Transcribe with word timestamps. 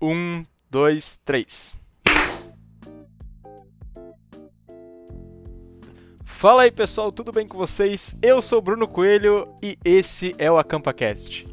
Um, 0.00 0.44
dois, 0.70 1.20
três. 1.24 1.74
Fala 6.24 6.62
aí 6.62 6.70
pessoal, 6.70 7.10
tudo 7.10 7.32
bem 7.32 7.48
com 7.48 7.58
vocês? 7.58 8.16
Eu 8.22 8.40
sou 8.40 8.58
o 8.58 8.62
Bruno 8.62 8.86
Coelho 8.86 9.48
e 9.60 9.76
esse 9.84 10.34
é 10.38 10.48
o 10.50 10.56
AcampaCast. 10.56 11.44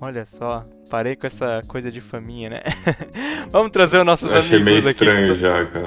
Olha 0.00 0.24
só, 0.24 0.64
parei 0.88 1.14
com 1.14 1.26
essa 1.26 1.62
coisa 1.68 1.92
de 1.92 2.00
faminha, 2.00 2.48
né? 2.48 2.62
Vamos 3.52 3.70
trazer 3.70 3.98
os 3.98 4.06
nossos 4.06 4.30
Eu 4.30 4.38
achei 4.38 4.58
meio 4.58 4.78
amigos 4.78 4.86
aqui. 4.86 5.04
estranho 5.04 5.36
já, 5.36 5.66
cara. 5.68 5.86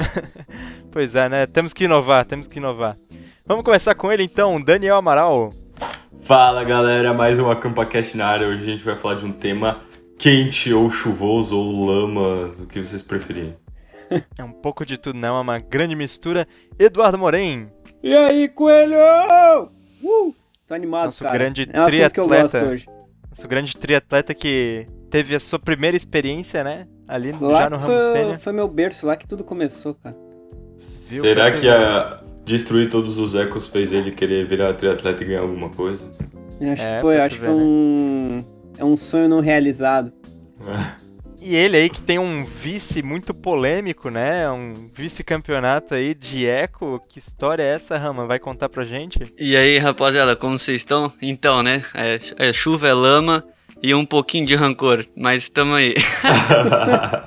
Pois 0.91 1.15
é, 1.15 1.27
né? 1.27 1.47
Temos 1.47 1.73
que 1.73 1.85
inovar, 1.85 2.25
temos 2.25 2.47
que 2.47 2.59
inovar. 2.59 2.95
Vamos 3.43 3.65
começar 3.65 3.95
com 3.95 4.11
ele 4.11 4.21
então, 4.21 4.61
Daniel 4.61 4.97
Amaral. 4.97 5.51
Fala 6.21 6.63
galera, 6.63 7.11
mais 7.11 7.39
um 7.39 7.49
AcampaCast 7.49 8.15
na 8.15 8.27
área. 8.27 8.47
Hoje 8.47 8.61
a 8.61 8.65
gente 8.67 8.83
vai 8.83 8.95
falar 8.95 9.15
de 9.15 9.25
um 9.25 9.31
tema 9.31 9.79
quente 10.23 10.73
ou 10.73 10.89
chuvoso 10.89 11.57
ou 11.57 11.85
lama, 11.85 12.49
o 12.57 12.65
que 12.65 12.81
vocês 12.81 13.01
preferirem. 13.03 13.55
É 14.37 14.43
um 14.43 14.51
pouco 14.51 14.85
de 14.85 14.97
tudo, 14.97 15.17
não? 15.17 15.35
É 15.37 15.41
uma 15.41 15.57
grande 15.59 15.95
mistura. 15.95 16.47
Eduardo 16.77 17.17
Moren, 17.17 17.67
E 18.03 18.13
aí, 18.15 18.47
coelho? 18.47 18.95
Uh! 20.01 20.35
Tô 20.67 20.73
animado, 20.75 21.05
Nosso 21.05 21.23
cara. 21.23 21.35
grande 21.37 21.67
é 21.73 21.79
um 21.79 21.83
assunto 21.83 22.13
que 22.13 22.19
eu 22.19 22.27
triatleta. 22.27 22.59
gosto 22.59 22.71
hoje. 22.73 22.85
nosso 23.29 23.47
grande 23.47 23.75
triatleta 23.75 24.33
que 24.35 24.85
teve 25.09 25.35
a 25.35 25.39
sua 25.39 25.57
primeira 25.59 25.97
experiência, 25.97 26.63
né? 26.63 26.87
Ali 27.07 27.31
já 27.31 27.39
Lá 27.45 27.69
no 27.69 27.77
que 27.77 27.83
ramo 27.83 27.93
foi, 28.01 28.11
sênior. 28.13 28.37
foi 28.37 28.53
meu 28.53 28.67
berço, 28.67 29.05
lá 29.07 29.15
que 29.17 29.27
tudo 29.27 29.43
começou, 29.43 29.95
cara. 29.95 30.15
Viu? 31.09 31.21
Será 31.23 31.51
que 31.51 31.67
a 31.67 32.21
destruir 32.45 32.89
todos 32.89 33.17
os 33.17 33.33
ecos 33.35 33.67
fez 33.67 33.91
ele 33.91 34.11
querer 34.11 34.45
virar 34.45 34.73
triatleta 34.75 35.23
e 35.23 35.27
ganhar 35.27 35.41
alguma 35.41 35.69
coisa? 35.69 36.05
Acho 36.71 36.81
É, 36.83 36.95
que 36.95 37.01
foi, 37.01 37.19
acho 37.19 37.35
que 37.35 37.41
ver, 37.41 37.47
foi 37.47 37.55
um. 37.55 38.43
É 38.77 38.83
um 38.83 38.95
sonho 38.95 39.29
não 39.29 39.39
realizado. 39.39 40.11
E 41.39 41.55
ele 41.55 41.75
aí 41.75 41.89
que 41.89 42.01
tem 42.01 42.17
um 42.17 42.45
vice 42.45 43.03
muito 43.03 43.33
polêmico, 43.33 44.09
né? 44.09 44.49
Um 44.49 44.89
vice-campeonato 44.93 45.93
aí 45.93 46.13
de 46.13 46.45
eco. 46.45 47.03
Que 47.09 47.19
história 47.19 47.61
é 47.61 47.73
essa, 47.73 47.97
Rama? 47.97 48.25
Vai 48.25 48.39
contar 48.39 48.69
pra 48.69 48.85
gente? 48.85 49.19
E 49.37 49.55
aí, 49.55 49.77
rapaziada, 49.77 50.37
como 50.37 50.57
vocês 50.57 50.77
estão? 50.77 51.11
Então, 51.21 51.61
né? 51.61 51.83
É, 51.93 52.19
é 52.37 52.53
chuva, 52.53 52.87
é 52.87 52.93
lama 52.93 53.43
e 53.83 53.93
um 53.93 54.05
pouquinho 54.05 54.45
de 54.45 54.55
rancor, 54.55 55.05
mas 55.13 55.49
tamo 55.49 55.75
aí. 55.75 55.93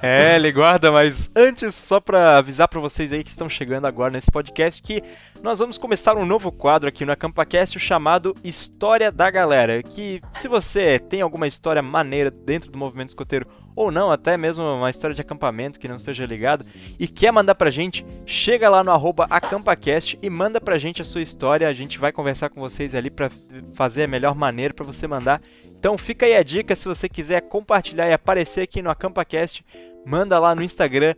É, 0.02 0.36
ele 0.36 0.52
guarda, 0.52 0.90
mas 0.90 1.30
antes, 1.34 1.74
só 1.74 2.00
pra 2.00 2.38
avisar 2.38 2.68
pra 2.68 2.80
vocês 2.80 3.12
aí 3.12 3.24
que 3.24 3.30
estão 3.30 3.48
chegando 3.48 3.86
agora 3.86 4.12
nesse 4.12 4.30
podcast, 4.30 4.80
que 4.80 5.02
nós 5.42 5.58
vamos 5.58 5.76
começar 5.78 6.16
um 6.16 6.24
novo 6.24 6.50
quadro 6.52 6.88
aqui 6.88 7.04
no 7.04 7.12
AcampaCast 7.12 7.78
chamado 7.78 8.34
História 8.42 9.10
da 9.10 9.30
Galera. 9.30 9.82
Que 9.82 10.20
se 10.32 10.48
você 10.48 10.98
tem 10.98 11.20
alguma 11.20 11.46
história 11.46 11.82
maneira 11.82 12.30
dentro 12.30 12.70
do 12.70 12.78
movimento 12.78 13.08
escoteiro, 13.08 13.46
ou 13.74 13.90
não, 13.90 14.10
até 14.10 14.36
mesmo 14.36 14.64
uma 14.64 14.88
história 14.88 15.14
de 15.14 15.20
acampamento 15.20 15.78
que 15.78 15.88
não 15.88 15.96
esteja 15.96 16.24
ligado, 16.24 16.64
e 16.98 17.06
quer 17.06 17.30
mandar 17.30 17.54
pra 17.54 17.70
gente, 17.70 18.06
chega 18.24 18.70
lá 18.70 18.82
no 18.82 18.92
AcampaCast 19.28 20.18
e 20.22 20.30
manda 20.30 20.60
pra 20.60 20.78
gente 20.78 21.02
a 21.02 21.04
sua 21.04 21.20
história. 21.20 21.68
A 21.68 21.72
gente 21.72 21.98
vai 21.98 22.12
conversar 22.12 22.48
com 22.48 22.60
vocês 22.60 22.94
ali 22.94 23.10
pra 23.10 23.30
fazer 23.74 24.04
a 24.04 24.08
melhor 24.08 24.34
maneira 24.34 24.72
pra 24.72 24.86
você 24.86 25.06
mandar. 25.06 25.42
Então 25.86 25.96
fica 25.96 26.26
aí 26.26 26.34
a 26.34 26.42
dica, 26.42 26.74
se 26.74 26.88
você 26.88 27.08
quiser 27.08 27.42
compartilhar 27.42 28.08
e 28.08 28.12
aparecer 28.12 28.62
aqui 28.62 28.82
no 28.82 28.90
AcampaCast, 28.90 29.64
manda 30.04 30.36
lá 30.36 30.52
no 30.52 30.60
Instagram, 30.60 31.14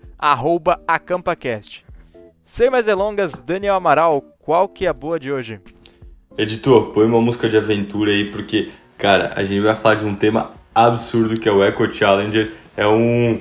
AcampaCast. 0.87 1.87
Sem 2.45 2.69
mais 2.69 2.85
delongas, 2.85 3.41
Daniel 3.41 3.77
Amaral, 3.77 4.21
qual 4.39 4.69
que 4.69 4.85
é 4.85 4.91
a 4.91 4.93
boa 4.93 5.19
de 5.19 5.33
hoje? 5.33 5.59
Editor, 6.37 6.93
põe 6.93 7.07
uma 7.07 7.23
música 7.23 7.49
de 7.49 7.57
aventura 7.57 8.11
aí, 8.11 8.27
porque, 8.27 8.69
cara, 8.99 9.33
a 9.35 9.43
gente 9.43 9.63
vai 9.63 9.75
falar 9.75 9.95
de 9.95 10.05
um 10.05 10.15
tema 10.15 10.53
absurdo 10.75 11.41
que 11.41 11.49
é 11.49 11.53
o 11.53 11.65
Eco 11.65 11.91
Challenger. 11.91 12.53
É 12.77 12.87
um. 12.87 13.41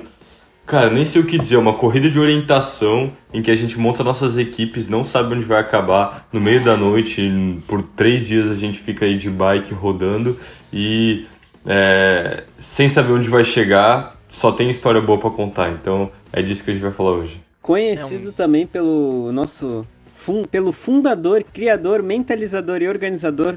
Cara, 0.68 0.90
nem 0.90 1.02
sei 1.04 1.22
o 1.22 1.24
que 1.24 1.38
dizer, 1.38 1.56
uma 1.56 1.72
corrida 1.72 2.10
de 2.10 2.20
orientação 2.20 3.10
em 3.32 3.40
que 3.40 3.50
a 3.50 3.54
gente 3.54 3.78
monta 3.80 4.04
nossas 4.04 4.36
equipes, 4.36 4.86
não 4.86 5.02
sabe 5.02 5.34
onde 5.34 5.46
vai 5.46 5.58
acabar, 5.60 6.28
no 6.30 6.38
meio 6.40 6.62
da 6.62 6.76
noite, 6.76 7.58
por 7.66 7.82
três 7.82 8.26
dias 8.26 8.50
a 8.50 8.54
gente 8.54 8.78
fica 8.78 9.06
aí 9.06 9.16
de 9.16 9.30
bike 9.30 9.72
rodando 9.72 10.36
e 10.70 11.26
é, 11.66 12.44
sem 12.58 12.86
saber 12.86 13.12
onde 13.14 13.30
vai 13.30 13.42
chegar, 13.44 14.20
só 14.28 14.52
tem 14.52 14.68
história 14.68 15.00
boa 15.00 15.18
pra 15.18 15.30
contar. 15.30 15.70
Então 15.70 16.10
é 16.30 16.42
disso 16.42 16.62
que 16.62 16.70
a 16.70 16.74
gente 16.74 16.82
vai 16.82 16.92
falar 16.92 17.12
hoje. 17.12 17.40
Conhecido 17.62 18.30
também 18.32 18.66
pelo 18.66 19.32
nosso. 19.32 19.86
fun- 20.12 20.44
pelo 20.44 20.70
fundador, 20.70 21.42
criador, 21.50 22.02
mentalizador 22.02 22.82
e 22.82 22.88
organizador, 22.88 23.56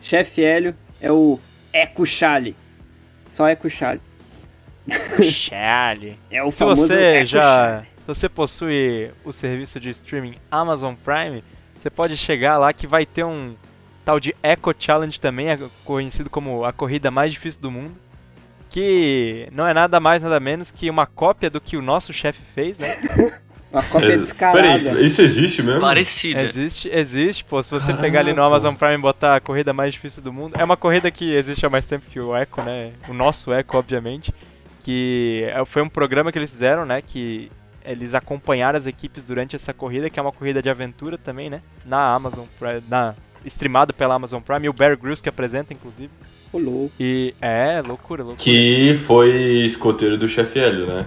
chefe 0.00 0.42
Hélio, 0.42 0.72
é 0.98 1.12
o 1.12 1.38
Eco 1.74 2.06
Chale. 2.06 2.56
Só 3.26 3.46
Eco 3.48 3.68
Chale. 3.68 4.00
Chale. 5.30 6.18
É 6.30 6.42
o 6.42 6.50
Se 6.50 6.58
famoso 6.58 6.86
você 6.86 7.24
já. 7.24 7.82
Se 7.82 8.06
você 8.06 8.28
possui 8.28 9.10
o 9.24 9.32
serviço 9.32 9.78
de 9.78 9.90
streaming 9.90 10.34
Amazon 10.50 10.94
Prime, 10.94 11.44
você 11.78 11.88
pode 11.88 12.16
chegar 12.16 12.58
lá 12.58 12.72
que 12.72 12.86
vai 12.86 13.06
ter 13.06 13.24
um 13.24 13.54
tal 14.04 14.18
de 14.18 14.34
Eco 14.42 14.74
Challenge 14.76 15.18
também, 15.20 15.50
é 15.50 15.58
conhecido 15.84 16.28
como 16.28 16.64
a 16.64 16.72
corrida 16.72 17.10
mais 17.10 17.32
difícil 17.32 17.60
do 17.60 17.70
mundo. 17.70 17.94
Que 18.68 19.48
não 19.52 19.66
é 19.66 19.74
nada 19.74 20.00
mais, 20.00 20.22
nada 20.22 20.40
menos 20.40 20.70
que 20.70 20.88
uma 20.88 21.06
cópia 21.06 21.50
do 21.50 21.60
que 21.60 21.76
o 21.76 21.82
nosso 21.82 22.12
chefe 22.12 22.40
fez, 22.54 22.78
né? 22.78 22.88
Uma 23.72 23.82
cópia 23.82 24.08
Ex- 24.08 24.20
descarada. 24.20 24.78
Peraí, 24.90 25.04
isso 25.06 25.22
existe 25.22 25.62
mesmo? 25.62 25.80
Parecida. 25.80 26.42
Existe, 26.42 26.90
existe, 26.92 27.42
pô. 27.42 27.62
Se 27.62 27.70
você 27.70 27.94
pegar 27.94 28.20
ali 28.20 28.34
no. 28.34 28.42
Amazon 28.42 28.74
Prime 28.74 28.96
e 28.96 28.98
botar 28.98 29.36
a 29.36 29.40
corrida 29.40 29.72
mais 29.72 29.94
difícil 29.94 30.22
do 30.22 30.30
mundo, 30.30 30.56
é 30.58 30.62
uma 30.62 30.76
corrida 30.76 31.10
que 31.10 31.34
existe 31.34 31.64
há 31.64 31.70
mais 31.70 31.86
tempo 31.86 32.04
que 32.10 32.20
o 32.20 32.36
Echo, 32.36 32.60
né? 32.60 32.92
O 33.08 33.14
nosso 33.14 33.50
Echo, 33.50 33.68
obviamente. 33.78 34.30
Que 34.82 35.46
é- 35.48 35.64
foi 35.64 35.82
um 35.82 35.88
programa 35.88 36.32
que 36.32 36.38
eles 36.38 36.50
fizeram, 36.50 36.84
né? 36.84 37.00
Que 37.02 37.50
eles 37.84 38.14
acompanharam 38.14 38.76
as 38.78 38.86
equipes 38.86 39.24
durante 39.24 39.56
essa 39.56 39.72
corrida, 39.72 40.08
que 40.08 40.18
é 40.18 40.22
uma 40.22 40.32
corrida 40.32 40.62
de 40.62 40.70
aventura 40.70 41.18
também, 41.18 41.50
né? 41.50 41.62
Na 41.84 42.14
Amazon 42.14 42.44
Prime, 42.58 42.82
na, 42.88 43.14
streamado 43.44 43.92
pela 43.92 44.14
Amazon 44.14 44.40
Prime, 44.40 44.66
e 44.66 44.68
o 44.68 44.72
Bear 44.72 44.96
Grylls 44.96 45.22
que 45.22 45.28
apresenta, 45.28 45.72
inclusive. 45.72 46.10
Ô, 46.52 46.58
louco. 46.58 46.92
E 47.00 47.34
é, 47.40 47.82
loucura, 47.84 48.22
loucura. 48.22 48.42
Que 48.44 48.94
foi 49.06 49.64
escoteiro 49.64 50.16
do 50.18 50.28
chefe 50.28 50.58
Hélio, 50.60 50.86
né? 50.86 51.06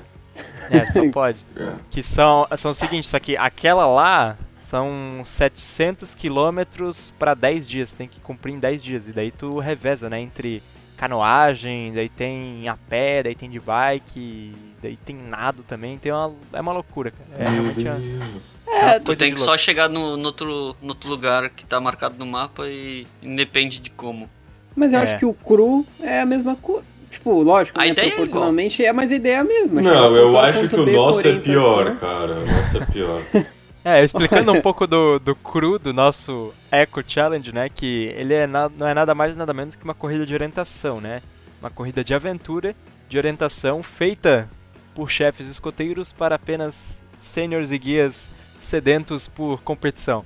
É, 0.69 0.85
só 0.87 1.09
pode. 1.11 1.37
É. 1.55 1.73
Que 1.89 2.03
são, 2.03 2.45
são 2.57 2.71
o 2.71 2.73
seguinte, 2.73 3.07
só 3.07 3.19
que 3.19 3.37
aquela 3.37 3.85
lá 3.85 4.37
são 4.63 5.21
700 5.23 6.13
quilômetros 6.15 7.13
para 7.17 7.33
10 7.33 7.69
dias, 7.69 7.89
você 7.89 7.95
tem 7.95 8.07
que 8.07 8.19
cumprir 8.19 8.53
em 8.53 8.59
10 8.59 8.83
dias. 8.83 9.07
E 9.07 9.11
daí 9.11 9.31
tu 9.31 9.59
reveza, 9.59 10.09
né, 10.09 10.19
entre 10.19 10.61
canoagem, 10.95 11.91
daí 11.93 12.09
tem 12.09 12.67
a 12.67 12.75
pé, 12.75 13.23
daí 13.23 13.35
tem 13.35 13.49
de 13.49 13.59
bike, 13.59 14.53
daí 14.81 14.97
tem 14.97 15.15
nado 15.15 15.63
também, 15.67 15.97
tem 15.97 16.11
uma, 16.11 16.33
é 16.53 16.61
uma 16.61 16.73
loucura, 16.73 17.11
cara. 17.11 17.29
É 17.43 17.49
Meu 17.51 17.63
realmente 17.63 17.87
uma, 17.87 17.95
Deus. 17.95 18.23
é 18.67 18.85
uma 18.91 18.99
Tu 18.99 19.15
tem 19.15 19.31
que 19.33 19.39
louco. 19.39 19.51
só 19.51 19.57
chegar 19.57 19.89
no, 19.89 20.17
no 20.17 20.25
outro, 20.25 20.75
no 20.81 20.89
outro 20.89 21.09
lugar 21.09 21.49
que 21.49 21.65
tá 21.65 21.79
marcado 21.79 22.15
no 22.17 22.25
mapa 22.25 22.67
e 22.67 23.05
independe 23.21 23.79
de 23.79 23.89
como. 23.89 24.29
Mas 24.75 24.91
eu 24.93 24.99
É. 24.99 25.03
acho 25.03 25.17
que 25.17 25.25
o 25.25 25.33
cru 25.33 25.85
é 26.01 26.21
a 26.21 26.25
mesma 26.25 26.55
coisa. 26.55 26.83
Tipo, 27.09 27.41
lógico, 27.43 27.79
A 27.79 27.83
né, 27.83 27.89
ideia 27.89 28.07
é 28.07 28.09
proporcionalmente 28.09 28.83
é, 28.83 28.91
mas 28.91 29.09
a 29.11 29.15
ideia 29.15 29.35
é 29.35 29.39
a 29.39 29.43
mesma. 29.43 29.81
Não, 29.81 30.15
eu 30.15 30.37
acho 30.37 30.67
que 30.67 30.75
o 30.75 30.83
B 30.83 30.91
nosso 30.91 31.25
é 31.25 31.39
pior, 31.39 31.95
cara. 31.95 32.41
O 32.41 32.45
nosso 32.45 32.77
é 32.77 32.85
pior. 32.87 33.21
É, 33.87 34.03
explicando 34.03 34.51
um 34.51 34.61
pouco 34.61 34.87
do, 34.87 35.19
do 35.19 35.35
cru 35.35 35.77
do 35.77 35.93
nosso 35.93 36.51
Eco 36.71 37.03
Challenge, 37.07 37.53
né? 37.53 37.69
Que 37.69 38.11
ele 38.17 38.33
é 38.33 38.47
na- 38.47 38.67
não 38.67 38.87
é 38.87 38.95
nada 38.95 39.13
mais 39.13 39.37
nada 39.37 39.53
menos 39.53 39.75
que 39.75 39.83
uma 39.83 39.93
corrida 39.93 40.25
de 40.25 40.33
orientação, 40.33 40.99
né? 40.99 41.21
Uma 41.61 41.69
corrida 41.69 42.03
de 42.03 42.11
aventura, 42.15 42.75
de 43.07 43.15
orientação, 43.17 43.83
feita 43.83 44.49
por 44.95 45.11
chefes 45.11 45.47
escoteiros 45.47 46.11
para 46.11 46.33
apenas 46.35 47.03
sêniores 47.19 47.69
e 47.69 47.77
guias 47.77 48.31
sedentos 48.59 49.27
por 49.27 49.61
competição. 49.61 50.25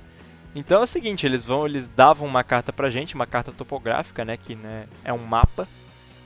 Então 0.54 0.80
é 0.80 0.84
o 0.84 0.86
seguinte, 0.86 1.26
eles 1.26 1.44
vão, 1.44 1.66
eles 1.66 1.86
davam 1.86 2.26
uma 2.26 2.42
carta 2.42 2.72
pra 2.72 2.88
gente, 2.88 3.14
uma 3.14 3.26
carta 3.26 3.52
topográfica, 3.52 4.24
né? 4.24 4.38
Que 4.38 4.54
né, 4.54 4.86
é 5.04 5.12
um 5.12 5.18
mapa. 5.18 5.68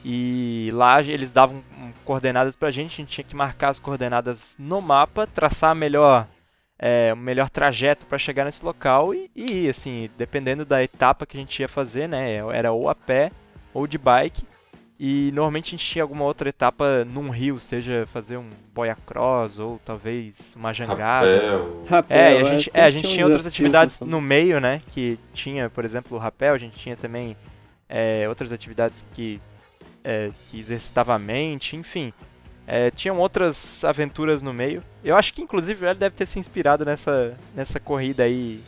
E 0.04 0.70
lá 0.72 1.02
eles 1.02 1.32
davam 1.32 1.64
coordenadas 2.04 2.54
pra 2.54 2.70
gente, 2.70 2.92
a 2.92 2.96
gente 2.98 3.08
tinha 3.08 3.24
que 3.24 3.34
marcar 3.34 3.70
as 3.70 3.78
coordenadas 3.80 4.54
no 4.58 4.80
mapa, 4.80 5.26
traçar 5.26 5.70
a 5.70 5.74
melhor 5.74 6.28
é, 6.86 7.14
o 7.14 7.16
melhor 7.16 7.48
trajeto 7.48 8.04
para 8.04 8.18
chegar 8.18 8.44
nesse 8.44 8.62
local 8.62 9.14
e, 9.14 9.30
e 9.34 9.64
ir, 9.64 9.70
assim, 9.70 10.10
dependendo 10.18 10.66
da 10.66 10.82
etapa 10.82 11.24
que 11.24 11.34
a 11.34 11.40
gente 11.40 11.58
ia 11.60 11.66
fazer, 11.68 12.06
né? 12.06 12.34
Era 12.52 12.72
ou 12.72 12.90
a 12.90 12.94
pé 12.94 13.32
ou 13.72 13.86
de 13.86 13.96
bike. 13.96 14.42
E 15.00 15.30
normalmente 15.32 15.68
a 15.68 15.70
gente 15.78 15.86
tinha 15.86 16.04
alguma 16.04 16.24
outra 16.24 16.48
etapa 16.48 17.04
num 17.06 17.30
rio, 17.30 17.58
seja 17.58 18.06
fazer 18.12 18.36
um 18.36 18.48
boia 18.74 18.94
cross 19.06 19.58
ou 19.58 19.80
talvez 19.84 20.54
uma 20.56 20.74
jangada. 20.74 21.26
Rapel. 21.26 21.84
Rapel, 21.88 22.16
É, 22.18 22.34
e 22.34 22.40
a 22.40 22.44
gente, 22.44 22.70
é, 22.78 22.82
a 22.84 22.90
gente 22.90 23.08
tinha 23.08 23.24
outras 23.26 23.46
atividades 23.46 23.94
nessa- 24.00 24.04
no 24.04 24.20
meio, 24.20 24.60
né? 24.60 24.82
Que 24.92 25.18
tinha, 25.32 25.70
por 25.70 25.84
exemplo, 25.86 26.16
o 26.16 26.20
rapel, 26.20 26.52
a 26.54 26.58
gente 26.58 26.76
tinha 26.78 26.96
também 26.96 27.34
é, 27.88 28.26
outras 28.28 28.52
atividades 28.52 29.04
que, 29.14 29.40
é, 30.04 30.30
que 30.50 30.60
exercitava 30.60 31.14
a 31.14 31.18
mente, 31.18 31.76
enfim. 31.76 32.12
É, 32.66 32.90
tinham 32.90 33.18
outras 33.18 33.84
aventuras 33.84 34.42
no 34.42 34.52
meio. 34.52 34.82
Eu 35.04 35.16
acho 35.16 35.32
que 35.32 35.42
inclusive 35.42 35.84
ele 35.84 35.98
deve 35.98 36.14
ter 36.14 36.26
se 36.26 36.38
inspirado 36.38 36.84
nessa, 36.84 37.34
nessa 37.54 37.78
corrida 37.78 38.22
aí. 38.22 38.60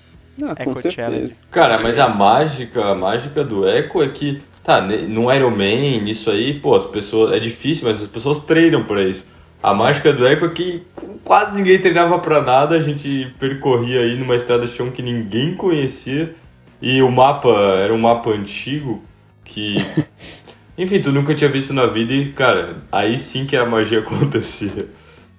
Ah, 0.42 0.54
com 0.54 0.72
Eco 0.72 0.80
Challenge. 0.82 0.92
certeza. 0.92 1.40
Cara, 1.50 1.78
mas 1.78 1.98
a 1.98 2.08
mágica, 2.08 2.84
a 2.84 2.94
mágica 2.94 3.42
do 3.42 3.66
Echo 3.66 4.02
é 4.02 4.08
que 4.08 4.42
Tá, 4.66 4.80
no 4.80 5.32
Iron 5.32 5.50
Man, 5.52 6.02
nisso 6.02 6.28
aí, 6.28 6.58
pô, 6.58 6.74
as 6.74 6.84
pessoas. 6.84 7.32
É 7.32 7.38
difícil, 7.38 7.86
mas 7.86 8.02
as 8.02 8.08
pessoas 8.08 8.40
treinam 8.40 8.82
pra 8.82 9.00
isso. 9.00 9.24
A 9.62 9.72
mágica 9.72 10.12
do 10.12 10.26
Eco 10.26 10.46
é 10.46 10.48
que 10.48 10.82
quase 11.22 11.54
ninguém 11.54 11.80
treinava 11.80 12.18
pra 12.18 12.42
nada, 12.42 12.74
a 12.74 12.82
gente 12.82 13.32
percorria 13.38 14.00
aí 14.00 14.16
numa 14.16 14.34
estrada 14.34 14.66
de 14.66 14.72
chão 14.72 14.90
que 14.90 15.02
ninguém 15.02 15.54
conhecia. 15.54 16.34
E 16.82 17.00
o 17.00 17.08
mapa 17.12 17.48
era 17.78 17.94
um 17.94 17.98
mapa 17.98 18.34
antigo 18.34 19.04
que. 19.44 19.76
Enfim, 20.78 21.00
tu 21.00 21.10
nunca 21.12 21.34
tinha 21.34 21.48
visto 21.50 21.72
na 21.72 21.86
vida 21.86 22.12
e, 22.12 22.32
cara, 22.32 22.82
aí 22.92 23.18
sim 23.18 23.46
que 23.46 23.56
a 23.56 23.64
magia 23.64 24.00
acontecia. 24.06 24.88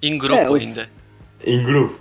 Em 0.02 0.16
grupo 0.18 0.34
É, 0.40 0.50
os- 0.50 0.62
ainda. 0.62 0.88
Em 1.44 1.62
grupo. 1.62 1.98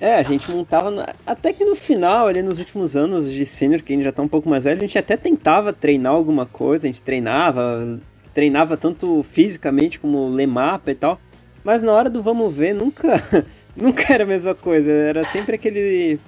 É, 0.00 0.16
a 0.16 0.22
gente 0.22 0.50
montava. 0.50 0.90
na- 0.90 1.14
Até 1.24 1.52
que 1.52 1.64
no 1.64 1.76
final, 1.76 2.26
ali 2.26 2.42
nos 2.42 2.58
últimos 2.58 2.96
anos 2.96 3.30
de 3.30 3.46
sênior, 3.46 3.80
que 3.80 3.92
a 3.92 3.96
gente 3.96 4.04
já 4.04 4.12
tá 4.12 4.22
um 4.22 4.28
pouco 4.28 4.48
mais 4.48 4.64
velho, 4.64 4.78
a 4.78 4.80
gente 4.80 4.98
até 4.98 5.16
tentava 5.16 5.72
treinar 5.72 6.12
alguma 6.12 6.46
coisa, 6.46 6.86
a 6.86 6.88
gente 6.88 7.00
treinava, 7.02 8.00
treinava 8.34 8.76
tanto 8.76 9.22
fisicamente 9.22 10.00
como 10.00 10.28
ler 10.28 10.46
mapa 10.48 10.90
e 10.90 10.94
tal. 10.96 11.20
Mas 11.62 11.80
na 11.80 11.92
hora 11.92 12.10
do 12.10 12.22
vamos 12.22 12.52
ver, 12.54 12.74
nunca, 12.74 13.22
nunca 13.76 14.12
era 14.12 14.24
a 14.24 14.26
mesma 14.26 14.54
coisa. 14.54 14.90
Era 14.90 15.22
sempre 15.22 15.54
aquele. 15.54 16.18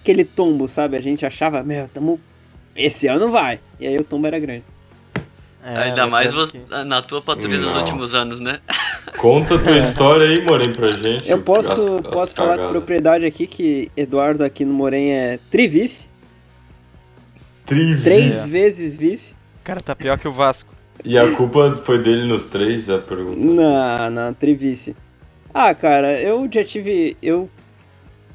aquele 0.00 0.24
tombo, 0.24 0.66
sabe? 0.66 0.96
A 0.96 1.00
gente 1.02 1.24
achava, 1.26 1.62
meu, 1.62 1.86
tamo. 1.88 2.18
Esse 2.74 3.06
ano 3.06 3.30
vai. 3.30 3.60
E 3.78 3.86
aí 3.86 3.96
o 3.98 4.04
tombo 4.04 4.26
era 4.26 4.38
grande. 4.38 4.64
É, 5.64 5.76
Ainda 5.84 6.06
mais 6.08 6.32
você, 6.32 6.58
que- 6.58 6.84
na 6.84 7.00
tua 7.02 7.22
patrulha 7.22 7.56
nos 7.58 7.72
Não. 7.72 7.80
últimos 7.80 8.14
anos, 8.14 8.40
né? 8.40 8.58
Conta 9.18 9.54
a 9.54 9.58
tua 9.58 9.78
história 9.78 10.28
aí, 10.28 10.44
Morém, 10.44 10.72
pra 10.72 10.90
gente. 10.92 11.30
Eu 11.30 11.40
posso, 11.40 11.70
As- 11.70 12.04
as 12.06 12.12
posso 12.12 12.34
falar 12.34 12.58
com 12.58 12.68
propriedade 12.68 13.24
aqui 13.24 13.46
que 13.46 13.90
Eduardo 13.96 14.42
aqui 14.42 14.64
no 14.64 14.72
Morém 14.74 15.12
é 15.12 15.38
trivice, 15.50 16.10
Trivia. 17.64 18.02
três 18.02 18.44
vezes 18.46 18.96
vice. 18.96 19.36
Cara 19.62 19.80
tá 19.80 19.94
pior 19.94 20.18
que 20.18 20.26
o 20.26 20.32
Vasco. 20.32 20.72
E 21.04 21.16
a 21.18 21.30
culpa 21.36 21.76
foi 21.84 22.02
dele 22.02 22.26
nos 22.26 22.46
três, 22.46 22.90
a 22.90 22.98
pergunta. 22.98 23.38
Na, 23.40 24.10
na 24.10 24.32
Trivice. 24.32 24.96
Ah, 25.54 25.74
cara, 25.74 26.20
eu 26.20 26.48
já 26.50 26.64
tive. 26.64 27.16
Eu. 27.22 27.48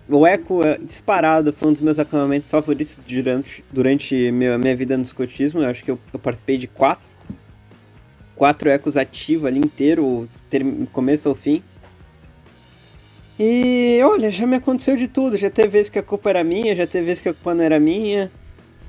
O 0.10 0.26
Eco 0.26 0.66
é 0.66 0.78
disparado, 0.78 1.52
foi 1.52 1.68
um 1.70 1.74
dos 1.74 1.82
meus 1.82 2.00
acampamentos 2.00 2.50
favoritos 2.50 3.00
durante, 3.06 3.64
durante 3.72 4.32
minha, 4.32 4.58
minha 4.58 4.76
vida 4.76 4.96
no 4.96 5.04
escotismo. 5.04 5.62
Eu 5.62 5.70
acho 5.70 5.84
que 5.84 5.92
eu, 5.92 6.00
eu 6.14 6.20
participei 6.20 6.58
de 6.58 6.68
quatro. 6.68 7.04
Quatro 8.38 8.69
ecos 8.69 8.95
ativos 8.95 9.45
ali 9.45 9.60
inteiro, 9.60 10.30
ter, 10.50 10.63
começo 10.94 11.28
ao 11.28 11.36
fim. 11.36 11.62
E 13.39 14.00
olha, 14.04 14.31
já 14.31 14.48
me 14.48 14.56
aconteceu 14.56 14.95
de 14.95 15.07
tudo. 15.07 15.38
Já 15.38 15.50
teve 15.50 15.68
vezes 15.69 15.89
que 15.89 16.00
a 16.00 16.04
culpa 16.04 16.30
era 16.30 16.44
minha, 16.44 16.75
já 16.75 16.88
teve 16.88 17.07
vezes 17.07 17.22
que 17.22 17.30
a 17.30 17.34
culpa 17.34 17.54
não 17.54 17.63
era 17.63 17.80
minha. 17.80 18.31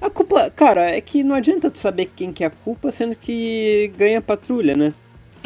A 0.01 0.09
culpa, 0.09 0.49
cara, 0.51 0.91
é 0.91 1.01
que 1.01 1.25
não 1.25 1.35
adianta 1.35 1.71
tu 1.71 1.79
saber 1.79 2.11
quem 2.15 2.33
que 2.33 2.45
é 2.45 2.47
a 2.47 2.51
culpa, 2.51 2.91
sendo 2.93 3.17
que 3.17 3.93
ganha 3.97 4.23
patrulha, 4.23 4.77
né? 4.77 4.95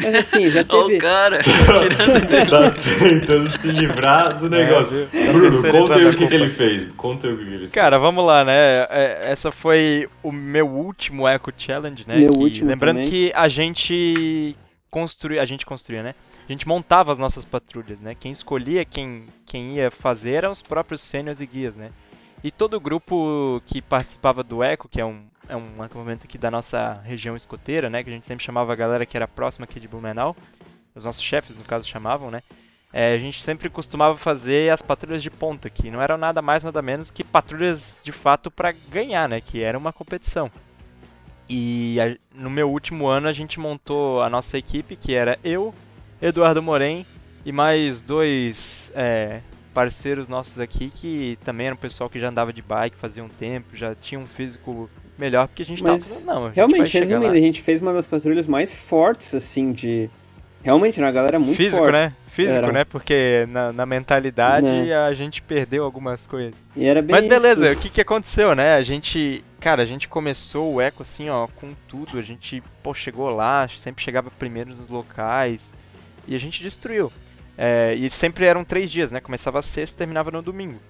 Mas 0.00 0.14
assim, 0.14 0.48
já 0.48 0.62
teve. 0.64 0.96
o 0.96 0.98
cara, 0.98 1.38
tirando 1.42 2.28
dele. 2.28 2.50
Tá 2.50 2.70
tentando 2.98 3.58
se 3.58 3.68
livrar 3.68 4.36
do 4.38 4.48
negócio. 4.48 5.08
É? 5.12 5.32
Bruno, 5.32 5.62
Tá 5.62 5.70
conta 5.70 5.94
aí 5.96 6.06
o 6.06 6.16
que, 6.16 6.26
que 6.26 6.34
ele 6.34 6.48
fez. 6.48 6.88
Conta 6.96 7.26
aí 7.26 7.32
o 7.32 7.36
que, 7.36 7.42
ele 7.44 7.58
fez. 7.58 7.70
Cara, 7.70 7.98
vamos 7.98 8.24
lá, 8.24 8.44
né? 8.44 8.86
É, 8.90 9.20
Essa 9.24 9.50
foi 9.52 10.08
o 10.22 10.32
meu 10.32 10.66
último 10.68 11.26
Eco 11.28 11.52
Challenge, 11.56 12.04
né? 12.06 12.16
Meu 12.18 12.30
que- 12.30 12.38
último 12.38 12.68
lembrando 12.68 12.96
também. 12.96 13.10
que 13.10 13.32
a 13.34 13.48
gente 13.48 14.56
construía, 14.90 15.40
a 15.42 15.46
gente 15.46 15.64
construía, 15.64 16.02
né? 16.02 16.14
A 16.48 16.52
gente 16.52 16.66
montava 16.66 17.12
as 17.12 17.18
nossas 17.18 17.44
patrulhas, 17.44 18.00
né? 18.00 18.14
Quem 18.18 18.32
escolhia 18.32 18.84
quem, 18.84 19.26
quem 19.46 19.76
ia 19.76 19.90
fazer 19.90 20.32
eram 20.32 20.50
os 20.50 20.60
próprios 20.60 21.00
sêniors 21.00 21.40
e 21.40 21.46
guias, 21.46 21.76
né? 21.76 21.90
E 22.44 22.50
todo 22.50 22.74
o 22.74 22.80
grupo 22.80 23.62
que 23.66 23.80
participava 23.80 24.42
do 24.42 24.62
Eco, 24.64 24.88
que 24.88 25.00
é 25.00 25.04
um, 25.04 25.20
é 25.48 25.56
um 25.56 25.82
acampamento 25.82 26.26
aqui 26.26 26.38
da 26.38 26.50
nossa 26.50 27.00
região 27.04 27.36
escoteira, 27.36 27.90
né? 27.90 28.02
Que 28.02 28.10
a 28.10 28.12
gente 28.12 28.26
sempre 28.26 28.44
chamava 28.44 28.72
a 28.72 28.76
galera 28.76 29.04
que 29.06 29.16
era 29.16 29.26
próxima 29.28 29.64
aqui 29.64 29.78
de 29.80 29.88
Blumenau. 29.88 30.36
Os 30.94 31.04
nossos 31.04 31.22
chefes, 31.22 31.56
no 31.56 31.62
caso, 31.64 31.88
chamavam, 31.88 32.30
né? 32.30 32.42
É, 32.92 33.14
a 33.14 33.18
gente 33.18 33.42
sempre 33.42 33.70
costumava 33.70 34.16
fazer 34.16 34.70
as 34.70 34.82
patrulhas 34.82 35.22
de 35.22 35.30
ponta, 35.30 35.70
que 35.70 35.90
não 35.90 36.02
eram 36.02 36.18
nada 36.18 36.42
mais, 36.42 36.62
nada 36.62 36.82
menos 36.82 37.10
que 37.10 37.24
patrulhas 37.24 38.00
de 38.04 38.12
fato 38.12 38.50
para 38.50 38.72
ganhar, 38.90 39.28
né? 39.28 39.40
Que 39.40 39.62
era 39.62 39.78
uma 39.78 39.92
competição. 39.92 40.50
E 41.48 41.98
a- 42.00 42.16
no 42.34 42.50
meu 42.50 42.70
último 42.70 43.06
ano 43.06 43.28
a 43.28 43.32
gente 43.32 43.58
montou 43.58 44.22
a 44.22 44.28
nossa 44.30 44.56
equipe, 44.58 44.96
que 44.96 45.14
era 45.14 45.38
eu, 45.42 45.74
Eduardo 46.20 46.62
Morém 46.62 47.06
e 47.44 47.50
mais 47.52 48.02
dois 48.02 48.92
é, 48.94 49.40
parceiros 49.74 50.28
nossos 50.28 50.60
aqui, 50.60 50.90
que 50.90 51.38
também 51.44 51.66
eram 51.68 51.76
pessoal 51.76 52.08
que 52.10 52.20
já 52.20 52.28
andava 52.28 52.52
de 52.52 52.62
bike 52.62 52.96
fazia 52.96 53.24
um 53.24 53.28
tempo, 53.28 53.74
já 53.76 53.94
tinha 53.94 54.20
um 54.20 54.26
físico 54.26 54.88
melhor, 55.18 55.46
porque 55.48 55.62
a 55.62 55.66
gente 55.66 55.82
Mas, 55.82 56.00
tava 56.02 56.20
falando, 56.24 56.34
não, 56.36 56.42
vai 56.46 56.52
Realmente, 56.54 56.98
resumindo, 56.98 57.26
lá. 57.26 57.32
a 57.32 57.36
gente 57.40 57.60
fez 57.60 57.80
uma 57.80 57.92
das 57.92 58.06
patrulhas 58.06 58.46
mais 58.46 58.76
fortes, 58.76 59.34
assim, 59.34 59.72
de. 59.72 60.10
Realmente, 60.62 60.98
era 61.00 61.06
uma 61.08 61.12
galera 61.12 61.38
muito 61.40 61.56
Físico, 61.56 61.78
forte. 61.78 61.92
né? 61.92 62.12
Físico, 62.28 62.54
Era. 62.56 62.72
né? 62.72 62.84
Porque 62.84 63.46
na, 63.50 63.72
na 63.72 63.84
mentalidade 63.84 64.64
Né. 64.64 64.94
a 64.96 65.12
gente 65.12 65.42
perdeu 65.42 65.84
algumas 65.84 66.24
coisas. 66.26 66.54
E 66.76 66.84
era 66.86 67.02
bem 67.02 67.16
Mas 67.16 67.26
beleza, 67.28 67.70
isso. 67.70 67.78
o 67.78 67.82
que 67.82 67.88
que 67.88 68.00
aconteceu, 68.00 68.54
né? 68.54 68.76
A 68.76 68.82
gente, 68.82 69.44
cara, 69.60 69.82
a 69.82 69.84
gente 69.84 70.06
começou 70.06 70.74
o 70.74 70.80
Eco 70.80 71.02
assim, 71.02 71.28
ó, 71.28 71.48
com 71.48 71.74
tudo. 71.88 72.16
A 72.16 72.22
gente, 72.22 72.62
pô, 72.82 72.94
chegou 72.94 73.28
lá, 73.30 73.68
sempre 73.82 74.04
chegava 74.04 74.30
primeiro 74.30 74.70
nos 74.70 74.88
locais 74.88 75.74
e 76.28 76.34
a 76.34 76.38
gente 76.38 76.62
destruiu. 76.62 77.12
É, 77.58 77.94
e 77.98 78.08
sempre 78.08 78.46
eram 78.46 78.64
três 78.64 78.90
dias, 78.90 79.10
né? 79.10 79.20
Começava 79.20 79.60
sexta 79.62 79.96
e 79.96 79.98
terminava 79.98 80.30
no 80.30 80.40
domingo. 80.42 80.80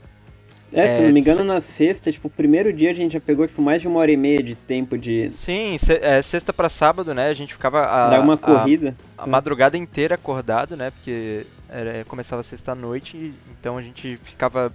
É, 0.72 0.88
se 0.88 1.00
é, 1.00 1.04
não 1.04 1.12
me 1.12 1.20
engano, 1.20 1.44
na 1.44 1.60
sexta, 1.60 2.10
tipo, 2.10 2.28
o 2.28 2.30
primeiro 2.30 2.72
dia 2.72 2.90
a 2.90 2.94
gente 2.94 3.12
já 3.12 3.20
pegou, 3.20 3.46
tipo, 3.46 3.60
mais 3.60 3.82
de 3.82 3.88
uma 3.88 4.00
hora 4.00 4.10
e 4.10 4.16
meia 4.16 4.42
de 4.42 4.54
tempo 4.54 4.96
de. 4.96 5.28
Sim, 5.30 5.76
se- 5.78 5.98
é, 6.02 6.22
sexta 6.22 6.52
pra 6.52 6.68
sábado, 6.68 7.12
né? 7.14 7.28
A 7.28 7.34
gente 7.34 7.52
ficava 7.52 7.86
a, 7.86 8.06
Era 8.14 8.22
uma 8.22 8.34
a- 8.34 8.38
corrida. 8.38 8.96
a 9.18 9.26
madrugada 9.26 9.76
inteira 9.76 10.14
acordado, 10.14 10.76
né? 10.76 10.90
Porque 10.90 11.46
era, 11.68 12.04
começava 12.06 12.42
sexta-noite, 12.42 13.16
e- 13.16 13.34
então 13.58 13.76
a 13.76 13.82
gente 13.82 14.18
ficava 14.24 14.72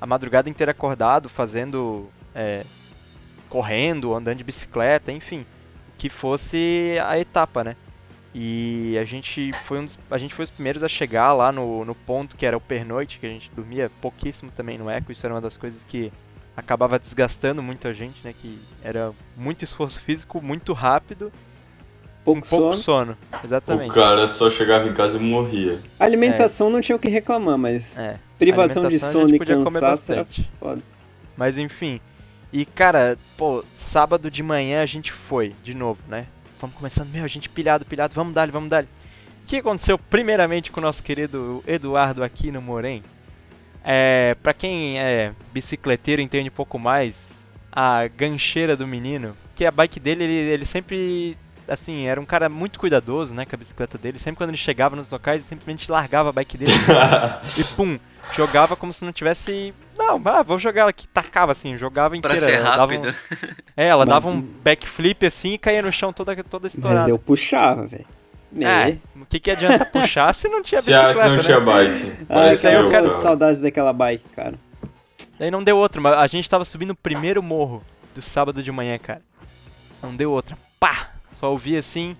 a 0.00 0.06
madrugada 0.06 0.48
inteira 0.48 0.72
acordado, 0.72 1.28
fazendo. 1.28 2.08
é, 2.34 2.64
correndo, 3.48 4.14
andando 4.14 4.36
de 4.38 4.44
bicicleta, 4.44 5.10
enfim. 5.10 5.44
Que 5.98 6.08
fosse 6.08 6.96
a 7.04 7.18
etapa, 7.18 7.64
né? 7.64 7.76
E 8.34 8.96
a 8.98 9.04
gente 9.04 9.52
foi 9.64 9.80
um 9.80 9.84
dos, 9.84 9.98
a 10.10 10.16
gente 10.18 10.34
foi 10.34 10.44
os 10.44 10.50
primeiros 10.50 10.82
a 10.84 10.88
chegar 10.88 11.32
lá 11.32 11.50
no, 11.50 11.84
no 11.84 11.94
ponto 11.94 12.36
que 12.36 12.46
era 12.46 12.56
o 12.56 12.60
pernoite, 12.60 13.18
que 13.18 13.26
a 13.26 13.28
gente 13.28 13.50
dormia 13.54 13.90
pouquíssimo 14.00 14.52
também 14.56 14.78
no 14.78 14.88
eco, 14.88 15.10
isso 15.10 15.26
era 15.26 15.34
uma 15.34 15.40
das 15.40 15.56
coisas 15.56 15.82
que 15.82 16.12
acabava 16.56 16.98
desgastando 16.98 17.62
muito 17.62 17.88
a 17.88 17.92
gente, 17.92 18.20
né? 18.22 18.32
Que 18.40 18.56
era 18.84 19.12
muito 19.36 19.64
esforço 19.64 20.00
físico, 20.04 20.40
muito 20.40 20.72
rápido, 20.72 21.32
Pouco 22.22 22.38
um 22.38 22.48
pouco 22.48 22.76
sono. 22.76 23.16
sono. 23.16 23.42
Exatamente. 23.42 23.90
O 23.90 23.94
cara 23.94 24.28
só 24.28 24.50
chegava 24.50 24.86
em 24.86 24.92
casa 24.92 25.16
e 25.16 25.20
morria. 25.20 25.80
A 25.98 26.04
alimentação 26.04 26.68
não 26.68 26.80
tinha 26.80 26.94
o 26.94 26.98
que 26.98 27.08
reclamar, 27.08 27.56
mas 27.56 27.98
É. 27.98 28.18
privação 28.38 28.86
de 28.86 28.98
sono 28.98 29.26
gente 29.26 29.36
e 29.36 29.38
podia 29.38 29.56
comer 29.56 29.80
cansaço 29.80 30.12
era 30.12 30.26
foda. 30.60 30.82
Mas 31.36 31.56
enfim. 31.56 31.98
E 32.52 32.64
cara, 32.66 33.16
pô, 33.38 33.64
sábado 33.74 34.30
de 34.30 34.42
manhã 34.42 34.82
a 34.82 34.86
gente 34.86 35.10
foi, 35.10 35.54
de 35.64 35.72
novo, 35.72 36.00
né? 36.08 36.26
Vamos 36.60 36.76
começando, 36.76 37.08
meu, 37.10 37.24
a 37.24 37.28
gente 37.28 37.48
pilhado, 37.48 37.86
pilhado, 37.86 38.14
vamos 38.14 38.34
dar, 38.34 38.50
vamos 38.50 38.68
dar. 38.68 38.84
O 38.84 38.86
que 39.46 39.56
aconteceu 39.56 39.98
primeiramente 39.98 40.70
com 40.70 40.78
o 40.78 40.82
nosso 40.82 41.02
querido 41.02 41.64
Eduardo 41.66 42.22
aqui 42.22 42.52
no 42.52 42.60
Morém? 42.60 43.02
É, 43.82 44.36
pra 44.42 44.52
quem 44.52 44.98
é 44.98 45.32
bicicleteiro 45.54 46.20
entende 46.20 46.50
um 46.50 46.52
pouco 46.52 46.78
mais, 46.78 47.16
a 47.72 48.06
gancheira 48.08 48.76
do 48.76 48.86
menino, 48.86 49.34
que 49.54 49.64
a 49.64 49.70
bike 49.70 49.98
dele, 49.98 50.24
ele, 50.24 50.50
ele 50.50 50.64
sempre, 50.66 51.36
assim, 51.66 52.06
era 52.06 52.20
um 52.20 52.26
cara 52.26 52.48
muito 52.50 52.78
cuidadoso, 52.78 53.34
né, 53.34 53.46
com 53.46 53.56
a 53.56 53.58
bicicleta 53.58 53.96
dele. 53.96 54.18
Sempre 54.18 54.36
quando 54.36 54.50
ele 54.50 54.58
chegava 54.58 54.94
nos 54.94 55.10
locais, 55.10 55.40
ele 55.40 55.48
simplesmente 55.48 55.90
largava 55.90 56.28
a 56.28 56.32
bike 56.32 56.58
dele 56.58 56.72
e 57.56 57.64
pum, 57.74 57.98
jogava 58.36 58.76
como 58.76 58.92
se 58.92 59.04
não 59.04 59.12
tivesse. 59.12 59.72
Não, 60.18 60.32
ah, 60.32 60.42
vou 60.42 60.58
jogar 60.58 60.82
ela 60.82 60.90
aqui, 60.90 61.06
tacava 61.08 61.52
assim, 61.52 61.76
jogava 61.76 62.10
Pra 62.20 62.34
inteira. 62.34 62.38
ser 62.38 62.52
ela 62.54 62.76
dava 62.76 62.92
um- 62.94 62.96
rápido. 63.00 63.14
É, 63.76 63.86
ela 63.86 64.04
Mas- 64.04 64.08
dava 64.14 64.28
um 64.28 64.40
backflip 64.40 65.26
assim 65.26 65.54
e 65.54 65.58
caía 65.58 65.82
no 65.82 65.92
chão 65.92 66.12
toda, 66.12 66.34
toda 66.44 66.64
Mas 66.64 66.74
estourada. 66.74 67.08
eu 67.10 67.18
puxava, 67.18 67.86
velho. 67.86 68.06
É, 68.58 68.90
É. 68.90 68.98
o 69.14 69.24
que, 69.26 69.38
que 69.38 69.50
adianta 69.50 69.84
puxar 69.84 70.34
se 70.34 70.48
não 70.48 70.62
tinha 70.62 70.80
bicicleta, 70.82 71.12
se 71.14 71.28
não 71.28 71.36
né? 71.36 71.42
tinha 71.42 71.60
bike. 71.60 72.12
Ah, 72.28 72.46
eu 72.48 72.52
eu, 72.52 72.58
quero 72.58 72.90
cara. 72.90 73.10
saudades 73.10 73.60
daquela 73.62 73.92
bike, 73.92 74.28
cara. 74.34 74.54
Daí 75.38 75.50
não 75.50 75.62
deu 75.62 75.76
outra, 75.76 76.00
mas 76.00 76.14
a 76.18 76.26
gente 76.26 76.48
tava 76.50 76.64
subindo 76.64 76.90
o 76.90 76.96
primeiro 76.96 77.42
morro 77.42 77.82
do 78.14 78.20
sábado 78.20 78.62
de 78.62 78.72
manhã, 78.72 78.98
cara. 78.98 79.22
Não 80.02 80.14
deu 80.16 80.30
outra. 80.32 80.56
Pá! 80.80 81.10
Só 81.32 81.50
ouvi 81.52 81.76
assim, 81.76 82.16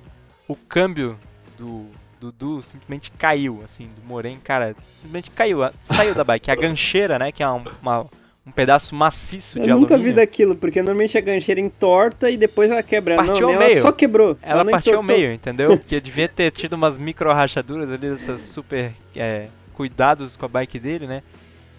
o 0.46 0.54
câmbio 0.54 1.18
do 1.58 1.86
Dudu 2.20 2.62
simplesmente 2.62 3.10
caiu, 3.12 3.62
assim, 3.64 3.88
do 3.96 4.06
Morém, 4.06 4.38
cara, 4.42 4.76
simplesmente 5.00 5.30
caiu, 5.30 5.60
saiu 5.80 6.14
da 6.14 6.22
bike. 6.22 6.50
A 6.50 6.54
gancheira, 6.54 7.18
né, 7.18 7.32
que 7.32 7.42
é 7.42 7.48
um, 7.48 7.64
uma- 7.80 8.06
um 8.46 8.50
pedaço 8.50 8.94
maciço 8.94 9.58
Eu 9.58 9.64
de 9.64 9.70
nunca 9.70 9.94
alumínio. 9.94 10.02
vi 10.14 10.20
daquilo, 10.20 10.54
porque 10.56 10.82
normalmente 10.82 11.16
a 11.16 11.20
gancheira 11.20 11.60
entorta 11.60 12.30
e 12.30 12.36
depois 12.36 12.70
ela 12.70 12.82
quebra. 12.82 13.16
Partiu 13.16 13.40
não, 13.42 13.48
ao 13.48 13.54
ela 13.54 13.66
meio. 13.66 13.80
só 13.82 13.90
quebrou. 13.92 14.36
Ela 14.42 14.64
não 14.64 14.70
partiu 14.70 14.96
ao 14.96 15.02
meio, 15.02 15.32
entendeu? 15.32 15.76
Porque 15.78 16.00
devia 16.00 16.28
ter 16.28 16.50
tido 16.50 16.74
umas 16.74 16.98
micro 16.98 17.32
rachaduras 17.32 17.90
ali, 17.90 18.06
essas 18.08 18.42
super 18.42 18.92
é, 19.16 19.48
cuidados 19.74 20.36
com 20.36 20.44
a 20.46 20.48
bike 20.48 20.78
dele, 20.78 21.06
né? 21.06 21.22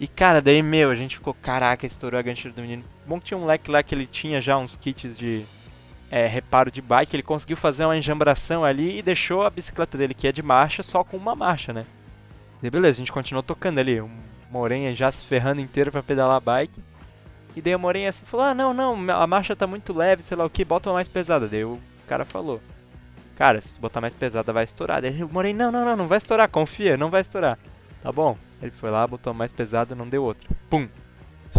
E 0.00 0.06
cara, 0.08 0.40
daí, 0.40 0.62
meu, 0.62 0.90
a 0.90 0.94
gente 0.96 1.16
ficou, 1.16 1.32
caraca, 1.34 1.86
estourou 1.86 2.18
a 2.18 2.22
gancheira 2.22 2.54
do 2.54 2.62
menino. 2.62 2.82
Bom 3.06 3.18
que 3.20 3.26
tinha 3.26 3.38
um 3.38 3.42
moleque 3.42 3.70
lá 3.70 3.82
que 3.82 3.94
ele 3.94 4.06
tinha 4.06 4.40
já 4.40 4.56
uns 4.58 4.76
kits 4.76 5.16
de 5.16 5.44
é, 6.12 6.26
reparo 6.26 6.70
de 6.70 6.82
bike, 6.82 7.16
ele 7.16 7.22
conseguiu 7.22 7.56
fazer 7.56 7.86
uma 7.86 7.96
enjambração 7.96 8.62
ali 8.62 8.98
e 8.98 9.02
deixou 9.02 9.46
a 9.46 9.50
bicicleta 9.50 9.96
dele, 9.96 10.12
que 10.12 10.28
é 10.28 10.32
de 10.32 10.42
marcha, 10.42 10.82
só 10.82 11.02
com 11.02 11.16
uma 11.16 11.34
marcha, 11.34 11.72
né? 11.72 11.86
E 12.62 12.68
beleza, 12.68 12.96
a 12.96 13.00
gente 13.00 13.10
continuou 13.10 13.42
tocando 13.42 13.78
ali, 13.78 13.98
um 13.98 14.10
Morenha 14.50 14.94
já 14.94 15.10
se 15.10 15.24
ferrando 15.24 15.62
inteiro 15.62 15.90
para 15.90 16.02
pedalar 16.02 16.36
a 16.36 16.40
bike. 16.40 16.78
E 17.56 17.62
daí 17.62 17.72
a 17.72 17.78
Morenha 17.78 18.10
assim 18.10 18.26
falou: 18.26 18.44
Ah, 18.44 18.54
não, 18.54 18.74
não, 18.74 19.10
a 19.10 19.26
marcha 19.26 19.56
tá 19.56 19.66
muito 19.66 19.94
leve, 19.94 20.22
sei 20.22 20.36
lá 20.36 20.44
o 20.44 20.50
que, 20.50 20.66
bota 20.66 20.90
uma 20.90 20.96
mais 20.96 21.08
pesada. 21.08 21.48
Daí 21.48 21.64
o 21.64 21.80
cara 22.06 22.26
falou: 22.26 22.60
Cara, 23.34 23.62
se 23.62 23.80
botar 23.80 24.02
mais 24.02 24.12
pesada 24.12 24.52
vai 24.52 24.64
estourar. 24.64 25.00
Daí 25.00 25.24
o 25.24 25.28
Morenha: 25.32 25.56
Não, 25.56 25.72
não, 25.72 25.84
não, 25.84 25.96
não 25.96 26.08
vai 26.08 26.18
estourar, 26.18 26.46
confia, 26.50 26.98
não 26.98 27.08
vai 27.08 27.22
estourar. 27.22 27.58
Tá 28.02 28.12
bom. 28.12 28.36
Ele 28.60 28.70
foi 28.72 28.90
lá, 28.90 29.06
botou 29.06 29.32
mais 29.32 29.50
pesada, 29.50 29.94
não 29.94 30.06
deu 30.06 30.22
outra. 30.22 30.48
Pum! 30.68 30.86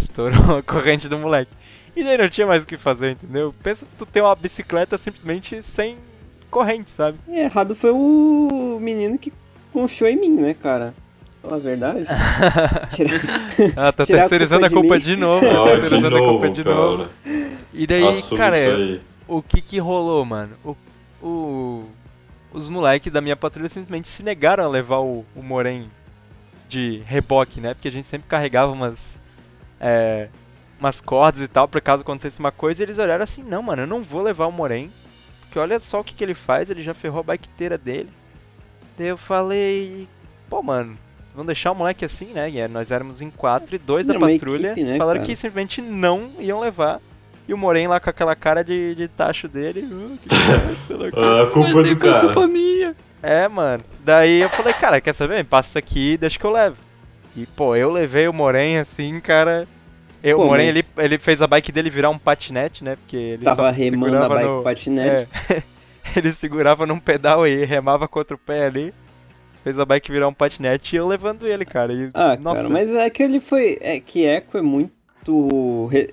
Estourou 0.00 0.56
a 0.58 0.62
corrente 0.64 1.08
do 1.08 1.18
moleque. 1.18 1.50
E 1.96 2.02
daí 2.02 2.18
não 2.18 2.28
tinha 2.28 2.46
mais 2.46 2.64
o 2.64 2.66
que 2.66 2.76
fazer, 2.76 3.12
entendeu? 3.12 3.54
Pensa 3.62 3.86
tu 3.98 4.04
ter 4.04 4.20
uma 4.20 4.34
bicicleta 4.34 4.98
simplesmente 4.98 5.62
sem 5.62 5.96
corrente, 6.50 6.90
sabe? 6.90 7.18
E 7.28 7.38
errado 7.38 7.74
foi 7.74 7.90
o 7.92 8.78
menino 8.80 9.16
que 9.18 9.32
confiou 9.72 10.10
em 10.10 10.16
mim, 10.16 10.30
né, 10.34 10.54
cara? 10.54 10.92
Fala 11.42 11.56
a 11.56 11.58
verdade. 11.60 12.06
ah, 13.76 13.92
tá 13.92 14.04
tirar 14.06 14.18
a 14.24 14.28
terceirizando 14.28 14.66
a 14.66 14.70
culpa 14.70 14.98
de 14.98 15.16
novo. 15.16 15.44
Ah, 15.46 15.50
Tá 15.50 15.74
de 15.74 15.80
terceirizando 15.82 16.16
a 16.16 16.20
culpa 16.20 16.48
de 16.50 16.64
cara. 16.64 16.74
novo. 16.76 17.08
E 17.72 17.86
daí, 17.86 18.06
Assume 18.08 18.38
cara, 18.38 19.00
o 19.28 19.42
que 19.42 19.60
que 19.60 19.78
rolou, 19.78 20.24
mano? 20.24 20.52
O, 20.64 20.76
o- 21.22 21.84
os 22.52 22.68
moleques 22.68 23.12
da 23.12 23.20
minha 23.20 23.36
patrulha 23.36 23.68
simplesmente 23.68 24.08
se 24.08 24.22
negaram 24.22 24.64
a 24.64 24.68
levar 24.68 24.98
o, 25.00 25.24
o 25.34 25.42
Moren 25.42 25.88
de 26.68 27.02
reboque, 27.04 27.60
né? 27.60 27.74
Porque 27.74 27.88
a 27.88 27.90
gente 27.92 28.06
sempre 28.06 28.28
carregava 28.28 28.70
umas, 28.72 29.20
é, 29.84 30.28
umas 30.80 30.98
cordas 31.00 31.42
e 31.42 31.48
tal, 31.48 31.68
por 31.68 31.80
caso 31.82 32.00
acontecesse 32.00 32.40
uma 32.40 32.50
coisa, 32.50 32.82
e 32.82 32.84
eles 32.86 32.98
olharam 32.98 33.22
assim, 33.22 33.42
não, 33.42 33.62
mano, 33.62 33.82
eu 33.82 33.86
não 33.86 34.02
vou 34.02 34.22
levar 34.22 34.46
o 34.46 34.52
Moren, 34.52 34.90
porque 35.42 35.58
olha 35.58 35.78
só 35.78 36.00
o 36.00 36.04
que, 36.04 36.14
que 36.14 36.24
ele 36.24 36.34
faz, 36.34 36.70
ele 36.70 36.82
já 36.82 36.94
ferrou 36.94 37.20
a 37.20 37.24
bike 37.24 37.48
inteira 37.54 37.76
dele. 37.76 38.08
Daí 38.96 39.08
eu 39.08 39.18
falei, 39.18 40.08
pô, 40.48 40.62
mano, 40.62 40.96
vamos 41.34 41.46
deixar 41.46 41.72
o 41.72 41.74
moleque 41.74 42.04
assim, 42.04 42.26
né? 42.26 42.48
E 42.48 42.66
nós 42.68 42.90
éramos 42.90 43.20
em 43.20 43.28
quatro 43.28 43.76
e 43.76 43.78
dois 43.78 44.06
da 44.06 44.18
patrulha 44.18 44.68
equipe, 44.72 44.84
né, 44.84 44.96
falaram 44.96 45.20
cara? 45.20 45.26
que 45.26 45.36
simplesmente 45.36 45.82
não 45.82 46.30
iam 46.38 46.60
levar. 46.60 47.00
E 47.46 47.52
o 47.52 47.58
Moren 47.58 47.88
lá 47.88 48.00
com 48.00 48.08
aquela 48.08 48.34
cara 48.34 48.64
de, 48.64 48.94
de 48.94 49.06
tacho 49.06 49.46
dele. 49.46 49.80
"Uh, 49.82 50.16
que 50.16 50.34
é? 50.34 50.74
Sei 50.86 50.96
lá 50.96 51.08
o 51.08 51.10
quê." 51.10 51.18
Ah, 51.18 51.42
a 51.42 51.50
culpa 51.50 51.80
é 51.80 51.82
do 51.82 51.96
cara. 51.98 52.20
culpa 52.20 52.46
minha. 52.48 52.96
É, 53.22 53.46
mano. 53.48 53.84
Daí 54.02 54.40
eu 54.40 54.48
falei, 54.48 54.72
cara, 54.72 54.98
quer 54.98 55.12
saber? 55.12 55.44
Passa 55.44 55.68
isso 55.68 55.78
aqui 55.78 56.12
e 56.12 56.16
deixa 56.16 56.38
que 56.38 56.44
eu 56.44 56.50
levo. 56.50 56.76
E, 57.36 57.44
pô, 57.46 57.74
eu 57.76 57.90
levei 57.90 58.26
o 58.28 58.32
Moren 58.32 58.78
assim, 58.78 59.20
cara. 59.20 59.66
Eu, 60.26 60.38
Pô, 60.38 60.46
Moren, 60.46 60.66
mas- 60.72 60.76
ele, 60.96 61.04
ele 61.04 61.18
fez 61.18 61.42
a 61.42 61.46
bike 61.46 61.70
dele 61.70 61.90
virar 61.90 62.08
um 62.08 62.18
patinete, 62.18 62.82
né? 62.82 62.96
Porque 62.96 63.14
ele 63.16 63.44
Tava 63.44 63.70
remando 63.70 64.16
a 64.16 64.28
bike 64.28 64.48
no- 64.48 64.62
patinete. 64.62 65.28
É, 65.50 65.62
ele 66.16 66.32
segurava 66.32 66.86
num 66.86 66.98
pedal 66.98 67.46
e 67.46 67.62
remava 67.66 68.08
com 68.08 68.18
outro 68.18 68.38
pé 68.38 68.64
ali. 68.64 68.94
Fez 69.62 69.78
a 69.78 69.84
bike 69.84 70.10
virar 70.10 70.26
um 70.28 70.32
patinete 70.34 70.96
e 70.96 70.98
eu 70.98 71.06
levando 71.06 71.46
ele, 71.46 71.64
cara. 71.66 71.92
E, 71.92 72.08
Ah, 72.14 72.36
nossa, 72.40 72.56
cara, 72.62 72.68
mas 72.70 72.88
é 72.94 73.08
que 73.10 73.22
ele 73.22 73.38
foi. 73.38 73.76
É 73.82 74.00
que 74.00 74.24
Eco 74.24 74.56
é 74.56 74.62
muito. 74.62 74.92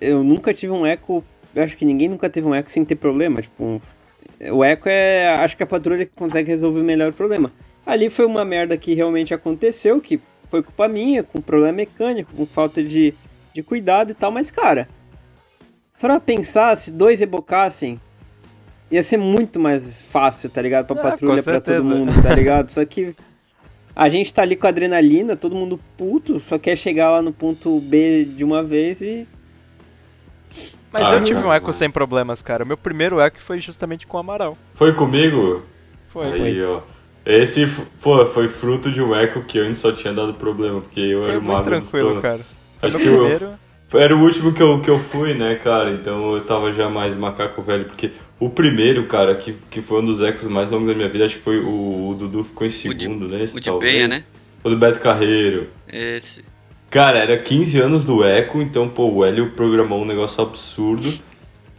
Eu 0.02 0.24
nunca 0.24 0.54
tive 0.54 0.74
um 0.74 0.86
Eco. 0.86 1.24
Eu 1.56 1.64
acho 1.64 1.76
que 1.78 1.86
ninguém 1.86 2.08
nunca 2.10 2.30
teve 2.30 2.48
um 2.48 2.56
Eco 2.56 2.70
sem 2.70 2.84
ter 2.86 2.96
problema. 2.96 3.42
Tipo, 3.42 3.64
um- 3.64 3.82
o 4.52 4.64
Eco 4.64 4.88
é. 4.90 5.36
Acho 5.36 5.56
que 5.56 5.64
a 5.64 5.68
patrulha 5.68 6.06
que 6.06 6.12
consegue 6.16 6.50
resolver 6.50 6.82
melhor 6.82 7.10
o 7.12 7.14
problema. 7.14 7.52
Ali 7.86 8.10
foi 8.10 8.26
uma 8.26 8.46
merda 8.46 8.78
que 8.78 8.94
realmente 8.94 9.34
aconteceu, 9.34 10.00
que 10.00 10.20
foi 10.50 10.62
culpa 10.62 10.88
minha, 10.88 11.24
com 11.24 11.42
problema 11.42 11.74
mecânico, 11.74 12.32
com 12.36 12.46
falta 12.46 12.84
de, 12.84 13.14
de 13.54 13.64
cuidado 13.64 14.12
e 14.12 14.14
tal, 14.14 14.32
mas, 14.32 14.50
cara. 14.52 14.88
Se 15.94 16.02
for 16.02 16.20
pensar, 16.20 16.76
se 16.78 16.92
dois 16.92 17.20
rebocassem, 17.20 18.00
ia 18.90 19.04
ser 19.04 19.18
muito 19.18 19.60
mais 19.60 20.02
fácil, 20.02 20.50
tá 20.50 20.62
ligado? 20.62 20.88
Pra 20.88 21.00
Ah, 21.00 21.12
patrulha, 21.12 21.44
pra 21.44 21.62
todo 21.62 21.84
mundo, 21.84 22.12
tá 22.24 22.34
ligado? 22.34 22.72
Só 22.72 22.84
que 22.86 23.16
a 23.96 24.10
gente 24.10 24.34
tá 24.34 24.42
ali 24.42 24.56
com 24.56 24.68
adrenalina, 24.68 25.36
todo 25.36 25.56
mundo 25.56 25.80
puto, 25.98 26.40
só 26.40 26.58
quer 26.58 26.76
chegar 26.76 27.12
lá 27.12 27.22
no 27.22 27.32
ponto 27.32 27.80
B 27.80 28.26
de 28.26 28.44
uma 28.44 28.64
vez 28.64 29.02
e. 29.02 29.28
Mas 30.92 31.06
Ah, 31.06 31.14
eu 31.16 31.24
tive 31.24 31.40
um 31.46 31.54
eco 31.54 31.72
sem 31.72 31.90
problemas, 31.90 32.42
cara. 32.42 32.64
O 32.64 32.68
meu 32.68 32.78
primeiro 32.78 33.20
eco 33.22 33.42
foi 33.42 33.60
justamente 33.62 34.06
com 34.06 34.18
o 34.18 34.20
Amaral. 34.20 34.58
Foi 34.76 34.94
comigo? 34.94 35.64
Foi. 36.10 36.32
Aí, 36.34 36.64
ó. 36.64 36.82
Esse, 37.26 37.68
pô, 38.02 38.26
foi 38.26 38.48
fruto 38.48 38.92
de 38.92 39.02
um 39.02 39.16
eco 39.16 39.44
que 39.44 39.60
antes 39.60 39.78
só 39.78 39.92
tinha 39.92 40.12
dado 40.12 40.34
problema, 40.34 40.82
porque 40.82 41.00
eu 41.00 41.22
Foi 41.22 41.32
era 41.32 41.40
mago 41.40 41.60
dos 41.60 41.66
tranquilo, 41.68 42.22
cara. 42.22 42.42
Acho 42.82 42.98
que 42.98 43.06
eu, 43.06 43.20
primeiro. 43.20 43.52
Era 43.94 44.16
o 44.16 44.22
último 44.22 44.54
que 44.54 44.64
eu, 44.64 44.80
que 44.82 44.90
eu 44.90 44.98
fui, 44.98 45.34
né, 45.34 45.56
cara? 45.56 45.92
Então 45.92 46.36
eu 46.36 46.42
tava 46.46 46.72
já 46.72 46.90
mais 46.90 47.14
macaco 47.16 47.62
velho. 47.62 47.86
Porque 47.86 48.12
o 48.40 48.50
primeiro, 48.50 49.06
cara, 49.08 49.36
que, 49.36 49.54
que 49.70 49.82
foi 49.82 50.02
um 50.02 50.06
dos 50.06 50.22
ecos 50.22 50.46
mais 50.46 50.72
longos 50.72 50.88
da 50.88 50.94
minha 50.96 51.10
vida, 51.10 51.26
acho 51.26 51.36
que 51.38 51.44
foi 51.44 51.60
o, 51.60 52.10
o 52.10 52.16
Dudu 52.18 52.44
ficou 52.44 52.66
em 52.66 52.70
de- 52.70 52.76
segundo, 52.76 53.28
né? 53.28 53.44
esse 53.44 53.58
O 53.58 53.60
de 53.60 53.66
talvez. 53.70 53.94
Penha, 53.94 54.08
né? 54.08 54.24
O 54.64 54.70
do 54.70 54.78
Beto 54.78 55.00
Carreiro. 55.00 55.68
Esse. 55.92 56.44
Cara, 56.90 57.20
era 57.20 57.38
15 57.38 57.80
anos 57.80 58.06
do 58.06 58.24
Eco, 58.24 58.62
então, 58.62 58.88
pô, 58.88 59.10
o 59.10 59.26
Hélio 59.26 59.52
programou 59.52 60.02
um 60.02 60.06
negócio 60.06 60.42
absurdo. 60.44 61.12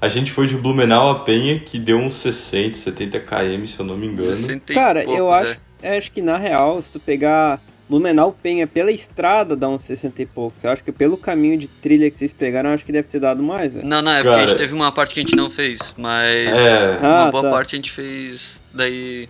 A 0.01 0.09
gente 0.09 0.33
foi 0.33 0.47
de 0.47 0.57
Blumenau 0.57 1.11
a 1.11 1.21
Penha, 1.21 1.59
que 1.61 1.79
deu 1.79 1.97
uns 1.99 2.15
60, 2.15 2.77
70 2.77 3.21
km, 3.21 3.67
se 3.67 3.79
eu 3.79 3.87
não 3.87 3.97
me 3.97 4.07
engano. 4.09 4.35
60 4.35 4.73
e 4.73 4.75
Cara, 4.75 5.03
eu 5.03 5.07
poucos, 5.07 5.33
acho, 5.35 5.61
é, 5.83 5.97
acho 5.97 6.11
que 6.11 6.21
na 6.21 6.37
real, 6.37 6.81
se 6.83 6.91
tu 6.91 6.99
pegar 6.99 7.61
Blumenau 7.93 8.35
Penha 8.43 8.67
pela 8.67 8.91
estrada, 8.91 9.55
dá 9.55 9.69
uns 9.69 9.83
60 9.83 10.23
e 10.23 10.27
poucos. 10.27 10.65
Eu 10.65 10.71
acho 10.71 10.83
que 10.83 10.91
pelo 10.91 11.19
caminho 11.19 11.59
de 11.59 11.69
trilha 11.69 12.11
que 12.11 12.17
vocês 12.17 12.33
pegaram, 12.33 12.71
eu 12.71 12.75
acho 12.75 12.85
que 12.87 12.91
deve 12.93 13.07
ter 13.07 13.21
dado 13.21 13.43
mais, 13.43 13.75
velho. 13.75 13.87
Não, 13.87 14.01
não, 14.01 14.13
é 14.13 14.17
porque 14.23 14.29
a 14.29 14.33
Cara. 14.33 14.47
gente 14.49 14.57
teve 14.57 14.73
uma 14.73 14.91
parte 14.91 15.13
que 15.13 15.21
a 15.21 15.23
gente 15.23 15.37
não 15.37 15.51
fez, 15.51 15.79
mas 15.99 16.49
É, 16.49 16.99
uma 17.01 17.29
Ah, 17.29 17.31
boa 17.31 17.43
tá. 17.43 17.51
parte 17.51 17.75
a 17.75 17.77
gente 17.77 17.93
fez 17.93 18.59
daí 18.73 19.29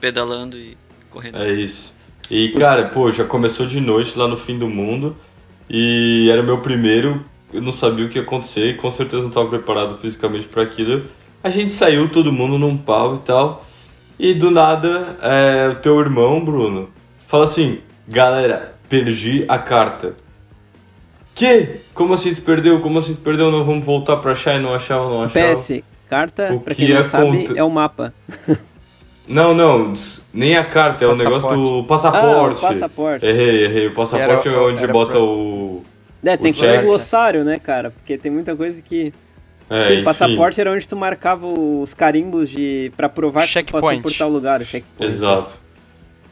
pedalando 0.00 0.56
e 0.56 0.76
correndo. 1.10 1.38
é 1.42 1.50
isso. 1.52 1.92
E, 2.30 2.50
cara, 2.50 2.88
pô, 2.90 3.10
já 3.10 3.24
começou 3.24 3.66
de 3.66 3.80
noite 3.80 4.16
lá 4.16 4.28
no 4.28 4.36
fim 4.36 4.56
do 4.56 4.68
mundo. 4.68 5.16
E 5.68 6.28
era 6.30 6.42
meu 6.44 6.58
primeiro, 6.58 7.24
eu 7.52 7.60
não 7.60 7.72
sabia 7.72 8.06
o 8.06 8.08
que 8.08 8.18
ia 8.18 8.22
acontecer 8.22 8.70
e 8.70 8.74
com 8.74 8.88
certeza 8.90 9.22
não 9.22 9.28
estava 9.30 9.48
preparado 9.48 9.96
fisicamente 9.98 10.46
para 10.46 10.62
aquilo. 10.62 11.06
A 11.42 11.50
gente 11.50 11.72
saiu, 11.72 12.08
todo 12.08 12.32
mundo 12.32 12.56
num 12.56 12.76
pau 12.76 13.16
e 13.16 13.18
tal. 13.20 13.66
E 14.18 14.32
do 14.34 14.50
nada, 14.50 15.16
é, 15.22 15.68
o 15.72 15.76
teu 15.76 15.98
irmão, 15.98 16.44
Bruno, 16.44 16.88
fala 17.30 17.44
assim: 17.44 17.78
Galera, 18.08 18.74
perdi 18.88 19.44
a 19.48 19.58
carta. 19.58 20.14
Que? 21.34 21.80
Como 21.94 22.12
assim 22.12 22.34
tu 22.34 22.42
perdeu? 22.42 22.80
Como 22.80 22.98
assim 22.98 23.14
tu 23.14 23.20
perdeu? 23.22 23.50
Não 23.50 23.64
vamos 23.64 23.84
voltar 23.86 24.16
pra 24.16 24.32
achar 24.32 24.56
e 24.56 24.60
não 24.60 24.74
achava, 24.74 25.08
não 25.08 25.22
achava. 25.22 25.54
PS, 25.54 25.82
carta, 26.08 26.52
O 26.52 26.60
pra 26.60 26.74
que 26.74 26.82
quem 26.84 26.90
não 26.92 27.00
é 27.00 27.02
sabe, 27.02 27.38
contra- 27.46 27.58
é 27.58 27.62
o 27.64 27.70
mapa. 27.70 28.12
Não, 29.28 29.54
não, 29.54 29.92
nem 30.34 30.56
a 30.56 30.64
carta, 30.64 31.04
é 31.04 31.06
o 31.08 31.14
negócio 31.14 31.50
do 31.54 31.84
passaporte. 31.84 32.26
Ah, 32.26 32.42
o 32.42 32.60
passaporte. 32.60 33.24
Errei, 33.24 33.64
errei. 33.66 33.86
O 33.86 33.94
passaporte 33.94 34.48
Era- 34.48 34.56
é 34.56 34.60
onde 34.60 34.86
bota 34.88 35.12
pra- 35.12 35.20
o. 35.20 35.84
É, 36.24 36.36
tem 36.36 36.50
o 36.50 36.54
que 36.54 36.66
um 36.66 36.82
glossário, 36.82 37.44
né, 37.44 37.56
cara? 37.56 37.92
Porque 37.92 38.18
tem 38.18 38.32
muita 38.32 38.56
coisa 38.56 38.82
que. 38.82 39.14
É, 39.68 40.00
o 40.00 40.02
passaporte 40.04 40.60
era 40.60 40.72
onde 40.72 40.88
tu 40.88 40.96
marcava 40.96 41.46
os 41.46 41.94
carimbos 41.94 42.50
de. 42.50 42.90
pra 42.96 43.08
provar 43.08 43.46
que 43.46 43.62
tu 43.62 43.70
passou 43.72 44.00
por 44.00 44.12
tal 44.12 44.28
lugar, 44.28 44.62
o 44.62 44.64
checkpoint. 44.64 45.12
Exato. 45.14 45.60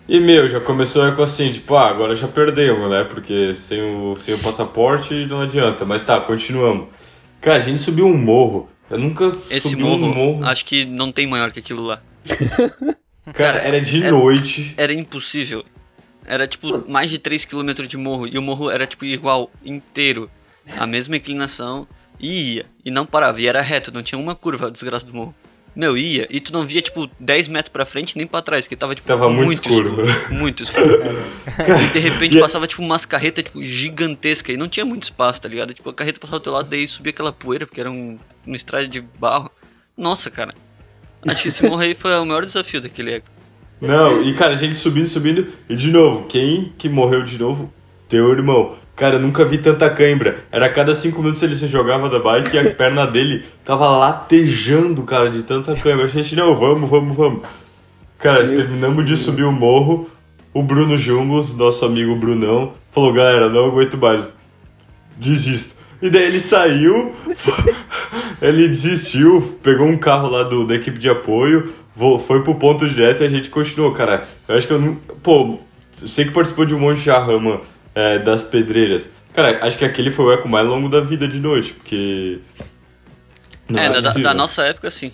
E, 0.08 0.18
meu, 0.20 0.48
já 0.48 0.58
começou 0.58 1.10
com 1.12 1.22
assim, 1.22 1.52
tipo, 1.52 1.74
ah, 1.74 1.90
agora 1.90 2.16
já 2.16 2.26
perdemos, 2.26 2.88
né? 2.90 3.04
Porque 3.04 3.54
sem 3.54 3.80
o, 3.82 4.16
sem 4.16 4.34
o 4.34 4.38
passaporte 4.38 5.26
não 5.26 5.42
adianta. 5.42 5.84
Mas 5.84 6.02
tá, 6.02 6.18
continuamos. 6.18 6.88
Cara, 7.40 7.58
a 7.58 7.60
gente 7.60 7.78
subiu 7.78 8.06
um 8.06 8.16
morro. 8.16 8.70
Eu 8.90 8.98
nunca 8.98 9.26
Esse 9.50 9.68
subi 9.68 9.82
morro, 9.82 10.06
um 10.06 10.14
morro. 10.14 10.44
acho 10.46 10.64
que 10.64 10.86
não 10.86 11.12
tem 11.12 11.26
maior 11.26 11.52
que 11.52 11.58
aquilo 11.58 11.82
lá. 11.82 12.00
Cara, 13.34 13.58
era 13.58 13.80
de 13.80 14.02
é- 14.02 14.10
noite. 14.10 14.74
Era 14.78 14.94
impossível. 14.94 15.62
Era 16.24 16.46
tipo 16.46 16.90
mais 16.90 17.10
de 17.10 17.18
3km 17.18 17.86
de 17.86 17.96
morro 17.98 18.26
e 18.26 18.38
o 18.38 18.42
morro 18.42 18.70
era 18.70 18.86
tipo 18.86 19.04
igual, 19.04 19.50
inteiro. 19.62 20.30
A 20.78 20.86
mesma 20.86 21.16
inclinação 21.16 21.86
e 22.18 22.54
ia. 22.54 22.66
E 22.84 22.90
não 22.90 23.04
parava, 23.06 23.40
e 23.40 23.46
era 23.46 23.60
reto, 23.60 23.92
não 23.92 24.02
tinha 24.02 24.18
uma 24.18 24.34
curva, 24.34 24.70
desgraça 24.70 25.06
do 25.06 25.14
morro. 25.14 25.34
Meu, 25.78 25.96
ia, 25.96 26.26
e 26.28 26.40
tu 26.40 26.52
não 26.52 26.66
via 26.66 26.82
tipo 26.82 27.08
10 27.20 27.46
metros 27.46 27.72
pra 27.72 27.86
frente 27.86 28.16
nem 28.16 28.26
pra 28.26 28.42
trás, 28.42 28.64
porque 28.64 28.74
tava 28.74 28.96
tipo 28.96 29.06
Tava 29.06 29.30
muito 29.30 29.52
escuro. 29.52 29.94
Muito 30.28 30.64
escuro. 30.64 31.02
e 31.84 31.92
de 31.92 32.00
repente 32.00 32.40
passava 32.40 32.66
tipo 32.66 32.82
umas 32.82 33.06
carretas 33.06 33.44
tipo 33.44 33.62
gigantescas 33.62 34.56
e 34.56 34.58
não 34.58 34.68
tinha 34.68 34.84
muito 34.84 35.04
espaço, 35.04 35.40
tá 35.40 35.48
ligado? 35.48 35.72
Tipo, 35.72 35.90
a 35.90 35.94
carreta 35.94 36.18
passava 36.18 36.40
do 36.40 36.42
teu 36.42 36.52
lado, 36.52 36.68
daí 36.68 36.88
subia 36.88 37.10
aquela 37.10 37.30
poeira, 37.32 37.64
porque 37.64 37.80
era 37.80 37.88
um, 37.88 38.18
uma 38.44 38.56
estrada 38.56 38.88
de 38.88 39.00
barro. 39.00 39.52
Nossa, 39.96 40.28
cara. 40.32 40.52
Acho 41.28 41.42
que 41.42 41.48
esse 41.48 41.64
morro 41.64 41.80
aí 41.80 41.94
foi 41.94 42.12
o 42.18 42.26
maior 42.26 42.44
desafio 42.44 42.80
daquele 42.80 43.12
eco. 43.12 43.28
Não, 43.80 44.20
e 44.24 44.34
cara, 44.34 44.54
a 44.54 44.56
gente 44.56 44.74
subindo, 44.74 45.06
subindo. 45.06 45.46
E 45.68 45.76
de 45.76 45.92
novo, 45.92 46.26
quem 46.26 46.72
que 46.76 46.88
morreu 46.88 47.22
de 47.22 47.38
novo? 47.38 47.72
Teu 48.08 48.32
irmão. 48.32 48.76
Cara, 48.98 49.14
eu 49.14 49.20
nunca 49.20 49.44
vi 49.44 49.58
tanta 49.58 49.88
cãibra. 49.88 50.44
Era 50.50 50.66
a 50.66 50.68
cada 50.68 50.92
cinco 50.92 51.20
minutos 51.20 51.40
ele 51.44 51.54
se 51.54 51.68
jogava 51.68 52.08
da 52.08 52.18
bike 52.18 52.56
e 52.56 52.58
a 52.58 52.74
perna 52.74 53.06
dele 53.06 53.44
tava 53.64 53.88
latejando, 53.96 55.04
cara, 55.04 55.30
de 55.30 55.44
tanta 55.44 55.76
cãibra. 55.76 56.06
A 56.06 56.08
gente, 56.08 56.34
não, 56.34 56.58
vamos, 56.58 56.90
vamos, 56.90 57.16
vamos. 57.16 57.42
Cara, 58.18 58.44
Meu 58.44 58.56
terminamos 58.56 59.06
de 59.06 59.16
subir 59.16 59.44
o 59.44 59.52
morro. 59.52 60.10
O 60.52 60.64
Bruno 60.64 60.96
Jungos, 60.96 61.56
nosso 61.56 61.84
amigo 61.84 62.16
Brunão, 62.16 62.72
falou: 62.90 63.12
galera, 63.12 63.48
não 63.48 63.66
aguento 63.66 63.96
mais. 63.96 64.26
Desisto. 65.16 65.76
E 66.02 66.10
daí 66.10 66.24
ele 66.24 66.40
saiu, 66.40 67.14
ele 68.42 68.66
desistiu, 68.66 69.58
pegou 69.62 69.86
um 69.86 69.96
carro 69.96 70.28
lá 70.28 70.42
do, 70.42 70.66
da 70.66 70.74
equipe 70.74 70.98
de 70.98 71.08
apoio, 71.08 71.72
foi 72.26 72.42
pro 72.42 72.54
ponto 72.56 72.88
direto 72.88 73.22
e 73.22 73.26
a 73.26 73.28
gente 73.28 73.48
continuou, 73.48 73.92
cara. 73.92 74.26
Eu 74.48 74.56
acho 74.56 74.66
que 74.66 74.72
eu 74.72 74.80
não. 74.80 74.96
Pô, 75.22 75.58
sei 75.92 76.24
que 76.24 76.32
participou 76.32 76.64
de 76.64 76.74
um 76.74 76.80
monte 76.80 77.00
de 77.00 77.10
rama 77.10 77.60
é, 77.94 78.18
das 78.18 78.42
pedreiras. 78.42 79.08
Cara, 79.34 79.64
acho 79.66 79.78
que 79.78 79.84
aquele 79.84 80.10
foi 80.10 80.24
o 80.26 80.32
eco 80.32 80.48
mais 80.48 80.66
longo 80.66 80.88
da 80.88 81.00
vida 81.00 81.26
de 81.28 81.38
noite, 81.38 81.72
porque. 81.72 82.38
não 83.68 83.78
é, 83.80 83.88
da, 83.90 84.00
da- 84.00 84.12
da 84.14 84.34
nossa 84.34 84.62
época, 84.64 84.90
sim. 84.90 85.12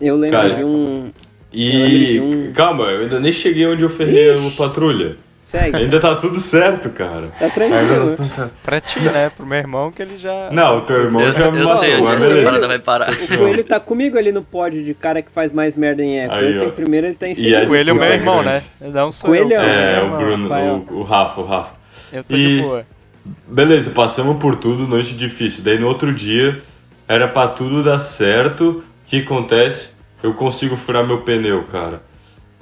Eu 0.00 0.16
lembro 0.16 0.38
Cara, 0.38 0.54
de 0.54 0.64
um. 0.64 1.06
Eu 1.06 1.12
E. 1.52 1.72
lembro 1.72 2.06
de 2.06 2.20
um- 2.48 2.52
Calma, 2.52 2.84
eu 2.84 3.00
ainda 3.02 3.20
nem 3.20 3.32
cheguei 3.32 3.66
onde 3.66 3.82
eu 3.82 3.90
ferrei 3.90 4.32
Ixi. 4.32 4.46
o 4.46 4.50
patrulha. 4.56 5.16
Segue. 5.50 5.76
Ainda 5.76 5.98
tá 5.98 6.14
tudo 6.14 6.38
certo, 6.40 6.88
cara. 6.90 7.28
Tá 7.38 7.48
tranquilo. 7.50 8.16
Pra 8.62 8.80
ti, 8.80 9.00
né? 9.00 9.30
Pro 9.36 9.44
meu 9.44 9.58
irmão 9.58 9.90
que 9.90 10.00
ele 10.00 10.16
já. 10.16 10.48
Não, 10.52 10.78
o 10.78 10.80
teu 10.82 11.02
irmão 11.02 11.20
Eu, 11.22 11.32
já 11.32 11.50
me 11.50 11.58
eu 11.58 11.64
matou, 11.64 11.82
sei 11.82 12.00
mas 12.00 12.20
beleza. 12.20 12.68
vai 12.68 12.78
parar. 12.78 13.10
O 13.12 13.36
Coelho 13.38 13.64
tá 13.64 13.80
comigo 13.80 14.16
ali 14.16 14.30
no 14.30 14.42
pódio 14.44 14.84
de 14.84 14.94
cara 14.94 15.20
que 15.22 15.30
faz 15.32 15.50
mais 15.52 15.74
merda 15.74 16.04
em 16.04 16.20
eco. 16.20 16.32
Aí, 16.34 16.52
eu 16.52 16.58
tô 16.60 16.64
ó. 16.66 16.68
em 16.68 16.70
primeiro, 16.70 17.06
ele 17.08 17.14
tá 17.16 17.26
em 17.26 17.32
E 17.32 17.36
segundo. 17.36 17.66
Coelho 17.66 17.90
é 17.90 17.92
o 17.92 17.96
meu 17.96 18.12
irmão, 18.12 18.42
grande. 18.44 18.64
né? 18.80 18.90
Não 18.92 19.10
sou 19.10 19.30
Coelhão. 19.30 19.62
eu. 19.62 19.68
É, 19.68 19.96
meu 20.04 20.06
o. 20.14 20.16
Bruno, 20.18 20.42
Rafael. 20.48 20.84
o, 20.88 20.94
o 20.94 21.02
Rafa, 21.02 21.40
o 21.40 21.44
Rafa. 21.44 21.70
Eu 22.12 22.24
tô 22.24 22.36
E- 22.36 22.56
de 22.56 22.62
boa. 22.62 22.86
Beleza, 23.46 23.90
passamos 23.90 24.36
por 24.38 24.54
tudo, 24.56 24.86
noite 24.86 25.14
difícil. 25.14 25.62
Daí 25.64 25.78
no 25.78 25.88
outro 25.88 26.12
dia, 26.12 26.62
era 27.08 27.26
pra 27.28 27.48
tudo 27.48 27.82
dar 27.82 27.98
certo. 27.98 28.68
O 28.70 28.84
que 29.06 29.18
acontece? 29.22 29.90
Eu 30.22 30.32
consigo 30.34 30.76
furar 30.76 31.04
meu 31.06 31.22
pneu, 31.22 31.64
cara. 31.64 32.02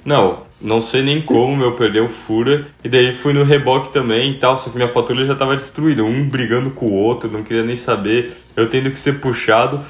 Não, 0.03 0.43
não 0.61 0.81
sei 0.81 1.01
nem 1.01 1.21
como 1.21 1.55
meu 1.55 1.73
pneu 1.73 2.09
fura. 2.09 2.67
E 2.83 2.89
daí 2.89 3.13
fui 3.13 3.33
no 3.33 3.43
reboque 3.43 3.93
também 3.93 4.31
e 4.31 4.35
tal, 4.35 4.57
só 4.57 4.69
que 4.69 4.75
minha 4.75 4.89
patrulha 4.89 5.25
já 5.25 5.35
tava 5.35 5.55
destruída. 5.55 6.03
Um 6.03 6.27
brigando 6.27 6.69
com 6.71 6.87
o 6.87 6.93
outro, 6.93 7.29
não 7.29 7.43
queria 7.43 7.63
nem 7.63 7.75
saber. 7.75 8.37
Eu 8.55 8.69
tendo 8.69 8.91
que 8.91 8.99
ser 8.99 9.19
puxado. 9.19 9.81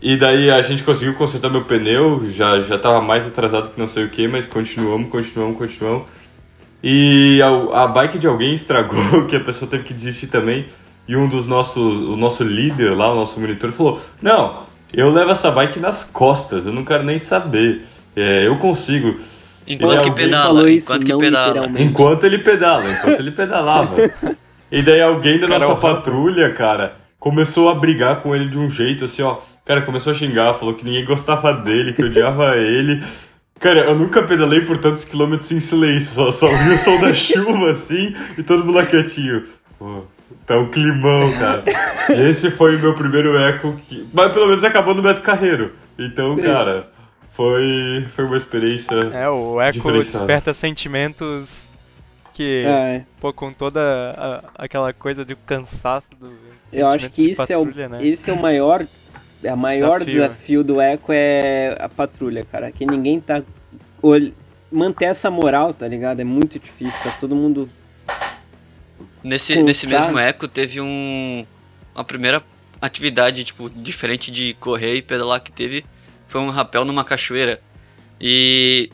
E 0.00 0.16
daí 0.16 0.50
a 0.50 0.60
gente 0.62 0.82
conseguiu 0.82 1.14
consertar 1.14 1.50
meu 1.50 1.64
pneu, 1.64 2.30
já, 2.30 2.60
já 2.60 2.78
tava 2.78 3.00
mais 3.00 3.26
atrasado 3.26 3.70
que 3.70 3.78
não 3.78 3.88
sei 3.88 4.04
o 4.04 4.08
que, 4.08 4.28
mas 4.28 4.46
continuamos, 4.46 5.08
continuamos, 5.08 5.58
continuamos. 5.58 6.06
E 6.82 7.40
a, 7.42 7.82
a 7.84 7.88
bike 7.88 8.18
de 8.18 8.26
alguém 8.26 8.54
estragou, 8.54 9.24
que 9.26 9.36
a 9.36 9.40
pessoa 9.40 9.70
teve 9.70 9.84
que 9.84 9.94
desistir 9.94 10.28
também. 10.28 10.66
E 11.08 11.16
um 11.16 11.28
dos 11.28 11.46
nossos, 11.46 12.08
o 12.08 12.16
nosso 12.16 12.42
líder 12.44 12.94
lá, 12.96 13.12
o 13.12 13.14
nosso 13.14 13.40
monitor, 13.40 13.72
falou: 13.72 14.00
Não, 14.20 14.64
eu 14.92 15.10
levo 15.10 15.30
essa 15.30 15.50
bike 15.50 15.78
nas 15.78 16.04
costas, 16.04 16.66
eu 16.66 16.72
não 16.72 16.84
quero 16.84 17.02
nem 17.02 17.18
saber. 17.18 17.84
É, 18.14 18.46
eu 18.46 18.56
consigo. 18.58 19.18
Enquanto 19.66 20.04
que 20.04 20.10
pedala, 20.12 20.44
falou 20.44 20.68
isso, 20.68 20.86
enquanto 20.86 21.04
que 21.04 21.12
não 21.12 21.18
pedala. 21.18 21.46
literalmente. 21.48 21.82
Enquanto 21.82 22.24
ele 22.24 22.38
pedala, 22.38 22.90
enquanto 22.90 23.20
ele 23.20 23.30
pedalava. 23.32 23.96
E 24.70 24.82
daí 24.82 25.00
alguém 25.00 25.38
da 25.38 25.46
Cara, 25.46 25.60
nossa 25.60 25.80
patrulha, 25.80 26.52
cara, 26.52 26.96
começou 27.20 27.68
a 27.68 27.74
brigar 27.74 28.20
com 28.20 28.34
ele 28.34 28.48
de 28.48 28.58
um 28.58 28.68
jeito 28.68 29.04
assim, 29.04 29.22
ó. 29.22 29.38
Cara, 29.64 29.82
começou 29.82 30.12
a 30.12 30.14
xingar, 30.14 30.54
falou 30.54 30.74
que 30.74 30.84
ninguém 30.84 31.04
gostava 31.04 31.52
dele, 31.52 31.92
que 31.92 32.02
odiava 32.02 32.56
ele. 32.58 33.02
Cara, 33.58 33.84
eu 33.84 33.94
nunca 33.94 34.22
pedalei 34.22 34.60
por 34.60 34.76
tantos 34.78 35.04
quilômetros 35.04 35.50
em 35.50 35.60
silêncio, 35.60 36.14
só, 36.14 36.30
só 36.30 36.46
ouvi 36.46 36.70
o 36.70 36.78
som 36.78 37.00
da 37.00 37.14
chuva 37.14 37.70
assim 37.70 38.14
e 38.36 38.42
todo 38.42 38.64
mundo 38.64 38.76
lá 38.76 38.84
quietinho. 38.84 39.44
Pô, 39.78 40.02
tá 40.44 40.58
um 40.58 40.68
climão, 40.68 41.32
cara. 41.32 41.64
E 42.10 42.28
esse 42.28 42.50
foi 42.50 42.76
o 42.76 42.80
meu 42.80 42.94
primeiro 42.94 43.36
eco, 43.38 43.74
que... 43.88 44.06
mas 44.12 44.32
pelo 44.32 44.48
menos 44.48 44.62
acabou 44.64 44.94
no 44.94 45.02
Beto 45.02 45.22
Carreiro. 45.22 45.72
Então, 45.98 46.36
cara, 46.36 46.88
foi, 47.36 48.06
foi 48.14 48.24
uma 48.24 48.36
experiência. 48.36 48.94
É, 49.12 49.28
o 49.28 49.60
Echo 49.60 49.92
desperta 49.92 50.54
sentimentos 50.54 51.68
que, 52.32 52.64
É, 52.66 53.02
pô, 53.20 53.32
com 53.32 53.52
toda 53.52 53.80
a- 54.16 54.64
aquela 54.64 54.92
coisa 54.92 55.24
de 55.24 55.34
cansaço 55.36 56.08
do. 56.18 56.32
eu 56.72 56.86
acho 56.88 57.08
que 57.10 57.30
isso 57.30 57.50
é 57.52 57.56
o, 57.56 57.64
patrulha, 57.64 57.88
né? 57.88 57.98
esse 58.06 58.30
é 58.30 58.32
o 58.32 58.40
maior, 58.40 58.86
é 59.42 59.52
o 59.54 59.56
maior 59.56 60.00
Desafio. 60.00 60.12
desafio. 60.28 60.64
do 60.64 60.80
eco 60.80 61.12
é 61.12 61.76
a 61.78 61.88
patrulha, 61.88 62.44
cara. 62.44 62.70
Que 62.72 62.84
ninguém 62.86 63.20
tá 63.20 63.42
ol- 64.02 64.32
manter 64.72 65.06
essa 65.06 65.30
moral, 65.30 65.72
tá 65.72 65.86
ligado? 65.86 66.20
É 66.20 66.24
muito 66.24 66.58
difícil, 66.58 66.98
tá 67.10 67.16
todo 67.20 67.34
mundo 67.36 67.68
Nesse, 69.22 69.60
nesse 69.62 69.86
mesmo 69.86 70.18
eco 70.18 70.46
teve 70.46 70.80
um. 70.80 71.44
A 71.94 72.04
primeira 72.04 72.42
atividade, 72.80 73.42
tipo, 73.44 73.68
diferente 73.70 74.30
de 74.30 74.54
correr 74.54 74.96
e 74.96 75.02
pedalar 75.02 75.40
que 75.42 75.50
teve 75.50 75.84
foi 76.28 76.40
um 76.40 76.50
rapel 76.50 76.84
numa 76.84 77.04
cachoeira. 77.04 77.60
E 78.20 78.90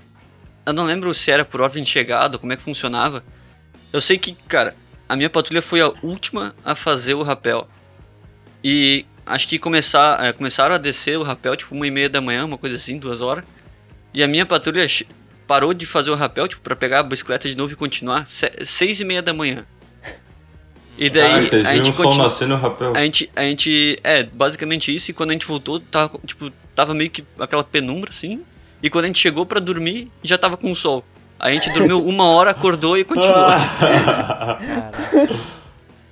eu 0.66 0.72
não 0.72 0.84
lembro 0.84 1.12
se 1.14 1.30
era 1.30 1.44
por 1.44 1.60
ordem 1.60 1.82
de 1.82 1.90
chegada, 1.90 2.38
como 2.38 2.52
é 2.52 2.56
que 2.56 2.62
funcionava. 2.62 3.24
Eu 3.92 4.00
sei 4.00 4.18
que, 4.18 4.32
cara, 4.48 4.74
a 5.08 5.16
minha 5.16 5.30
patrulha 5.30 5.62
foi 5.62 5.80
a 5.80 5.92
última 6.02 6.54
a 6.64 6.74
fazer 6.74 7.14
o 7.14 7.22
rapel. 7.22 7.68
E 8.64 9.04
acho 9.26 9.48
que 9.48 9.58
começar, 9.58 10.24
é, 10.24 10.32
começaram 10.32 10.74
a 10.74 10.78
descer 10.78 11.18
o 11.18 11.22
rapel, 11.22 11.56
tipo, 11.56 11.74
uma 11.74 11.86
e 11.86 11.90
meia 11.90 12.08
da 12.08 12.20
manhã, 12.20 12.44
uma 12.44 12.58
coisa 12.58 12.76
assim, 12.76 12.98
duas 12.98 13.20
horas. 13.20 13.44
E 14.14 14.22
a 14.22 14.28
minha 14.28 14.46
patrulha 14.46 14.86
parou 15.46 15.74
de 15.74 15.84
fazer 15.86 16.10
o 16.10 16.14
rapel, 16.14 16.46
tipo, 16.48 16.62
pra 16.62 16.76
pegar 16.76 17.00
a 17.00 17.02
bicicleta 17.02 17.48
de 17.48 17.56
novo 17.56 17.72
e 17.72 17.76
continuar, 17.76 18.26
se- 18.26 18.52
seis 18.64 19.00
e 19.00 19.04
meia 19.04 19.22
da 19.22 19.32
manhã. 19.34 19.64
E 20.98 21.06
Ah, 21.06 21.10
daí 21.10 21.46
vocês 21.48 21.66
a 21.66 21.70
viram 21.72 21.84
gente 21.84 21.92
o 21.94 21.96
sol 21.96 22.04
continua. 22.06 22.24
nascer 22.28 22.48
no 22.48 22.56
rapel. 22.56 22.92
A 22.94 23.02
gente, 23.02 23.30
a 23.34 23.42
gente. 23.42 23.98
É, 24.04 24.22
basicamente 24.24 24.94
isso, 24.94 25.10
e 25.10 25.14
quando 25.14 25.30
a 25.30 25.32
gente 25.32 25.46
voltou, 25.46 25.80
tava, 25.80 26.18
tipo, 26.26 26.50
tava 26.74 26.92
meio 26.94 27.10
que 27.10 27.24
aquela 27.38 27.64
penumbra, 27.64 28.10
assim. 28.10 28.42
E 28.82 28.90
quando 28.90 29.04
a 29.04 29.08
gente 29.08 29.18
chegou 29.18 29.46
pra 29.46 29.58
dormir, 29.60 30.10
já 30.22 30.36
tava 30.36 30.56
com 30.56 30.74
sol. 30.74 31.04
A 31.38 31.50
gente 31.50 31.72
dormiu 31.72 32.02
uma 32.06 32.24
hora, 32.26 32.50
acordou 32.50 32.96
e 32.96 33.04
continuou. 33.04 33.36
Ah. 33.36 34.58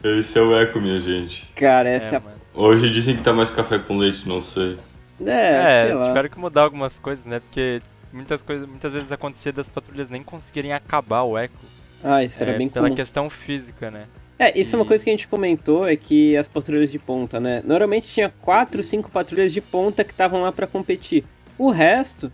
Esse 0.03 0.39
é 0.39 0.43
o 0.43 0.57
eco, 0.57 0.81
minha 0.81 1.01
gente. 1.01 1.47
Cara, 1.55 1.89
é, 1.89 1.97
essa 1.97 2.19
mano. 2.21 2.37
Hoje 2.55 2.89
dizem 2.91 3.17
que 3.17 3.23
tá 3.23 3.33
mais 3.33 3.51
café 3.51 3.79
com 3.79 3.99
leite, 3.99 4.27
não 4.27 4.43
sei. 4.43 4.79
é, 5.25 5.31
é, 5.31 5.83
É, 5.83 5.87
sei 5.87 5.95
lá. 5.95 6.07
tiveram 6.09 6.29
que 6.29 6.39
mudar 6.39 6.63
algumas 6.63 6.99
coisas, 6.99 7.27
né? 7.27 7.39
Porque 7.41 7.81
muitas 8.13 8.41
coisas, 8.43 8.67
muitas 8.67 8.93
vezes 8.93 9.13
acontecia 9.13 9.53
das 9.53 9.69
patrulhas 9.69 10.09
nem 10.09 10.23
conseguirem 10.23 10.73
acabar 10.73 11.23
o 11.23 11.37
eco. 11.37 11.55
Ah, 12.03 12.25
isso 12.25 12.43
era 12.43 12.53
é, 12.53 12.59
bem 12.59 12.69
pela 12.69 12.87
comum. 12.87 12.97
questão 12.97 13.29
física, 13.29 13.91
né? 13.91 14.05
É, 14.43 14.59
isso 14.59 14.75
é 14.75 14.79
uma 14.79 14.87
E- 14.87 14.89
coisa 14.89 15.05
que 15.05 15.11
a 15.11 15.13
gente 15.13 15.29
comentou, 15.29 15.87
é 15.87 15.95
que 15.97 16.35
as 16.35 16.49
patrulhas 16.49 16.91
de 16.91 16.99
ponta, 16.99 17.39
né? 17.39 17.63
Normalmente 17.63 18.07
tinha 18.09 18.33
quatro, 18.41 18.83
cinco 18.83 19.11
patrulhas 19.11 19.53
de 19.53 19.61
ponta 19.61 20.03
que 20.03 20.13
estavam 20.13 20.41
lá 20.41 20.51
pra 20.51 20.67
competir. 20.67 21.25
O 21.59 21.69
resto 21.71 22.33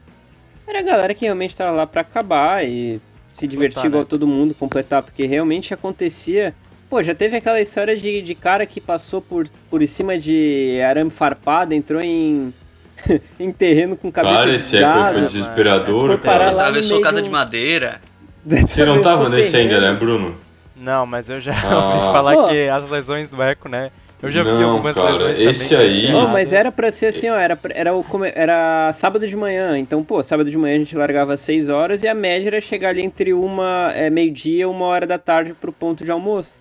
era 0.69 0.79
a 0.79 0.83
galera 0.83 1.13
que 1.15 1.25
realmente 1.25 1.57
tava 1.57 1.73
lá 1.73 1.85
pra 1.85 2.03
acabar 2.03 2.65
e 2.65 3.01
se 3.35 3.49
divertir 3.49 3.75
Completar, 3.75 3.87
igual 3.87 4.03
né? 4.05 4.07
todo 4.09 4.25
mundo, 4.27 4.55
completar, 4.55 5.03
porque 5.03 5.27
realmente 5.27 5.75
acontecia. 5.75 6.55
Pô, 6.89 7.03
já 7.03 7.13
teve 7.13 7.37
aquela 7.37 7.61
história 7.61 7.97
de, 7.97 8.23
de 8.23 8.35
cara 8.37 8.65
que 8.67 8.81
passou 8.81 9.21
por, 9.21 9.49
por 9.69 9.85
cima 9.89 10.17
de 10.17 10.81
arame 10.89 11.11
farpado, 11.11 11.75
entrou 11.75 12.01
em, 12.01 12.55
em 13.41 13.51
terreno 13.51 13.97
com 13.97 14.13
cabeça 14.13 14.37
Cara, 14.37 14.51
de 14.53 14.57
esse 14.59 14.77
eco 14.77 14.87
aí 14.87 15.13
foi 15.13 15.23
desesperador, 15.23 16.07
Foi 16.07 16.19
cara. 16.19 16.51
Atravessou 16.51 17.01
casa 17.01 17.19
de 17.19 17.25
de 17.25 17.31
madeira. 17.33 18.01
Você 18.47 18.85
não 18.85 19.03
tava 19.03 19.29
nesse 19.29 19.57
ainda, 19.57 19.81
né, 19.81 19.93
Bruno? 19.99 20.46
Não, 20.77 21.07
mas 21.07 21.29
eu 21.31 21.41
já 21.41 21.53
Ah. 21.53 21.95
ouvi 21.95 22.01
falar 22.13 22.35
Pô. 22.37 22.49
que 22.49 22.69
as 22.69 22.89
lesões 22.91 23.31
do 23.31 23.43
eco, 23.43 23.69
né? 23.69 23.91
Eu 24.23 24.31
já 24.31 24.43
vi 24.43 24.51
Não, 24.51 24.71
algumas 24.73 24.95
cara, 24.95 25.11
lesões 25.11 25.41
esse 25.41 25.69
também. 25.75 26.07
aí- 26.07 26.13
Não, 26.13 26.29
mas 26.29 26.51
era 26.53 26.73
pra 26.73 26.91
ser 26.91 27.07
assim, 27.07 27.29
ó, 27.29 27.37
era, 27.37 27.59
era, 27.75 27.95
o, 27.95 28.05
era 28.35 28.91
sábado 28.95 29.27
de 29.29 29.37
manhã, 29.37 29.77
então, 29.79 30.03
pô, 30.03 30.23
sábado 30.23 30.51
de 30.51 30.57
manhã 30.57 30.75
a 30.77 30.79
gente 30.79 30.97
largava 30.97 31.35
às 31.35 31.41
6 31.41 31.69
horas 31.69 32.03
e 32.03 32.09
a 32.09 32.15
média 32.15 32.49
era 32.49 32.61
chegar 32.61 32.91
ali 32.91 33.03
entre 33.03 33.35
uma, 33.35 33.93
é, 33.95 34.09
meio-dia 34.09 34.63
e 34.63 34.67
uma 34.67 34.87
hora 34.87 35.07
da 35.07 35.19
tarde 35.19 35.53
pro 35.53 35.71
ponto 35.71 36.03
de 36.03 36.11
almoço. 36.11 36.55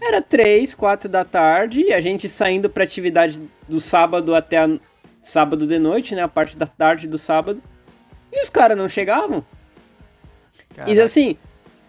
Era 0.00 0.20
3, 0.20 0.74
4 0.74 1.08
da 1.08 1.24
tarde, 1.24 1.80
e 1.82 1.92
a 1.92 2.00
gente 2.00 2.28
saindo 2.28 2.68
pra 2.68 2.82
atividade 2.84 3.40
do 3.68 3.80
sábado 3.80 4.34
até 4.34 4.58
a, 4.58 4.68
sábado 5.20 5.64
de 5.66 5.78
noite, 5.78 6.14
né, 6.16 6.22
a 6.22 6.28
parte 6.28 6.56
da 6.56 6.66
tarde 6.66 7.06
do 7.06 7.18
sábado, 7.18 7.60
e 8.32 8.42
os 8.42 8.50
caras 8.50 8.76
não 8.76 8.88
chegavam. 8.88 9.44
E 10.70 10.74
Caraca. 10.74 11.04
assim, 11.04 11.36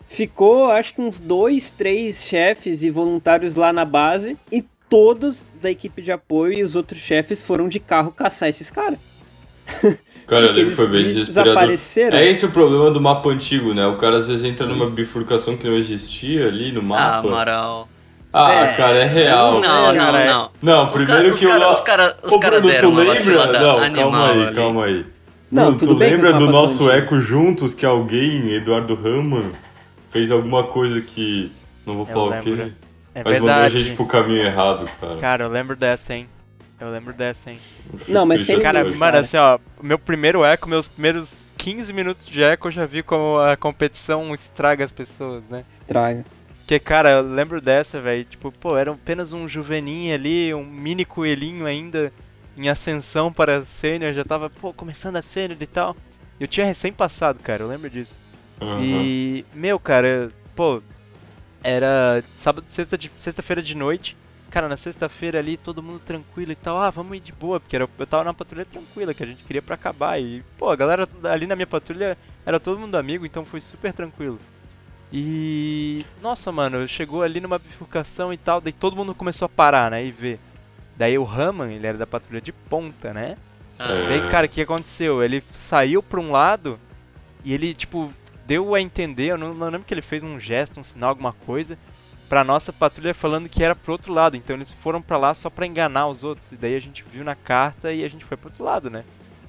ficou 0.09 0.69
acho 0.71 0.93
que 0.95 1.01
uns 1.01 1.19
dois, 1.19 1.69
três 1.71 2.23
chefes 2.25 2.83
e 2.83 2.89
voluntários 2.89 3.55
lá 3.55 3.71
na 3.71 3.85
base 3.85 4.37
e 4.51 4.63
todos 4.89 5.45
da 5.61 5.69
equipe 5.71 6.01
de 6.01 6.11
apoio 6.11 6.53
e 6.59 6.63
os 6.63 6.75
outros 6.75 6.99
chefes 6.99 7.41
foram 7.41 7.69
de 7.69 7.79
carro 7.79 8.11
caçar 8.11 8.49
esses 8.49 8.69
caras. 8.71 8.97
Cara, 10.27 10.45
eu 10.45 10.47
Porque 10.47 10.59
lembro 10.59 10.69
que 10.71 10.75
foi 10.75 10.87
bem 10.87 10.99
eles 11.01 11.15
desesperador. 11.15 11.53
desapareceram. 11.53 12.17
É 12.17 12.27
esse 12.29 12.45
o 12.45 12.49
problema 12.51 12.91
do 12.91 12.99
mapa 12.99 13.29
antigo, 13.29 13.73
né? 13.73 13.85
O 13.87 13.97
cara 13.97 14.17
às 14.17 14.27
vezes 14.27 14.43
entra 14.43 14.65
numa 14.65 14.89
bifurcação 14.89 15.55
que 15.55 15.67
não 15.67 15.75
existia 15.75 16.47
ali 16.47 16.71
no 16.71 16.79
Ah, 16.81 16.83
mapa. 16.83 17.27
Amaral. 17.27 17.89
Ah, 18.33 18.53
É. 18.53 18.73
cara, 18.73 19.03
é 19.03 19.07
real. 19.07 19.53
Não, 19.53 19.87
não, 19.87 19.95
cara, 19.95 20.19
é- 20.21 20.27
não. 20.27 20.51
Não, 20.61 20.83
O 20.85 20.91
primeiro 20.91 21.29
os 21.33 21.39
que 21.39 21.45
eu... 21.45 21.49
cara- 21.49 21.71
Os 21.71 21.81
caras 21.81 22.15
os 22.23 22.31
Ô, 22.33 22.39
cara 22.39 22.59
Bruno, 22.59 22.73
deram 22.73 22.89
tu 22.91 22.93
uma 23.01 23.13
lembra? 23.13 23.59
Não, 23.59 23.77
animal 23.79 23.91
calma 24.11 24.31
aí, 24.31 24.43
ali. 24.47 24.55
calma 24.55 24.85
aí. 24.85 25.05
Não, 25.51 25.63
Bruno, 25.63 25.77
tudo 25.79 25.93
tu 25.95 25.97
lembra 25.99 26.33
do 26.33 26.45
nosso 26.51 26.75
são 26.77 26.91
eco 26.91 27.19
juntos 27.19 27.73
que 27.73 27.83
alguém, 27.85 28.51
Eduardo 28.53 28.93
Raman, 28.93 29.45
fez 30.11 30.31
alguma 30.31 30.67
coisa 30.67 31.01
que... 31.01 31.51
Não 31.85 31.95
vou 31.95 32.07
Eu 32.07 32.13
falar 32.13 32.39
o 32.39 32.43
quê. 32.43 32.49
lembro. 32.49 32.73
É 33.15 33.23
Mas 33.23 33.33
mandou 33.39 33.49
a 33.49 33.59
verdade. 33.61 33.79
gente 33.79 33.95
pro 33.95 34.05
caminho 34.05 34.43
errado, 34.43 34.85
cara. 34.99 35.17
Cara, 35.17 35.43
eu 35.45 35.49
lembro 35.49 35.75
dessa, 35.75 36.13
hein? 36.13 36.27
Eu 36.79 36.91
lembro 36.91 37.11
dessa, 37.13 37.51
hein? 37.51 37.59
Não, 38.07 38.25
mas 38.25 38.45
tem 38.45 38.59
Cara, 38.59 38.83
mano, 38.85 38.97
cara. 38.99 39.19
assim, 39.19 39.35
ó, 39.35 39.59
meu 39.81 39.99
primeiro 39.99 40.45
eco, 40.45 40.69
meus 40.69 40.87
primeiros 40.87 41.51
15 41.57 41.91
minutos 41.91 42.27
de 42.27 42.41
eco, 42.41 42.67
eu 42.67 42.71
já 42.71 42.85
vi 42.85 43.03
como 43.03 43.37
a 43.39 43.57
competição 43.57 44.33
estraga 44.33 44.85
as 44.85 44.91
pessoas, 44.93 45.49
né? 45.49 45.65
Estraga. 45.67 46.23
Porque, 46.59 46.79
cara, 46.79 47.09
eu 47.09 47.21
lembro 47.23 47.59
dessa, 47.59 47.99
velho. 47.99 48.23
Tipo, 48.23 48.51
pô, 48.51 48.77
era 48.77 48.91
apenas 48.91 49.33
um 49.33 49.47
juveninho 49.47 50.13
ali, 50.13 50.53
um 50.53 50.63
mini 50.63 51.03
coelhinho 51.03 51.65
ainda 51.65 52.13
em 52.55 52.69
ascensão 52.69 53.33
para 53.33 53.63
sênior. 53.65 54.13
Já 54.13 54.23
tava, 54.23 54.49
pô, 54.49 54.71
começando 54.71 55.17
a 55.17 55.21
sênior 55.21 55.57
e 55.59 55.67
tal. 55.67 55.97
Eu 56.39 56.47
tinha 56.47 56.65
recém 56.65 56.93
passado, 56.93 57.39
cara, 57.39 57.63
eu 57.63 57.67
lembro 57.67 57.89
disso. 57.89 58.21
Aham. 58.61 58.79
E, 58.81 59.45
meu, 59.53 59.79
cara, 59.79 60.29
pô, 60.55 60.81
era 61.63 62.23
sábado, 62.35 62.65
sexta 62.67 62.97
de, 62.97 63.11
sexta-feira 63.17 63.61
de 63.61 63.75
noite. 63.75 64.17
Cara, 64.49 64.67
na 64.67 64.77
sexta-feira 64.77 65.37
ali, 65.37 65.57
todo 65.57 65.83
mundo 65.83 65.99
tranquilo 65.99 66.51
e 66.51 66.55
tal. 66.55 66.77
Ah, 66.77 66.89
vamos 66.89 67.17
ir 67.17 67.19
de 67.19 67.31
boa, 67.31 67.59
porque 67.59 67.75
era, 67.75 67.87
eu 67.97 68.07
tava 68.07 68.23
na 68.23 68.33
patrulha 68.33 68.65
tranquila, 68.65 69.13
que 69.13 69.23
a 69.23 69.27
gente 69.27 69.43
queria 69.43 69.61
pra 69.61 69.75
acabar. 69.75 70.19
E, 70.19 70.43
pô, 70.57 70.69
a 70.69 70.75
galera 70.75 71.07
ali 71.25 71.45
na 71.45 71.55
minha 71.55 71.67
patrulha 71.67 72.17
era 72.45 72.59
todo 72.59 72.79
mundo 72.79 72.95
amigo, 72.95 73.25
então 73.25 73.45
foi 73.45 73.61
super 73.61 73.93
tranquilo. 73.93 74.39
E, 75.11 76.05
nossa, 76.21 76.51
mano, 76.51 76.87
chegou 76.87 77.23
ali 77.23 77.39
numa 77.39 77.59
bifurcação 77.59 78.31
e 78.31 78.37
tal, 78.37 78.61
daí 78.61 78.73
todo 78.73 78.95
mundo 78.95 79.15
começou 79.15 79.45
a 79.45 79.49
parar, 79.49 79.91
né, 79.91 80.05
e 80.05 80.11
ver. 80.11 80.39
Daí 80.95 81.17
o 81.17 81.23
Raman, 81.23 81.71
ele 81.71 81.87
era 81.87 81.97
da 81.97 82.05
patrulha 82.05 82.41
de 82.41 82.51
ponta, 82.51 83.13
né? 83.13 83.37
Ah. 83.77 83.87
Daí, 83.87 84.27
cara, 84.29 84.45
o 84.45 84.49
que 84.49 84.61
aconteceu? 84.61 85.23
Ele 85.23 85.43
saiu 85.51 86.03
pra 86.03 86.19
um 86.19 86.31
lado 86.31 86.79
e 87.43 87.53
ele, 87.53 87.73
tipo, 87.73 88.11
deu 88.49 88.73
a 88.73 88.81
entender, 88.81 89.27
eu 89.27 89.37
não, 89.37 89.53
não 89.53 89.67
lembro 89.67 89.85
que 89.85 89.93
ele 89.93 90.01
fez 90.01 90.23
um 90.23 90.39
gesto, 90.39 90.79
um 90.79 90.83
sinal, 90.83 91.11
alguma 91.11 91.31
coisa, 91.31 91.77
pra 92.27 92.43
nossa 92.43 92.73
patrulha 92.73 93.13
falando 93.13 93.47
que 93.47 93.63
era 93.63 93.75
pro 93.75 93.91
outro 93.91 94.11
lado. 94.11 94.35
Então 94.35 94.55
eles 94.55 94.71
foram 94.71 95.03
pra 95.03 95.17
lá 95.17 95.35
só 95.35 95.51
pra 95.51 95.67
enganar 95.67 96.07
os 96.07 96.23
outros. 96.23 96.51
E 96.51 96.55
daí 96.55 96.75
a 96.75 96.81
gente 96.81 97.03
viu 97.03 97.23
na 97.23 97.35
carta 97.35 97.93
e 97.93 98.03
a 98.03 98.07
gente 98.09 98.25
foi 98.25 98.35
pro 98.35 98.49
outro 98.49 98.63
lado, 98.63 98.89
né? 98.89 99.03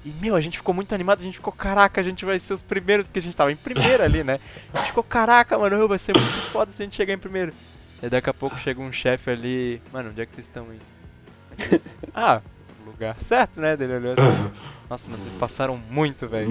E, 0.05 0.09
meu, 0.21 0.35
a 0.35 0.41
gente 0.41 0.57
ficou 0.57 0.73
muito 0.73 0.93
animado, 0.93 1.21
a 1.21 1.23
gente 1.23 1.35
ficou, 1.35 1.53
caraca, 1.53 1.99
a 1.99 2.03
gente 2.03 2.23
vai 2.25 2.39
ser 2.39 2.53
os 2.53 2.61
primeiros, 2.61 3.07
porque 3.07 3.19
a 3.19 3.21
gente 3.21 3.35
tava 3.35 3.51
em 3.51 3.55
primeiro 3.55 4.03
ali, 4.03 4.23
né? 4.23 4.39
A 4.73 4.77
gente 4.77 4.87
ficou, 4.87 5.03
caraca, 5.03 5.57
mano, 5.57 5.87
vai 5.87 5.99
ser 5.99 6.13
muito 6.13 6.27
foda 6.51 6.71
se 6.71 6.81
a 6.81 6.85
gente 6.85 6.95
chegar 6.95 7.13
em 7.13 7.19
primeiro. 7.19 7.53
E 8.01 8.09
daqui 8.09 8.29
a 8.29 8.33
pouco 8.33 8.57
chega 8.57 8.81
um 8.81 8.91
chefe 8.91 9.29
ali, 9.29 9.81
mano, 9.91 10.09
onde 10.09 10.21
é 10.21 10.25
que 10.25 10.33
vocês 10.33 10.47
estão 10.47 10.67
aí? 10.69 11.81
ah, 12.15 12.41
lugar 12.85 13.15
certo, 13.19 13.61
né? 13.61 13.75
Daí 13.75 13.87
Ele 13.87 14.09
olhou 14.09 14.27
assim, 14.27 14.51
nossa, 14.89 15.09
mano, 15.09 15.23
vocês 15.23 15.35
passaram 15.35 15.77
muito, 15.89 16.27
velho. 16.27 16.49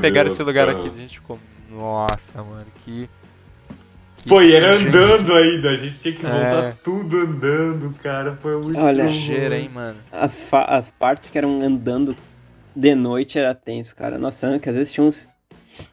Pegaram 0.00 0.28
Deus, 0.28 0.34
esse 0.34 0.42
lugar 0.42 0.66
cara. 0.66 0.78
aqui. 0.78 0.88
A 0.88 0.92
gente 0.92 1.18
ficou, 1.18 1.38
nossa, 1.70 2.42
mano, 2.42 2.66
que. 2.84 3.08
que 4.18 4.28
Pô, 4.28 4.40
e 4.40 4.54
era 4.54 4.74
andando 4.74 5.34
ainda, 5.34 5.70
a 5.70 5.74
gente 5.74 5.98
tinha 5.98 6.14
que 6.14 6.22
voltar 6.22 6.64
É. 6.64 6.76
tudo 6.82 7.18
andando, 7.18 7.92
cara. 8.02 8.36
Foi 8.40 8.60
muito 8.62 8.78
Olha, 8.78 9.08
Sujeira, 9.08 9.58
hein, 9.58 9.70
mano. 9.72 9.98
As, 10.12 10.46
as 10.52 10.90
partes 10.90 11.28
que 11.30 11.38
eram 11.38 11.60
andando 11.62 12.16
de 12.74 12.94
noite 12.94 13.38
era 13.38 13.54
tenso, 13.54 13.94
cara. 13.96 14.18
Nossa, 14.18 14.58
que 14.58 14.68
às 14.68 14.74
vezes 14.74 14.92
tinha 14.92 15.04
uns. 15.04 15.28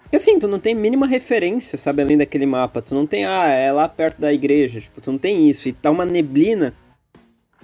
Porque 0.04 0.18
assim, 0.18 0.38
tu 0.38 0.48
não 0.48 0.60
tem 0.60 0.76
mínima 0.76 1.08
referência, 1.08 1.78
sabe, 1.78 2.02
além 2.02 2.18
daquele 2.18 2.46
mapa. 2.46 2.82
Tu 2.82 2.94
não 2.94 3.08
tem, 3.08 3.26
ah, 3.26 3.48
é 3.48 3.72
lá 3.72 3.88
perto 3.90 4.22
da 4.22 4.32
igreja. 4.32 4.80
Tipo, 4.80 5.02
tu 5.02 5.12
não 5.12 5.18
tem 5.18 5.50
isso. 5.50 5.68
E 5.68 5.74
tá 5.74 5.90
uma 5.90 6.06
neblina. 6.06 6.74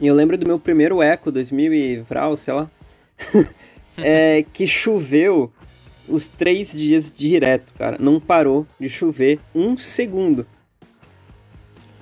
E 0.01 0.07
eu 0.07 0.15
lembro 0.15 0.37
do 0.37 0.47
meu 0.47 0.57
primeiro 0.57 1.01
eco, 1.01 1.31
2000 1.31 1.73
e 1.73 1.97
vral, 1.97 2.35
sei 2.37 2.53
lá. 2.53 2.69
é, 3.97 4.43
que 4.53 4.65
choveu 4.65 5.51
os 6.09 6.27
três 6.27 6.71
dias 6.71 7.11
direto, 7.15 7.73
cara. 7.77 7.97
Não 7.99 8.19
parou 8.19 8.65
de 8.79 8.89
chover 8.89 9.39
um 9.53 9.77
segundo. 9.77 10.45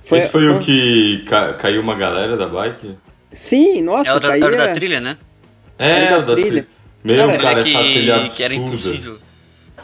Esse 0.10 0.30
foi 0.30 0.48
o 0.50 0.60
que 0.60 1.26
ca- 1.28 1.54
caiu 1.54 1.82
uma 1.82 1.96
galera 1.96 2.38
da 2.38 2.48
bike? 2.48 2.96
Sim, 3.32 3.82
nossa, 3.82 4.10
É 4.12 4.16
o 4.16 4.20
da, 4.20 4.28
caía... 4.30 4.52
da 4.52 4.74
trilha, 4.74 5.02
né? 5.02 5.18
É, 5.78 6.08
da 6.10 6.20
o 6.20 6.26
da 6.26 6.34
trilha. 6.34 6.48
trilha. 6.50 6.68
Meu, 7.04 7.16
Cara, 7.18 7.38
cara, 7.38 7.60
Aquele 7.60 7.76
essa 7.76 7.84
trilha 7.84 8.20
que, 8.24 8.30
que 8.36 8.44
era 8.44 8.54
impossível. 8.56 9.18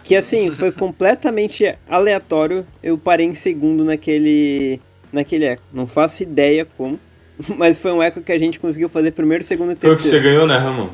Que 0.04 0.16
assim, 0.16 0.52
foi 0.52 0.72
completamente 0.72 1.76
aleatório. 1.90 2.66
Eu 2.82 2.98
parei 2.98 3.26
em 3.26 3.34
segundo 3.34 3.84
naquele. 3.86 4.80
naquele 5.12 5.46
eco. 5.46 5.64
Não 5.74 5.86
faço 5.86 6.24
ideia 6.24 6.66
como. 6.78 7.00
Mas 7.58 7.78
foi 7.78 7.92
um 7.92 8.02
eco 8.02 8.22
que 8.22 8.32
a 8.32 8.38
gente 8.38 8.60
conseguiu 8.60 8.90
fazer 8.90 9.12
primeiro, 9.12 9.44
segundo 9.44 9.72
e 9.74 9.76
Foi 9.76 9.92
o 9.92 9.96
que 9.98 10.04
você 10.04 10.12
terceiro. 10.12 10.24
ganhou, 10.36 10.48
né, 10.48 10.58
Ramon? 10.58 10.90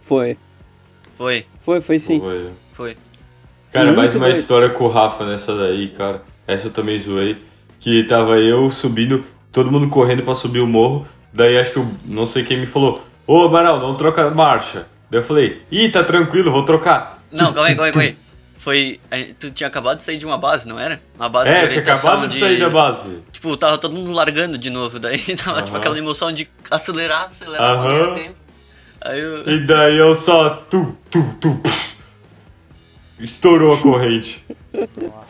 Foi. 0.00 0.36
Foi, 1.22 1.46
Foi, 1.60 1.80
foi 1.80 1.98
sim. 2.00 2.18
Foi. 2.18 2.50
foi. 2.72 2.96
Cara, 3.70 3.86
Muito 3.86 3.96
mais 3.98 4.14
uma 4.16 4.26
doido. 4.26 4.38
história 4.38 4.70
com 4.70 4.84
o 4.84 4.88
Rafa 4.88 5.24
nessa 5.24 5.56
daí, 5.56 5.88
cara. 5.90 6.20
Essa 6.48 6.66
eu 6.66 6.72
também 6.72 6.98
zoei. 6.98 7.40
Que 7.78 8.02
tava 8.08 8.38
eu 8.38 8.68
subindo, 8.70 9.24
todo 9.52 9.70
mundo 9.70 9.88
correndo 9.88 10.24
pra 10.24 10.34
subir 10.34 10.60
o 10.60 10.66
morro. 10.66 11.06
Daí 11.32 11.56
acho 11.58 11.70
que 11.72 11.78
eu 11.78 11.88
não 12.04 12.26
sei 12.26 12.42
quem 12.44 12.58
me 12.58 12.66
falou: 12.66 13.00
Ô 13.24 13.42
Amaral, 13.44 13.78
não 13.80 13.94
troca 13.96 14.26
a 14.26 14.30
marcha. 14.32 14.86
Daí 15.08 15.20
eu 15.20 15.24
falei: 15.24 15.62
Ih, 15.70 15.90
tá 15.90 16.02
tranquilo, 16.02 16.50
vou 16.50 16.64
trocar. 16.64 17.22
Não, 17.30 17.52
calma 17.52 17.68
aí, 17.68 17.74
calma 17.76 17.86
aí, 17.86 17.92
calma 17.92 18.02
aí. 18.08 18.16
Foi. 18.58 19.00
Tu 19.38 19.50
tinha 19.52 19.68
acabado 19.68 19.98
de 19.98 20.04
sair 20.04 20.16
de 20.16 20.26
uma 20.26 20.38
base, 20.38 20.66
não 20.68 20.78
era? 20.78 21.00
Uma 21.16 21.28
base 21.28 21.48
de 21.48 21.54
É, 21.54 21.58
tinha 21.60 21.68
orientação 21.70 22.10
acabado 22.12 22.30
de 22.30 22.40
sair 22.40 22.58
da 22.58 22.68
base. 22.70 23.18
Tipo, 23.32 23.56
tava 23.56 23.78
todo 23.78 23.94
mundo 23.94 24.10
largando 24.12 24.58
de 24.58 24.70
novo. 24.70 24.98
Daí 24.98 25.18
tava 25.36 25.62
tipo 25.62 25.76
aquela 25.76 25.96
emoção 25.96 26.32
de 26.32 26.48
acelerar, 26.68 27.26
acelerar 27.26 27.78
pra 27.80 27.88
Aham. 27.90 28.04
ganhar 28.12 28.14
tempo. 28.14 28.41
Aí 29.04 29.20
eu. 29.20 29.42
E 29.48 29.58
daí 29.60 29.98
eu 29.98 30.14
só. 30.14 30.50
Tu, 30.70 30.96
tu, 31.10 31.22
tu. 31.40 31.60
Estourou 33.20 33.72
a 33.74 33.78
corrente. 33.78 34.44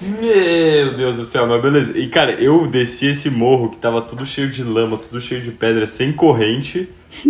Meu 0.01 0.95
Deus 0.97 1.17
do 1.17 1.25
céu, 1.25 1.47
mas 1.47 1.61
beleza. 1.61 1.99
E 1.99 2.09
cara, 2.09 2.33
eu 2.33 2.67
desci 2.67 3.07
esse 3.09 3.29
morro 3.29 3.69
que 3.71 3.77
tava 3.77 4.01
tudo 4.01 4.25
cheio 4.25 4.49
de 4.49 4.63
lama, 4.63 4.97
tudo 4.97 5.21
cheio 5.21 5.43
de 5.43 5.51
pedra, 5.51 5.87
sem 5.87 6.13
corrente 6.13 6.89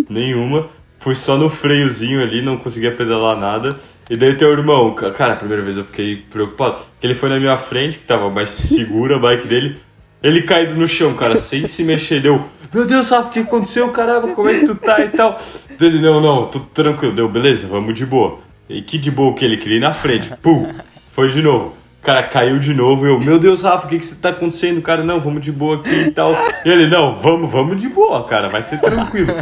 nenhuma. 0.08 0.68
Fui 1.00 1.16
só 1.16 1.36
no 1.36 1.50
freiozinho 1.50 2.22
ali, 2.22 2.42
não 2.42 2.56
conseguia 2.56 2.92
pedalar 2.92 3.36
nada. 3.38 3.70
E 4.08 4.16
daí 4.16 4.36
teu 4.36 4.52
irmão, 4.52 4.94
ca- 4.94 5.10
cara, 5.10 5.32
a 5.32 5.36
primeira 5.36 5.62
vez 5.62 5.76
eu 5.76 5.84
fiquei 5.84 6.16
preocupado. 6.30 6.82
Ele 7.02 7.14
foi 7.14 7.28
na 7.28 7.40
minha 7.40 7.56
frente, 7.58 7.98
que 7.98 8.04
tava 8.04 8.30
mais 8.30 8.50
segura 8.50 9.16
a 9.16 9.18
bike 9.18 9.48
dele. 9.48 9.76
Ele 10.22 10.42
caído 10.42 10.74
no 10.76 10.86
chão, 10.86 11.14
cara, 11.14 11.36
sem 11.36 11.66
se 11.66 11.82
mexer, 11.82 12.20
deu. 12.20 12.44
Meu 12.72 12.86
Deus, 12.86 13.10
Rafa, 13.10 13.28
o 13.28 13.32
que 13.32 13.40
aconteceu? 13.40 13.88
Caramba, 13.88 14.28
como 14.28 14.48
é 14.48 14.60
que 14.60 14.66
tu 14.66 14.74
tá 14.76 15.04
e 15.04 15.08
tal? 15.08 15.38
Dele, 15.78 16.00
não, 16.00 16.20
não, 16.20 16.46
tô 16.46 16.60
tranquilo, 16.60 17.14
deu, 17.14 17.28
beleza, 17.28 17.66
vamos 17.66 17.92
de 17.94 18.06
boa. 18.06 18.38
E 18.68 18.80
que 18.80 18.96
de 18.98 19.10
boa 19.10 19.34
que 19.34 19.44
ele 19.44 19.56
queria 19.56 19.78
ir 19.78 19.80
na 19.80 19.92
frente, 19.92 20.30
pum, 20.40 20.72
foi 21.10 21.30
de 21.30 21.42
novo. 21.42 21.74
Cara, 22.00 22.22
caiu 22.22 22.58
de 22.58 22.72
novo, 22.72 23.04
eu, 23.06 23.20
meu 23.20 23.38
Deus, 23.38 23.62
Rafa, 23.62 23.86
o 23.86 23.88
que 23.88 23.98
que 23.98 24.14
tá 24.14 24.30
acontecendo? 24.30 24.80
Cara, 24.80 25.04
não, 25.04 25.20
vamos 25.20 25.42
de 25.42 25.52
boa 25.52 25.76
aqui 25.76 25.94
e 26.06 26.10
tal. 26.12 26.36
E 26.64 26.68
ele, 26.68 26.86
não, 26.86 27.18
vamos, 27.18 27.50
vamos 27.50 27.80
de 27.80 27.88
boa, 27.88 28.24
cara, 28.24 28.48
vai 28.48 28.62
ser 28.62 28.80
tranquilo. 28.80 29.34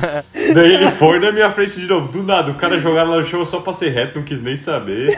Daí 0.55 0.75
ele 0.75 0.91
foi 0.93 1.19
na 1.19 1.31
minha 1.31 1.51
frente 1.51 1.79
de 1.79 1.87
novo, 1.87 2.11
do 2.11 2.23
nada, 2.23 2.51
o 2.51 2.55
cara 2.55 2.79
jogaram 2.79 3.11
lá 3.11 3.17
no 3.19 3.25
chão, 3.25 3.41
eu 3.41 3.47
só 3.47 3.61
passei 3.61 3.91
reto, 3.91 4.19
não 4.19 4.25
quis 4.25 4.43
nem 4.43 4.57
saber. 4.57 5.17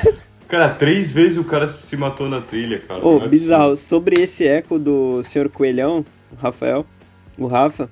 Cara, 0.53 0.69
três 0.69 1.11
vezes 1.11 1.39
o 1.39 1.45
cara 1.45 1.67
se 1.67 1.97
matou 1.97 2.29
na 2.29 2.43
trilha, 2.43 2.79
cara. 2.79 3.03
Ô, 3.03 3.25
é 3.25 3.27
bizarro. 3.27 3.75
Sobre 3.75 4.21
esse 4.21 4.47
eco 4.47 4.79
do 4.79 5.23
Sr. 5.23 5.49
Coelhão, 5.49 6.05
o 6.31 6.37
Rafael, 6.37 6.85
o 7.39 7.47
Rafa, 7.47 7.89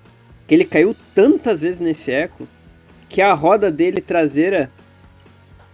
que 0.47 0.57
ele 0.57 0.67
caiu 0.67 0.95
tantas 1.15 1.63
vezes 1.63 1.81
nesse 1.81 2.13
eco 2.13 2.47
que 3.09 3.23
a 3.23 3.33
roda 3.33 3.71
dele 3.71 4.03
traseira 4.03 4.71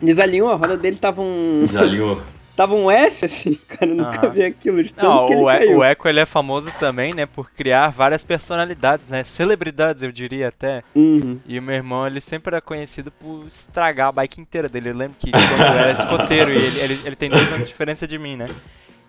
desalinhou, 0.01 0.49
a 0.49 0.55
roda 0.55 0.77
dele 0.77 0.95
tava 0.95 1.23
um. 1.23 1.65
Desalinhou. 1.67 2.23
tava 2.57 2.75
um 2.75 2.91
S 2.91 3.25
assim, 3.25 3.55
cara, 3.69 3.91
eu 3.93 3.97
nunca 3.97 4.27
Aham. 4.27 4.31
vi 4.31 4.43
aquilo 4.45 4.83
de 4.83 4.93
tanto 4.95 5.07
Não, 5.07 5.27
que 5.27 5.35
ele 5.35 5.43
o, 5.43 5.47
caiu. 5.47 5.79
o 5.79 5.85
Echo 5.85 6.09
ele 6.09 6.21
é 6.21 6.27
famoso 6.27 6.73
também, 6.79 7.15
né, 7.15 7.27
por 7.27 7.51
criar 7.51 7.91
várias 7.91 8.25
personalidades, 8.25 9.07
né, 9.09 9.23
celebridades 9.25 10.03
eu 10.03 10.11
diria 10.11 10.49
até. 10.49 10.83
Uhum. 10.95 11.39
E 11.47 11.59
o 11.59 11.63
meu 11.63 11.75
irmão, 11.77 12.07
ele 12.07 12.21
sempre 12.21 12.55
era 12.55 12.61
conhecido 12.61 13.11
por 13.13 13.47
estragar 13.47 14.09
a 14.09 14.13
bike 14.13 14.41
inteira 14.41 14.69
dele. 14.69 14.89
Eu 14.91 14.97
lembro 14.97 15.17
que 15.19 15.31
quando 15.31 15.61
eu 15.61 15.67
era 15.67 15.93
escoteiro, 15.93 16.51
e 16.53 16.57
ele, 16.57 16.81
ele, 16.81 17.01
ele 17.05 17.17
tem 17.17 17.29
dois 17.31 17.47
anos 17.49 17.61
de 17.61 17.67
diferença 17.67 18.07
de 18.07 18.19
mim, 18.19 18.37
né? 18.37 18.49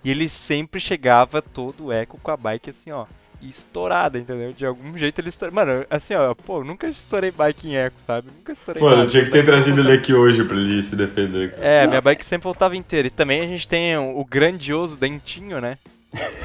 E 0.03 0.12
ele 0.12 0.29
sempre 0.29 0.79
chegava 0.79 1.41
todo 1.41 1.91
eco 1.91 2.19
com 2.21 2.31
a 2.31 2.38
bike 2.38 2.69
assim, 2.69 2.91
ó, 2.91 3.05
estourada, 3.41 4.17
entendeu? 4.17 4.52
De 4.54 4.65
algum 4.65 4.97
jeito 4.97 5.19
ele 5.19 5.30
estourou. 5.30 5.54
Mano, 5.56 5.86
assim, 5.89 6.13
ó, 6.15 6.34
pô, 6.34 6.60
eu 6.60 6.63
nunca 6.63 6.88
estourei 6.88 7.32
bike 7.32 7.67
em 7.69 7.76
eco, 7.76 7.95
sabe? 8.06 8.30
Nunca 8.36 8.52
estourei 8.52 8.82
Mano, 8.82 8.97
nada. 8.97 9.10
tinha 9.10 9.23
que 9.26 9.32
ter 9.32 9.45
trazido 9.45 9.82
ele 9.82 9.91
aqui 9.93 10.13
hoje 10.13 10.43
pra 10.43 10.56
ele 10.58 10.82
se 10.84 10.95
defender. 10.95 11.52
cara. 11.52 11.65
É, 11.65 11.88
minha 11.88 12.02
bike 12.02 12.26
sempre 12.26 12.43
voltava 12.45 12.76
inteira. 12.76 13.08
E 13.08 13.12
também 13.12 13.41
a 13.41 13.47
gente 13.47 13.67
tem 13.67 13.95
o, 13.97 14.19
o 14.19 14.26
grandioso 14.26 14.97
dentinho, 14.97 15.60
né? 15.62 15.78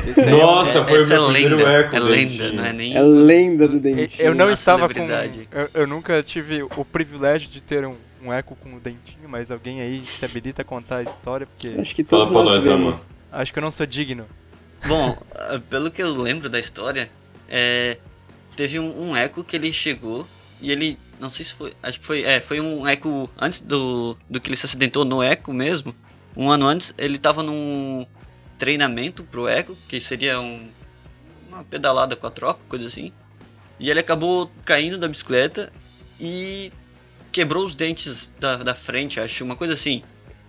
Esse 0.07 0.21
é 0.21 0.27
Nossa, 0.31 0.71
Essa, 0.79 0.85
foi 0.85 0.99
o 0.99 1.03
essa 1.03 1.15
é 1.15 1.17
meu 1.19 1.27
primeiro 1.29 1.57
lenda. 1.57 1.71
eco, 1.73 1.97
É 1.97 1.99
lenda, 2.01 2.17
Dentinho. 2.31 2.53
não 2.55 2.65
é 2.65 2.73
nem. 2.73 2.97
É 2.97 3.01
lenda 3.03 3.69
do 3.69 3.77
Eu- 3.77 3.81
dentinho. 3.81 4.27
Eu 4.29 4.35
não 4.35 4.51
estava 4.51 4.89
com. 4.89 5.01
Eu, 5.09 5.71
eu 5.75 5.87
nunca 5.87 6.23
tive 6.23 6.63
o 6.63 6.85
privilégio 6.85 7.49
de 7.49 7.61
ter 7.61 7.87
um, 7.87 7.95
um 8.25 8.33
eco 8.33 8.57
com 8.57 8.75
o 8.75 8.81
dentinho, 8.81 9.29
mas 9.29 9.51
alguém 9.53 9.81
aí 9.81 10.05
se 10.05 10.25
habilita 10.25 10.63
a 10.63 10.65
contar 10.65 10.97
a 10.99 11.03
história, 11.05 11.47
porque 11.47 11.81
Acho 11.81 11.95
que 11.95 12.03
Fala 12.05 12.25
todos 12.27 12.31
pra 12.33 12.41
nós 12.43 12.51
nós, 12.51 12.63
tivemos. 12.63 13.07
acho 13.31 13.53
que 13.53 13.59
eu 13.59 13.63
não 13.63 13.71
sou 13.71 13.87
digno. 13.87 14.27
Bom, 14.87 15.17
ah, 15.35 15.61
pelo 15.71 15.91
que 15.91 16.03
eu 16.03 16.11
lembro 16.11 16.49
da 16.49 16.59
história, 16.59 17.11
é, 17.49 17.99
teve 18.57 18.79
um, 18.79 19.11
um 19.11 19.17
eco 19.17 19.45
que 19.45 19.57
ele 19.57 19.73
chegou 19.73 20.27
e 20.61 20.71
ele. 20.71 20.99
Não 21.21 21.31
sei 21.31 21.45
se 21.45 21.55
foi. 21.55 21.73
Acho 21.83 22.01
que 22.01 22.07
foi. 22.07 22.23
É, 22.23 22.41
foi 22.41 22.61
um 22.61 22.87
eco. 22.87 23.31
Antes 23.39 23.61
do, 23.61 24.17
do 24.29 24.41
que 24.41 24.49
ele 24.49 24.57
se 24.57 24.67
acidentou 24.67 25.05
no 25.05 25.23
eco 25.23 25.53
mesmo. 25.53 25.95
Um 26.37 26.51
ano 26.51 26.67
antes, 26.67 26.95
ele 26.97 27.19
tava 27.19 27.43
num 27.43 28.07
treinamento 28.59 29.23
pro 29.25 29.49
eco, 29.49 29.77
que 29.89 30.01
seria 30.01 30.41
um, 30.41 30.71
uma 31.49 31.63
pedalada 31.65 32.17
com 32.17 32.27
a 32.27 32.31
troca, 32.31 32.61
coisa 32.69 32.87
assim. 32.87 33.13
E 33.79 33.91
ele 33.91 34.01
acabou 34.01 34.51
caindo 34.65 34.97
da 34.97 35.09
bicicleta 35.09 35.73
e 36.19 36.73
quebrou 37.33 37.65
os 37.65 37.75
dentes 37.75 38.33
da, 38.39 38.57
da 38.59 38.75
frente, 38.75 39.19
acho, 39.19 39.45
uma 39.45 39.57
coisa 39.57 39.75
assim. 39.75 40.03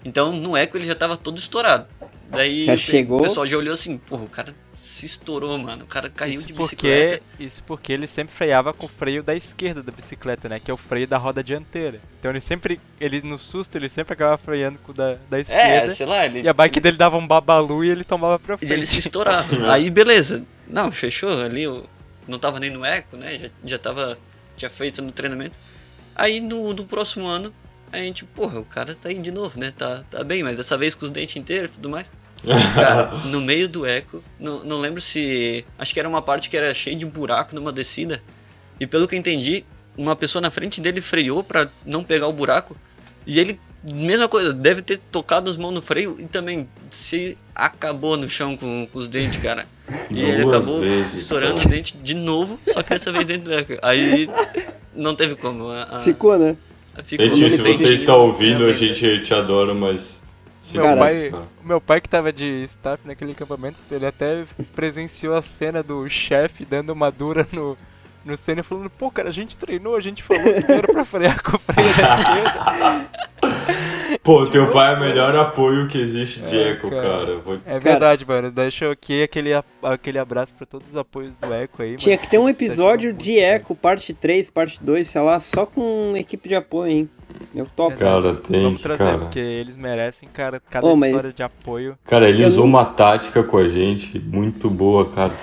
Então 0.05 0.31
no 0.31 0.55
eco 0.55 0.77
ele 0.77 0.85
já 0.85 0.95
tava 0.95 1.17
todo 1.17 1.37
estourado. 1.37 1.87
Daí 2.33 2.65
Já 2.65 2.75
chegou? 2.77 3.19
o 3.19 3.23
pessoal 3.23 3.45
já 3.47 3.57
olhou 3.57 3.73
assim, 3.73 3.97
porra, 3.97 4.23
o 4.23 4.29
cara 4.29 4.55
se 4.81 5.05
estourou, 5.05 5.57
mano. 5.57 5.85
O 5.85 5.87
cara 5.87 6.09
caiu 6.09 6.33
Isso 6.33 6.47
de 6.47 6.53
porque, 6.53 6.75
bicicleta. 6.75 7.23
isso 7.39 7.63
porque 7.63 7.93
ele 7.93 8.05
sempre 8.07 8.33
freava 8.35 8.73
com 8.73 8.85
o 8.85 8.89
freio 8.89 9.23
da 9.23 9.33
esquerda 9.35 9.81
da 9.81 9.91
bicicleta, 9.91 10.49
né? 10.49 10.59
Que 10.59 10.69
é 10.69 10.73
o 10.73 10.77
freio 10.77 11.07
da 11.07 11.17
roda 11.17 11.41
dianteira. 11.43 12.01
Então 12.19 12.31
ele 12.31 12.41
sempre, 12.41 12.81
ele 12.99 13.21
no 13.21 13.37
susto, 13.39 13.75
ele 13.77 13.87
sempre 13.87 14.13
acabava 14.13 14.37
freando 14.37 14.79
com 14.79 14.91
o 14.91 14.95
da, 14.95 15.15
da 15.29 15.37
É, 15.37 15.41
esquerda. 15.41 15.95
sei 15.95 16.05
lá, 16.05 16.25
ele, 16.25 16.41
e 16.41 16.49
a 16.49 16.53
bike 16.53 16.81
dele 16.81 16.97
dava 16.97 17.15
um 17.17 17.25
babalu 17.25 17.85
e 17.85 17.89
ele 17.89 18.03
tomava 18.03 18.37
pra 18.37 18.57
e 18.61 18.65
ele 18.65 18.85
se 18.85 18.93
frente. 18.93 18.99
estourava. 18.99 19.47
Aí 19.71 19.89
beleza. 19.89 20.43
Não, 20.67 20.91
fechou 20.91 21.41
ali, 21.41 21.63
eu 21.63 21.87
não 22.27 22.37
tava 22.39 22.59
nem 22.59 22.69
no 22.69 22.83
eco, 22.83 23.15
né? 23.15 23.39
Já, 23.39 23.49
já 23.63 23.79
tava. 23.79 24.17
Tinha 24.57 24.69
feito 24.69 25.01
no 25.01 25.11
treinamento. 25.11 25.57
Aí 26.15 26.41
no, 26.41 26.73
no 26.73 26.85
próximo 26.85 27.25
ano, 27.25 27.53
a 27.91 27.97
gente, 27.99 28.23
porra, 28.25 28.59
o 28.59 28.65
cara 28.65 28.95
tá 29.01 29.09
aí 29.09 29.17
de 29.17 29.31
novo, 29.31 29.59
né? 29.59 29.73
Tá, 29.75 30.03
tá 30.11 30.23
bem, 30.23 30.43
mas 30.43 30.57
dessa 30.57 30.77
vez 30.77 30.93
com 30.93 31.05
os 31.05 31.11
dentes 31.11 31.35
inteiros 31.37 31.69
e 31.69 31.73
tudo 31.73 31.89
mais. 31.89 32.11
Cara, 32.45 33.12
no 33.25 33.41
meio 33.41 33.67
do 33.67 33.86
eco, 33.86 34.23
não, 34.39 34.63
não 34.63 34.79
lembro 34.79 35.01
se. 35.01 35.65
Acho 35.77 35.93
que 35.93 35.99
era 35.99 36.10
uma 36.10 36.21
parte 36.21 36.49
que 36.49 36.58
era 36.58 36.73
cheia 36.73 36.95
de 36.95 37.06
buraco 37.06 37.56
numa 37.56 37.71
descida. 37.71 38.21
E 38.79 38.88
pelo 38.88 39.08
que 39.08 39.15
eu 39.15 39.19
entendi, 39.19 39.63
uma 39.97 40.15
pessoa 40.15 40.41
na 40.41 40.51
frente 40.51 40.82
dele 40.82 41.01
freou 41.01 41.43
pra 41.43 41.67
não 41.86 42.03
pegar 42.03 42.27
o 42.27 42.34
buraco. 42.34 42.75
E 43.25 43.39
ele, 43.39 43.60
mesma 43.93 44.27
coisa, 44.27 44.51
deve 44.51 44.82
ter 44.82 44.99
tocado 45.12 45.49
as 45.49 45.56
mãos 45.56 45.71
no 45.71 45.82
freio 45.82 46.17
e 46.19 46.25
também 46.25 46.67
se 46.89 47.38
acabou 47.56 48.17
no 48.17 48.29
chão 48.29 48.58
com, 48.58 48.88
com 48.91 48.99
os 48.99 49.08
dentes, 49.08 49.41
cara. 49.41 49.65
E 50.10 50.21
ele 50.21 50.43
Duas 50.43 50.56
acabou 50.56 50.82
vezes, 50.82 51.13
estourando 51.13 51.56
pô. 51.56 51.60
os 51.60 51.65
dentes 51.65 51.95
de 52.01 52.13
novo, 52.13 52.60
só 52.67 52.84
que 52.84 52.89
dessa 52.89 53.12
vez 53.12 53.25
dentro 53.25 53.45
do 53.45 53.53
eco. 53.53 53.77
Aí 53.82 54.29
não 54.93 55.15
teve 55.15 55.36
como. 55.36 55.69
A, 55.69 55.84
a, 55.84 55.99
Ficou, 56.01 56.38
né? 56.38 56.58
ficou 57.06 57.25
Gente, 57.34 57.51
se 57.51 57.62
você 57.62 57.93
está 57.93 58.15
ouvindo, 58.15 58.65
a 58.65 58.73
gente 58.73 59.21
te 59.21 59.34
adora, 59.34 59.73
mas. 59.73 60.21
Meu 60.71 60.97
pai, 60.97 61.34
meu 61.63 61.82
pai 61.82 62.02
que 62.02 62.10
tava 62.10 62.32
de 62.32 62.63
staff 62.65 63.06
naquele 63.06 63.34
acampamento, 63.34 63.78
ele 63.91 64.06
até 64.06 64.45
presenciou 64.76 65.36
a 65.36 65.41
cena 65.41 65.84
do 65.84 66.08
chefe 66.10 66.65
dando 66.65 66.91
uma 66.91 67.12
dura 67.12 67.47
no, 67.52 67.78
no 68.23 68.38
cena 68.38 68.63
falando, 68.63 68.89
pô, 68.89 69.12
cara, 69.12 69.30
a 69.30 69.34
gente 69.34 69.58
treinou, 69.58 69.95
a 69.95 70.02
gente 70.02 70.23
falou 70.23 70.41
que 70.43 70.71
era 70.71 70.88
pra 70.88 71.06
frear 71.06 71.41
com 71.43 71.58
o 71.58 71.60
freio 71.60 71.95
da 71.95 72.17
esquerda. 72.19 73.10
Pô, 74.23 74.45
teu 74.45 74.71
pai 74.71 74.93
é 74.93 74.97
o 74.97 75.01
melhor 75.01 75.36
apoio 75.36 75.86
que 75.89 75.97
existe 75.97 76.39
de 76.39 76.55
É, 76.57 76.69
eco, 76.71 76.89
cara. 76.89 77.01
cara. 77.01 77.38
Vou- 77.39 77.57
É 77.65 77.77
verdade, 77.77 78.25
mano. 78.25 78.49
Deixa 78.49 78.89
aqui 78.89 79.21
aquele, 79.21 79.49
aquele 79.83 80.17
abraço 80.17 80.53
pra 80.57 80.65
todos 80.65 80.88
os 80.91 80.95
apoios 80.95 81.36
do 81.38 81.53
Eco 81.53 81.81
aí, 81.81 81.97
Tinha 81.97 82.15
mano. 82.15 82.23
que 82.25 82.31
ter 82.31 82.38
um 82.38 82.47
episódio 82.47 83.12
de. 83.12 83.38
Eco, 83.38 83.75
parte 83.75 84.13
3, 84.13 84.49
parte 84.49 84.81
2, 84.81 85.09
sei 85.09 85.21
lá, 85.21 85.41
só 85.41 85.65
com 85.65 86.13
equipe 86.15 86.47
de 86.47 86.55
apoio, 86.55 86.89
hein? 86.91 87.09
Eu 87.53 87.65
topo. 87.65 87.97
Cara, 87.97 88.36
tem 88.36 88.63
Vamos 88.63 88.79
trazer, 88.81 89.03
cara. 89.03 89.17
porque 89.17 89.39
eles 89.39 89.75
merecem, 89.75 90.29
cara, 90.29 90.62
cada 90.69 90.88
Ô, 90.88 90.95
mas- 90.95 91.09
história 91.09 91.33
de 91.33 91.43
apoio. 91.43 91.97
Cara, 92.05 92.29
ele 92.29 92.43
Eu 92.43 92.47
usou 92.47 92.63
não- 92.65 92.69
uma 92.69 92.86
tática 92.86 93.43
com 93.43 93.57
a 93.57 93.67
gente 93.67 94.17
muito 94.19 94.69
boa, 94.69 95.05
cara. 95.09 95.33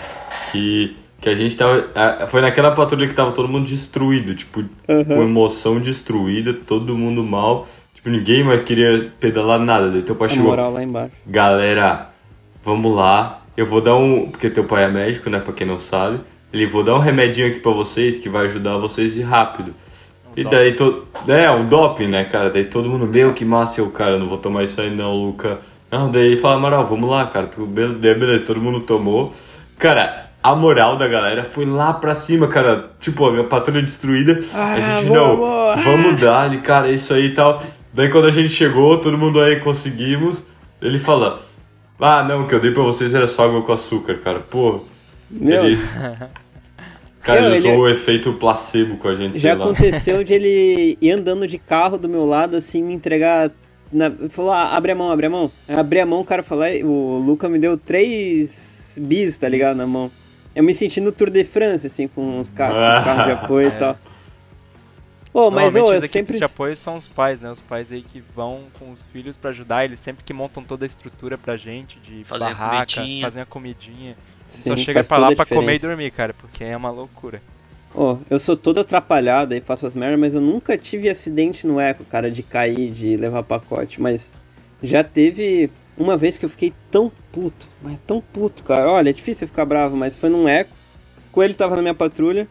Que, 0.53 0.97
que 1.21 1.29
a 1.29 1.35
gente 1.35 1.55
tava. 1.55 1.87
Foi 2.29 2.41
naquela 2.41 2.71
patrulha 2.71 3.07
que 3.07 3.15
tava 3.15 3.33
todo 3.33 3.47
mundo 3.47 3.67
destruído, 3.67 4.35
tipo, 4.35 4.65
com 4.87 5.23
emoção 5.23 5.79
destruída, 5.79 6.55
todo 6.55 6.97
mundo 6.97 7.23
mal. 7.23 7.67
Tipo, 8.03 8.09
ninguém 8.11 8.43
mais 8.43 8.63
queria 8.63 9.11
pedalar 9.21 9.59
nada. 9.59 9.91
Daí 9.91 10.03
teu 10.03 10.15
pai 10.15 10.27
A 10.27 10.31
chegou. 10.31 10.49
moral 10.49 10.73
lá 10.73 10.83
embaixo. 10.83 11.13
Galera, 11.27 12.09
vamos 12.65 12.95
lá. 12.97 13.43
Eu 13.57 13.67
vou 13.67 13.81
dar 13.81 13.95
um. 13.95 14.31
Porque 14.31 14.49
teu 14.49 14.65
pai 14.65 14.85
é 14.85 14.89
médico, 14.89 15.29
né? 15.29 15.39
Pra 15.39 15.53
quem 15.53 15.67
não 15.67 15.79
sabe. 15.79 16.21
Ele 16.53 16.67
vou 16.67 16.83
dar 16.83 16.95
um 16.95 16.99
remedinho 16.99 17.47
aqui 17.49 17.61
pra 17.61 17.73
vocês 17.73 18.17
que 18.19 18.29
vai 18.29 18.47
ajudar 18.47 18.79
vocês 18.79 19.15
de 19.15 19.23
rápido. 19.23 19.75
E 20.37 20.43
doping. 20.45 20.57
daí 20.57 20.73
todo. 20.75 21.07
É, 21.29 21.51
um 21.51 21.69
doping, 21.69 22.07
né, 22.09 22.25
cara? 22.25 22.49
Daí 22.51 22.65
todo 22.65 22.89
mundo, 22.89 23.07
meu, 23.07 23.33
que 23.35 23.45
massa, 23.45 23.81
eu, 23.81 23.91
cara, 23.91 24.19
não 24.19 24.29
vou 24.29 24.39
tomar 24.39 24.65
isso 24.65 24.81
aí 24.81 24.91
não, 24.95 25.13
Luca. 25.15 25.59
Não, 25.91 26.11
daí 26.11 26.27
ele 26.27 26.37
fala, 26.37 26.55
Amaral, 26.57 26.87
vamos 26.87 27.11
lá, 27.11 27.27
cara. 27.27 27.47
Tu, 27.49 27.67
daí 27.67 28.15
beleza, 28.15 28.47
todo 28.47 28.61
mundo 28.61 28.81
tomou. 28.81 29.35
Cara, 29.77 30.31
a 30.43 30.55
moral 30.55 30.97
da 30.97 31.07
galera 31.07 31.45
foi 31.45 31.67
lá 31.67 31.93
pra 31.93 32.15
cima, 32.15 32.47
cara. 32.47 32.91
Tipo, 33.01 33.29
a 33.29 33.45
patrulha 33.45 33.83
destruída. 33.83 34.41
a 34.55 34.73
Ah, 34.73 34.81
gente, 35.01 35.11
não, 35.13 35.37
vamos! 35.37 35.85
vamos 35.85 36.21
dar, 36.21 36.63
cara, 36.63 36.91
isso 36.91 37.13
aí 37.13 37.27
e 37.27 37.35
tal. 37.35 37.61
Daí 37.93 38.11
quando 38.11 38.27
a 38.27 38.31
gente 38.31 38.49
chegou, 38.49 38.99
todo 38.99 39.19
mundo 39.19 39.41
aí 39.41 39.61
conseguimos. 39.61 40.47
Ele 40.81 40.99
fala, 40.99 41.41
ah, 41.99 42.23
não, 42.23 42.45
o 42.45 42.49
que 42.49 42.55
eu 42.55 42.61
dei 42.61 42.71
pra 42.71 42.83
vocês 42.83 43.15
era 43.15 43.29
só 43.29 43.45
água 43.45 43.63
com 43.63 43.73
açúcar, 43.73 44.19
cara. 44.19 44.41
Pô, 44.41 44.81
Meu, 45.31 45.65
ele... 45.65 45.79
Cara, 47.23 47.49
ele 47.49 47.59
usou 47.59 47.81
o 47.81 47.89
efeito 47.89 48.33
placebo 48.33 48.97
com 48.97 49.07
a 49.07 49.15
gente, 49.15 49.39
já 49.39 49.51
sei 49.51 49.55
lá. 49.55 49.65
aconteceu 49.67 50.25
de 50.25 50.33
ele 50.33 50.97
ir 51.01 51.11
andando 51.11 51.47
de 51.47 51.59
carro 51.59 51.99
do 51.99 52.09
meu 52.09 52.25
lado, 52.25 52.57
assim, 52.57 52.83
me 52.83 52.95
entregar. 52.95 53.51
Na... 53.93 54.11
Falou, 54.31 54.53
ah, 54.53 54.75
abre 54.75 54.93
a 54.93 54.95
mão, 54.95 55.11
abre 55.11 55.27
a 55.27 55.31
mão. 55.31 55.53
Abri 55.69 56.01
a 56.01 56.07
mão, 56.07 56.21
o 56.21 56.25
cara 56.25 56.43
falou, 56.43 56.65
"Ai, 56.65 56.83
o 56.83 57.19
Luca 57.19 57.47
me 57.47 57.59
deu 57.59 57.77
três 57.77 58.99
bis, 59.03 59.37
tá 59.37 59.49
ligado, 59.49 59.77
na 59.77 59.87
mão. 59.87 60.11
Eu 60.55 60.65
me 60.65 60.73
senti 60.73 61.01
no 61.01 61.13
Tour 61.13 61.29
de 61.29 61.45
France, 61.45 61.87
assim, 61.87 62.09
com 62.09 62.39
os, 62.39 62.51
ca... 62.51 62.69
com 62.69 62.75
os 62.75 63.05
carros 63.05 63.25
de 63.27 63.33
apoio 63.45 63.69
e 63.69 63.73
tal. 63.73 63.99
Ô, 65.33 65.51
mas 65.51 65.69
as 65.69 65.75
eu 65.77 65.87
equipes 65.93 66.11
sempre. 66.11 66.39
de 66.39 66.45
apoio 66.45 66.75
são 66.75 66.97
os 66.97 67.07
pais, 67.07 67.41
né? 67.41 67.51
Os 67.53 67.61
pais 67.61 67.93
aí 67.93 68.03
que 68.03 68.21
vão 68.35 68.65
com 68.79 68.91
os 68.91 69.05
filhos 69.13 69.37
pra 69.37 69.51
ajudar, 69.51 69.85
eles 69.85 70.01
sempre 70.01 70.25
que 70.25 70.33
montam 70.33 70.63
toda 70.65 70.85
a 70.85 70.89
estrutura 70.89 71.39
pra 71.39 71.57
gente, 71.57 71.99
de 72.01 72.25
Fazem 72.25 72.47
a 72.49 72.51
barraca, 72.51 72.95
comidinha. 72.97 73.25
fazem 73.25 73.43
a 73.43 73.47
comidinha. 73.47 74.17
Sim, 74.49 74.71
Só 74.71 74.77
chega 74.77 75.05
pra 75.05 75.19
lá 75.19 75.29
a 75.29 75.37
pra 75.37 75.47
comer 75.47 75.77
e 75.77 75.79
dormir, 75.79 76.11
cara, 76.11 76.35
porque 76.35 76.65
é 76.65 76.77
uma 76.77 76.91
loucura. 76.91 77.41
Ô, 77.95 78.19
eu 78.29 78.39
sou 78.39 78.57
todo 78.57 78.81
atrapalhado 78.81 79.55
e 79.55 79.61
faço 79.61 79.87
as 79.87 79.95
merdas, 79.95 80.19
mas 80.19 80.35
eu 80.35 80.41
nunca 80.41 80.77
tive 80.77 81.09
acidente 81.09 81.67
no 81.67 81.79
eco, 81.79 82.05
cara, 82.05 82.31
de 82.31 82.43
cair, 82.43 82.91
de 82.91 83.17
levar 83.17 83.43
pacote. 83.45 84.01
Mas 84.01 84.33
já 84.83 85.05
teve 85.05 85.71
uma 85.97 86.17
vez 86.17 86.39
que 86.39 86.45
eu 86.45 86.49
fiquei 86.49 86.73
tão 86.91 87.11
puto, 87.33 87.69
mas 87.83 87.97
tão 88.07 88.21
puto, 88.21 88.65
cara. 88.65 88.91
Olha, 88.91 89.11
é 89.11 89.13
difícil 89.13 89.45
eu 89.45 89.49
ficar 89.49 89.65
bravo, 89.65 89.97
mas 89.97 90.17
foi 90.17 90.29
num 90.29 90.49
eco. 90.49 90.71
Com 91.31 91.43
ele 91.43 91.55
tava 91.55 91.77
na 91.77 91.83
minha 91.83 91.95
patrulha. 91.95 92.49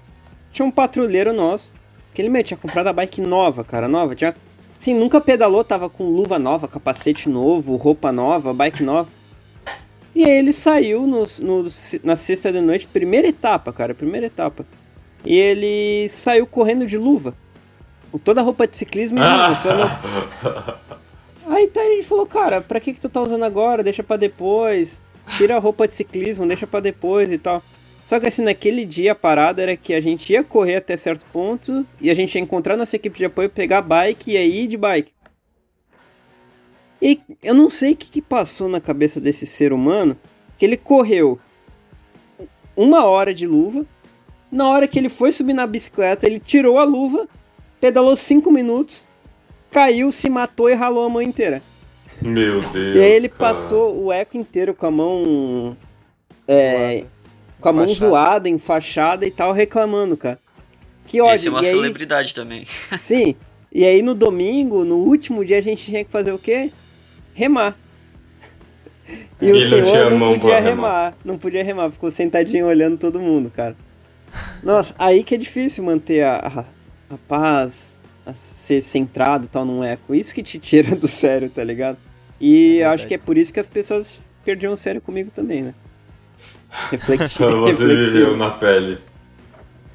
Tinha 0.51 0.65
um 0.65 0.71
patrulheiro 0.71 1.31
nosso, 1.33 1.73
que 2.13 2.21
ele 2.21 2.29
meu, 2.29 2.43
tinha 2.43 2.57
comprado 2.57 2.87
a 2.87 2.93
bike 2.93 3.21
nova, 3.21 3.63
cara, 3.63 3.87
nova. 3.87 4.15
Tinha, 4.15 4.35
sim, 4.77 4.93
nunca 4.93 5.19
pedalou, 5.21 5.63
tava 5.63 5.89
com 5.89 6.03
luva 6.05 6.37
nova, 6.39 6.67
capacete 6.67 7.29
novo, 7.29 7.75
roupa 7.75 8.11
nova, 8.11 8.53
bike 8.53 8.83
nova. 8.83 9.07
E 10.15 10.23
aí 10.25 10.31
ele 10.39 10.51
saiu 10.51 11.05
no, 11.05 11.25
no- 11.41 11.69
na 12.03 12.15
sexta 12.15 12.51
de 12.51 12.59
noite, 12.59 12.87
primeira 12.87 13.27
etapa, 13.27 13.71
cara, 13.71 13.93
primeira 13.93 14.25
etapa. 14.25 14.65
E 15.23 15.37
ele 15.37 16.09
saiu 16.09 16.45
correndo 16.47 16.85
de 16.85 16.97
luva. 16.97 17.33
Com 18.11 18.17
toda 18.17 18.41
a 18.41 18.43
roupa 18.43 18.65
de 18.67 18.75
ciclismo 18.75 19.19
e 19.19 19.21
luva. 19.21 19.55
só 19.55 19.75
no- 19.75 20.89
Aí 21.53 21.67
tá, 21.67 21.83
ele 21.83 22.03
falou, 22.03 22.25
cara, 22.25 22.61
pra 22.61 22.79
que 22.79 22.93
que 22.93 22.99
tu 22.99 23.09
tá 23.09 23.21
usando 23.21 23.43
agora? 23.43 23.83
Deixa 23.83 24.03
pra 24.03 24.17
depois. 24.17 25.01
Tira 25.37 25.55
a 25.55 25.59
roupa 25.59 25.87
de 25.87 25.93
ciclismo, 25.93 26.45
deixa 26.47 26.65
pra 26.67 26.79
depois 26.79 27.31
e 27.31 27.37
tal. 27.37 27.63
Só 28.09 28.19
que 28.19 28.25
assim, 28.25 28.41
naquele 28.41 28.85
dia 28.85 29.11
a 29.11 29.15
parada 29.15 29.61
era 29.61 29.77
que 29.77 29.93
a 29.93 30.01
gente 30.01 30.33
ia 30.33 30.43
correr 30.43 30.77
até 30.77 30.97
certo 30.97 31.23
ponto 31.31 31.85
e 32.01 32.09
a 32.09 32.13
gente 32.15 32.33
ia 32.33 32.41
encontrar 32.41 32.75
nossa 32.75 32.95
equipe 32.95 33.19
de 33.19 33.25
apoio, 33.25 33.51
pegar 33.51 33.77
a 33.77 33.81
bike 33.83 34.31
e 34.31 34.35
aí 34.35 34.63
ir 34.63 34.67
de 34.67 34.77
bike. 34.77 35.11
E 36.99 37.21
eu 37.43 37.53
não 37.53 37.69
sei 37.69 37.91
o 37.91 37.95
que, 37.95 38.09
que 38.09 38.19
passou 38.19 38.67
na 38.67 38.81
cabeça 38.81 39.21
desse 39.21 39.45
ser 39.45 39.71
humano, 39.71 40.17
que 40.57 40.65
ele 40.65 40.75
correu 40.75 41.39
uma 42.75 43.05
hora 43.05 43.31
de 43.31 43.45
luva, 43.45 43.85
na 44.51 44.67
hora 44.67 44.87
que 44.87 44.97
ele 44.97 45.07
foi 45.07 45.31
subir 45.31 45.53
na 45.53 45.67
bicicleta, 45.67 46.25
ele 46.25 46.39
tirou 46.39 46.79
a 46.79 46.83
luva, 46.85 47.27
pedalou 47.79 48.15
cinco 48.15 48.49
minutos, 48.49 49.05
caiu, 49.69 50.11
se 50.11 50.31
matou 50.31 50.67
e 50.67 50.73
ralou 50.73 51.05
a 51.05 51.09
mão 51.09 51.21
inteira. 51.21 51.61
Meu 52.19 52.59
Deus. 52.69 52.97
e 52.97 53.01
aí 53.03 53.11
ele 53.11 53.29
cara. 53.29 53.53
passou 53.53 54.03
o 54.03 54.11
eco 54.11 54.35
inteiro 54.35 54.73
com 54.73 54.87
a 54.87 54.91
mão. 54.91 55.77
É, 56.47 57.05
com 57.59 57.69
a 57.69 57.73
mão 57.73 57.93
zoada, 57.93 58.47
enfaixada 58.49 59.25
e 59.25 59.31
tal, 59.31 59.51
reclamando, 59.51 60.15
cara. 60.15 60.39
Que 61.05 61.21
ódio. 61.21 61.35
Esse 61.35 61.47
é 61.47 61.51
uma 61.51 61.61
e 61.63 61.65
aí, 61.65 61.71
celebridade 61.71 62.33
também. 62.35 62.65
sim. 62.99 63.35
E 63.71 63.85
aí 63.85 64.01
no 64.01 64.15
domingo, 64.15 64.83
no 64.83 64.97
último 64.97 65.43
dia, 65.45 65.57
a 65.57 65.61
gente 65.61 65.85
tinha 65.85 66.03
que 66.03 66.11
fazer 66.11 66.31
o 66.31 66.39
quê? 66.39 66.71
Remar. 67.33 67.77
E 69.41 69.45
Ele 69.45 69.57
o 69.57 69.67
senhor 69.67 70.11
não 70.11 70.33
podia 70.39 70.59
remar. 70.59 70.69
remar. 70.69 71.17
Não 71.25 71.37
podia 71.37 71.63
remar, 71.63 71.91
ficou 71.91 72.11
sentadinho 72.11 72.67
olhando 72.67 72.97
todo 72.97 73.19
mundo, 73.19 73.49
cara. 73.49 73.75
Nossa, 74.61 74.93
aí 74.99 75.23
que 75.23 75.33
é 75.35 75.37
difícil 75.37 75.83
manter 75.83 76.21
a, 76.23 76.35
a, 77.09 77.13
a 77.15 77.17
paz, 77.27 77.97
a 78.25 78.33
ser 78.33 78.81
centrado 78.81 79.45
e 79.45 79.47
tal 79.47 79.65
num 79.65 79.83
eco. 79.83 80.13
Isso 80.13 80.33
que 80.35 80.43
te 80.43 80.59
tira 80.59 80.95
do 80.95 81.07
sério, 81.09 81.49
tá 81.49 81.63
ligado? 81.63 81.97
E 82.39 82.79
É 82.79 82.85
acho 82.85 83.07
que 83.07 83.15
é 83.15 83.17
por 83.17 83.37
isso 83.37 83.51
que 83.53 83.59
as 83.59 83.67
pessoas 83.67 84.19
perdiam 84.45 84.73
o 84.73 84.77
sério 84.77 85.01
comigo 85.01 85.31
também, 85.33 85.63
né? 85.63 85.73
Reflexi 86.69 87.39
Você 87.39 87.85
viveu 87.85 88.37
na 88.37 88.51
pele. 88.51 88.97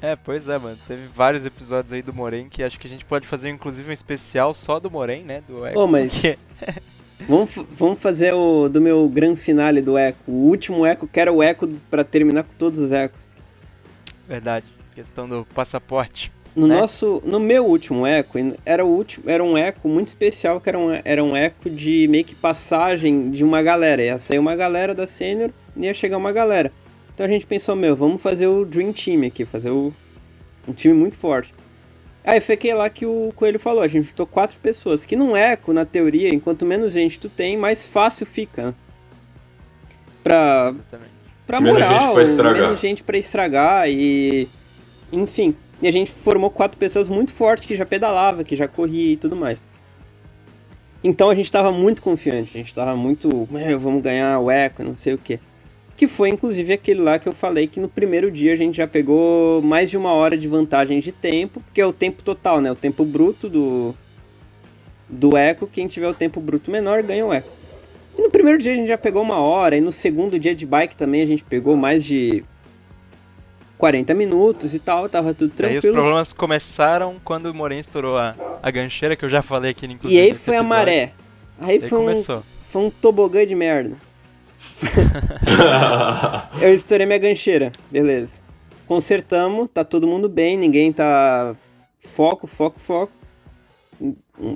É, 0.01 0.15
pois 0.15 0.47
é, 0.47 0.57
mano. 0.57 0.77
Teve 0.87 1.07
vários 1.07 1.45
episódios 1.45 1.93
aí 1.93 2.01
do 2.01 2.13
Moren 2.13 2.47
que 2.49 2.61
acho 2.61 2.79
que 2.79 2.85
a 2.85 2.89
gente 2.89 3.05
pode 3.05 3.27
fazer 3.27 3.49
inclusive 3.49 3.89
um 3.89 3.93
especial 3.93 4.53
só 4.53 4.79
do 4.79 4.91
Moren, 4.91 5.23
né? 5.23 5.41
Do 5.47 5.65
Echo. 5.65 5.79
Ô, 5.79 5.87
mas- 5.87 6.21
Vamos, 7.27 7.55
vamos 7.71 7.99
fazer 7.99 8.33
o 8.33 8.67
do 8.67 8.81
meu 8.81 9.07
grande 9.07 9.39
finale 9.39 9.81
do 9.81 9.97
eco. 9.97 10.19
O 10.27 10.47
último 10.49 10.85
eco, 10.85 11.07
quero 11.07 11.35
o 11.35 11.41
eco 11.41 11.67
pra 11.89 12.03
terminar 12.03 12.43
com 12.43 12.53
todos 12.57 12.79
os 12.79 12.91
ecos. 12.91 13.29
Verdade. 14.27 14.65
Questão 14.93 15.27
do 15.27 15.47
passaporte. 15.55 16.31
No 16.55 16.67
né? 16.67 16.77
nosso, 16.77 17.21
no 17.25 17.39
meu 17.39 17.65
último 17.65 18.05
eco, 18.05 18.37
era 18.65 18.85
o 18.85 18.87
último, 18.89 19.29
era 19.29 19.43
um 19.43 19.57
eco 19.57 19.87
muito 19.89 20.09
especial, 20.09 20.59
que 20.61 20.69
era 20.69 20.77
um, 20.77 20.99
era 21.03 21.23
um 21.23 21.35
eco 21.35 21.69
de 21.69 22.07
meio 22.07 22.23
que 22.23 22.35
passagem 22.35 23.31
de 23.31 23.43
uma 23.43 23.61
galera. 23.61 24.03
Ia 24.03 24.17
sair 24.17 24.39
uma 24.39 24.55
galera 24.55 24.93
da 24.93 25.07
sênior 25.07 25.51
ia 25.77 25.93
chegar 25.93 26.17
uma 26.17 26.31
galera. 26.31 26.71
Então 27.13 27.25
a 27.25 27.29
gente 27.29 27.45
pensou, 27.45 27.75
meu, 27.75 27.95
vamos 27.95 28.21
fazer 28.21 28.47
o 28.47 28.65
Dream 28.65 28.91
Team 28.91 29.25
aqui, 29.25 29.45
fazer 29.45 29.69
o, 29.69 29.93
um 30.67 30.73
time 30.73 30.93
muito 30.93 31.15
forte. 31.15 31.53
Aí 32.23 32.41
fiquei 32.41 32.73
lá 32.73 32.89
que 32.89 33.05
o 33.05 33.31
Coelho 33.35 33.59
falou, 33.59 33.83
a 33.83 33.87
gente 33.87 34.07
juntou 34.07 34.25
quatro 34.25 34.59
pessoas, 34.59 35.05
que 35.05 35.15
num 35.15 35.37
eco, 35.37 35.71
na 35.71 35.85
teoria, 35.85 36.33
enquanto 36.33 36.65
menos 36.65 36.93
gente 36.93 37.19
tu 37.19 37.29
tem, 37.29 37.55
mais 37.55 37.85
fácil 37.85 38.25
fica. 38.25 38.67
né? 38.67 38.73
Pra, 40.23 40.73
pra 41.45 41.61
Menos 41.61 41.79
moral, 41.79 41.99
gente 41.99 42.13
pra 42.13 42.23
estragar. 42.23 42.61
menos 42.63 42.79
gente 42.79 43.03
pra 43.03 43.17
estragar 43.17 43.89
e. 43.89 44.49
Enfim. 45.11 45.55
E 45.81 45.87
a 45.87 45.91
gente 45.91 46.09
formou 46.11 46.49
quatro 46.49 46.77
pessoas 46.79 47.07
muito 47.07 47.31
fortes 47.31 47.65
que 47.67 47.75
já 47.75 47.85
pedalava, 47.85 48.43
que 48.43 48.55
já 48.55 48.67
corria 48.67 49.13
e 49.13 49.17
tudo 49.17 49.35
mais. 49.35 49.63
Então 51.03 51.29
a 51.29 51.35
gente 51.35 51.51
tava 51.51 51.71
muito 51.71 52.01
confiante, 52.01 52.49
a 52.55 52.57
gente 52.57 52.73
tava 52.73 52.95
muito. 52.95 53.47
Meu, 53.51 53.79
vamos 53.79 54.01
ganhar 54.01 54.39
o 54.39 54.49
eco, 54.49 54.83
não 54.83 54.95
sei 54.95 55.13
o 55.13 55.17
quê. 55.19 55.39
Que 55.97 56.07
foi 56.07 56.29
inclusive 56.29 56.73
aquele 56.73 57.01
lá 57.01 57.17
que 57.17 57.27
eu 57.27 57.31
falei 57.33 57.67
que 57.67 57.79
no 57.79 57.87
primeiro 57.87 58.29
dia 58.29 58.51
a 58.53 58.55
gente 58.55 58.75
já 58.77 58.87
pegou 58.87 59.61
mais 59.61 59.89
de 59.89 59.95
uma 59.97 60.11
hora 60.11 60.37
de 60.37 60.47
vantagem 60.47 60.99
de 60.99 61.11
tempo, 61.11 61.61
porque 61.61 61.79
é 61.79 61.85
o 61.85 61.93
tempo 61.93 62.21
total, 62.21 62.59
né? 62.59 62.71
O 62.71 62.75
tempo 62.75 63.05
bruto 63.05 63.47
do. 63.49 63.95
Do 65.07 65.37
eco, 65.37 65.67
quem 65.67 65.87
tiver 65.87 66.09
o 66.09 66.13
tempo 66.13 66.39
bruto 66.41 66.69
menor 66.71 67.01
ganha 67.03 67.25
o 67.25 67.31
eco. 67.31 67.47
E 68.17 68.21
no 68.21 68.29
primeiro 68.29 68.57
dia 68.59 68.73
a 68.73 68.75
gente 68.75 68.87
já 68.87 68.97
pegou 68.97 69.21
uma 69.21 69.39
hora, 69.39 69.77
e 69.77 69.81
no 69.81 69.91
segundo 69.91 70.39
dia 70.39 70.55
de 70.55 70.65
bike 70.65 70.95
também 70.95 71.21
a 71.21 71.25
gente 71.25 71.43
pegou 71.43 71.75
mais 71.77 72.03
de 72.03 72.43
40 73.77 74.13
minutos 74.13 74.73
e 74.73 74.79
tal, 74.79 75.07
tava 75.09 75.33
tudo 75.33 75.53
Daí 75.57 75.75
os 75.75 75.81
tranquilo. 75.81 75.93
problemas 75.93 76.33
começaram 76.33 77.15
quando 77.23 77.47
o 77.47 77.53
Moren 77.53 77.79
estourou 77.79 78.17
a, 78.17 78.35
a 78.63 78.71
gancheira, 78.71 79.15
que 79.15 79.23
eu 79.25 79.29
já 79.29 79.41
falei 79.41 79.71
aqui, 79.71 79.85
inclusive. 79.85 80.19
E 80.19 80.23
aí 80.23 80.33
foi 80.33 80.55
a 80.55 80.59
episódio. 80.59 80.69
maré. 80.69 81.13
Aí 81.59 81.79
Daí 81.79 81.89
foi 81.89 81.99
um, 81.99 82.01
começou. 82.03 82.43
foi 82.69 82.81
um 82.83 82.89
tobogã 82.89 83.45
de 83.45 83.53
merda. 83.53 83.95
Eu 86.61 86.73
estourei 86.73 87.05
minha 87.05 87.17
gancheira, 87.19 87.71
beleza. 87.89 88.41
Consertamos, 88.87 89.69
tá 89.73 89.83
todo 89.83 90.07
mundo 90.07 90.29
bem, 90.29 90.57
ninguém 90.57 90.91
tá. 90.93 91.55
Foco, 91.99 92.45
foco, 92.45 92.79
foco. 92.79 93.11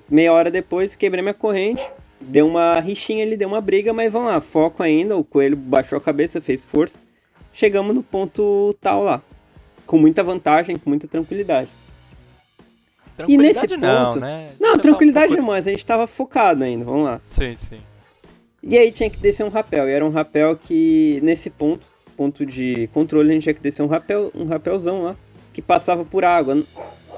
Meia 0.10 0.32
hora 0.34 0.52
depois, 0.52 0.96
quebrei 0.96 1.22
minha 1.22 1.34
corrente. 1.34 1.84
Deu 2.22 2.46
uma 2.48 2.80
rixinha 2.80 3.24
ali, 3.24 3.38
deu 3.38 3.48
uma 3.48 3.62
briga, 3.62 3.94
mas 3.94 4.12
vamos 4.12 4.28
lá, 4.30 4.40
foco 4.42 4.84
ainda. 4.84 5.16
O 5.18 5.24
coelho 5.24 5.56
baixou 5.56 5.98
a 5.98 6.02
cabeça, 6.02 6.42
fez 6.42 6.64
força. 6.64 6.98
Chegamos 7.54 7.96
no 7.96 8.04
ponto 8.04 8.76
tal 8.82 9.04
lá. 9.04 9.22
Com 9.88 9.98
muita 9.98 10.22
vantagem, 10.22 10.76
com 10.76 10.90
muita 10.90 11.08
tranquilidade. 11.08 11.70
E 13.28 13.38
nesse 13.38 13.66
Tranquilidade 13.66 13.78
não, 13.78 14.06
ponto- 14.06 14.20
né? 14.20 14.52
Não, 14.60 14.72
tá 14.74 14.76
um 14.76 14.80
tranquilidade 14.80 15.28
pouco- 15.30 15.42
não, 15.42 15.50
mas 15.50 15.66
a 15.68 15.72
gente 15.72 15.86
tava 15.86 16.06
focado 16.08 16.64
ainda, 16.64 16.86
vamos 16.86 17.06
lá. 17.06 17.20
Sim, 17.24 17.56
sim. 17.56 17.80
E 18.62 18.78
aí 18.78 18.92
tinha 18.92 19.10
que 19.10 19.18
descer 19.18 19.46
um 19.46 19.50
rapel. 19.50 19.88
E 19.88 19.92
era 19.92 20.06
um 20.06 20.10
rapel 20.10 20.56
que, 20.58 21.20
nesse 21.24 21.50
ponto, 21.50 21.86
ponto 22.18 22.46
de 22.46 22.88
controle, 22.94 23.30
a 23.30 23.34
gente 23.34 23.44
tinha 23.44 23.54
que 23.54 23.62
descer 23.62 23.82
um 23.82 23.88
rapel, 23.88 24.32
um 24.36 24.46
rapelzão 24.46 25.04
lá, 25.04 25.16
que 25.54 25.62
passava 25.62 26.04
por 26.04 26.26
água. 26.26 26.62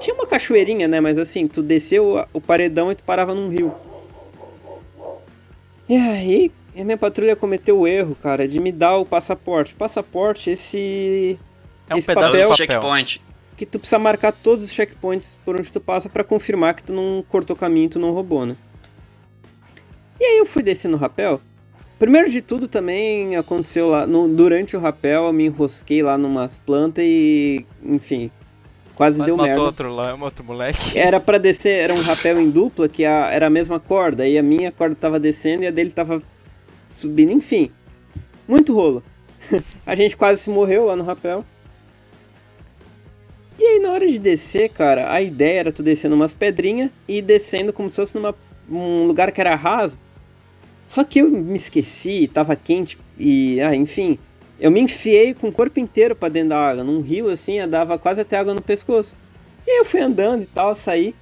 Tinha 0.00 0.14
uma 0.14 0.26
cachoeirinha, 0.26 0.86
né? 0.88 1.00
Mas 1.00 1.18
assim, 1.18 1.46
tu 1.48 1.62
desceu 1.62 2.24
o 2.32 2.40
paredão 2.40 2.90
e 2.90 2.94
tu 2.94 3.02
parava 3.04 3.34
num 3.34 3.48
rio. 3.48 3.72
E 5.88 5.96
aí, 5.96 6.52
a 6.78 6.84
minha 6.84 6.96
patrulha 6.96 7.36
cometeu 7.36 7.80
o 7.80 7.86
erro, 7.86 8.14
cara, 8.14 8.46
de 8.48 8.58
me 8.60 8.72
dar 8.72 8.96
o 8.98 9.04
passaporte. 9.04 9.74
Passaporte, 9.74 10.50
esse. 10.50 11.38
É 11.88 11.94
um 11.94 11.98
Esse 11.98 12.06
pedaço 12.06 12.28
papel- 12.32 12.50
de 12.50 12.56
checkpoint. 12.56 13.20
que 13.56 13.66
tu 13.66 13.78
precisa 13.78 13.98
marcar 13.98 14.32
todos 14.32 14.64
os 14.64 14.70
checkpoints 14.72 15.36
por 15.44 15.56
onde 15.58 15.70
tu 15.70 15.80
passa 15.80 16.08
pra 16.08 16.24
confirmar 16.24 16.74
que 16.74 16.84
tu 16.84 16.92
não 16.92 17.24
cortou 17.28 17.54
caminho 17.56 17.86
e 17.86 17.88
tu 17.90 17.98
não 17.98 18.12
roubou, 18.12 18.46
né? 18.46 18.56
E 20.22 20.24
aí 20.24 20.38
eu 20.38 20.46
fui 20.46 20.62
descer 20.62 20.86
no 20.88 20.96
rapel. 20.96 21.40
Primeiro 21.98 22.30
de 22.30 22.40
tudo 22.40 22.68
também 22.68 23.34
aconteceu 23.34 23.88
lá, 23.88 24.06
no- 24.06 24.28
durante 24.28 24.76
o 24.76 24.80
rapel 24.80 25.24
eu 25.24 25.32
me 25.32 25.46
enrosquei 25.46 26.00
lá 26.00 26.16
numas 26.16 26.58
plantas 26.58 27.02
e, 27.04 27.66
enfim, 27.84 28.30
quase, 28.94 29.18
Mas 29.18 29.26
deu 29.26 29.36
matou 29.36 29.48
merda. 29.48 29.62
outro, 29.62 29.92
lá, 29.92 30.14
outro 30.14 30.44
moleque. 30.44 30.78
Era 30.96 31.18
pra 31.18 31.38
descer, 31.38 31.80
era 31.80 31.92
um 31.92 32.00
rapel 32.00 32.40
em 32.40 32.48
dupla, 32.50 32.88
que 32.88 33.04
a- 33.04 33.30
era 33.32 33.48
a 33.48 33.50
mesma 33.50 33.80
corda, 33.80 34.24
e 34.28 34.38
a 34.38 34.42
minha 34.44 34.70
corda 34.70 34.94
tava 34.94 35.18
descendo 35.18 35.64
e 35.64 35.66
a 35.66 35.72
dele 35.72 35.90
tava 35.90 36.22
subindo, 36.92 37.32
enfim. 37.32 37.68
Muito 38.46 38.72
rolo. 38.72 39.02
a 39.84 39.96
gente 39.96 40.16
quase 40.16 40.40
se 40.42 40.50
morreu 40.50 40.84
lá 40.86 40.94
no 40.94 41.02
rapel. 41.02 41.44
E 43.58 43.64
aí 43.64 43.80
na 43.80 43.90
hora 43.90 44.06
de 44.08 44.20
descer, 44.20 44.68
cara, 44.70 45.12
a 45.12 45.20
ideia 45.20 45.58
era 45.60 45.72
tu 45.72 45.82
descer 45.82 46.08
numas 46.08 46.32
pedrinhas 46.32 46.90
e 47.08 47.20
descendo 47.20 47.72
como 47.72 47.90
se 47.90 47.96
fosse 47.96 48.14
numa 48.14 48.32
um 48.70 49.04
lugar 49.04 49.32
que 49.32 49.40
era 49.40 49.54
raso. 49.56 49.98
Só 50.86 51.04
que 51.04 51.20
eu 51.20 51.28
me 51.28 51.56
esqueci, 51.56 52.28
tava 52.32 52.54
quente 52.54 52.98
e, 53.18 53.60
ah, 53.60 53.74
enfim, 53.74 54.18
eu 54.60 54.70
me 54.70 54.80
enfiei 54.80 55.34
com 55.34 55.48
o 55.48 55.52
corpo 55.52 55.80
inteiro 55.80 56.14
pra 56.14 56.28
dentro 56.28 56.50
da 56.50 56.70
água, 56.70 56.84
num 56.84 57.00
rio 57.00 57.28
assim, 57.28 57.58
eu 57.58 57.66
dava 57.66 57.98
quase 57.98 58.20
até 58.20 58.36
água 58.38 58.54
no 58.54 58.62
pescoço. 58.62 59.16
E 59.66 59.70
aí 59.70 59.78
eu 59.78 59.84
fui 59.84 60.00
andando 60.00 60.42
e 60.42 60.46
tal, 60.46 60.74
saí. 60.74 61.14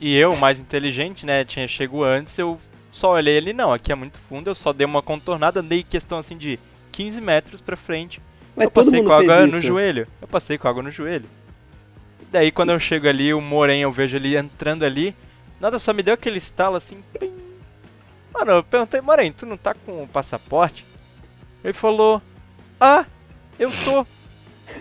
E 0.00 0.16
eu, 0.16 0.36
mais 0.36 0.58
inteligente, 0.58 1.26
né, 1.26 1.44
tinha 1.44 1.66
chego 1.66 2.04
antes, 2.04 2.38
eu 2.38 2.58
só 2.92 3.12
olhei 3.12 3.38
ali, 3.38 3.52
não, 3.52 3.72
aqui 3.72 3.92
é 3.92 3.94
muito 3.94 4.18
fundo, 4.18 4.48
eu 4.48 4.54
só 4.54 4.72
dei 4.72 4.86
uma 4.86 5.02
contornada, 5.02 5.60
andei 5.60 5.82
questão 5.82 6.18
assim 6.18 6.36
de 6.36 6.58
15 6.92 7.20
metros 7.20 7.60
pra 7.60 7.76
frente. 7.76 8.22
Mas 8.56 8.64
eu 8.64 8.70
passei 8.70 9.02
com 9.02 9.12
água 9.12 9.46
no 9.46 9.60
joelho. 9.60 10.06
Eu 10.20 10.26
passei 10.26 10.56
com 10.56 10.66
água 10.66 10.82
no 10.82 10.90
joelho. 10.90 11.26
E 12.22 12.24
daí 12.32 12.50
quando 12.50 12.70
eu 12.70 12.78
chego 12.80 13.06
ali, 13.06 13.34
o 13.34 13.40
Moren, 13.40 13.80
eu 13.80 13.92
vejo 13.92 14.16
ele 14.16 14.34
entrando 14.34 14.84
ali, 14.84 15.14
nada 15.60 15.78
só 15.78 15.92
me 15.92 16.02
deu 16.02 16.14
aquele 16.14 16.38
estalo 16.38 16.76
assim. 16.76 16.96
plim. 17.12 17.45
Mano, 18.36 18.52
eu 18.52 18.62
perguntei, 18.62 19.00
Moren, 19.00 19.32
tu 19.32 19.46
não 19.46 19.56
tá 19.56 19.72
com 19.72 20.02
o 20.02 20.06
passaporte? 20.06 20.84
Ele 21.64 21.72
falou, 21.72 22.20
ah, 22.78 23.06
eu 23.58 23.70
tô. 23.82 24.06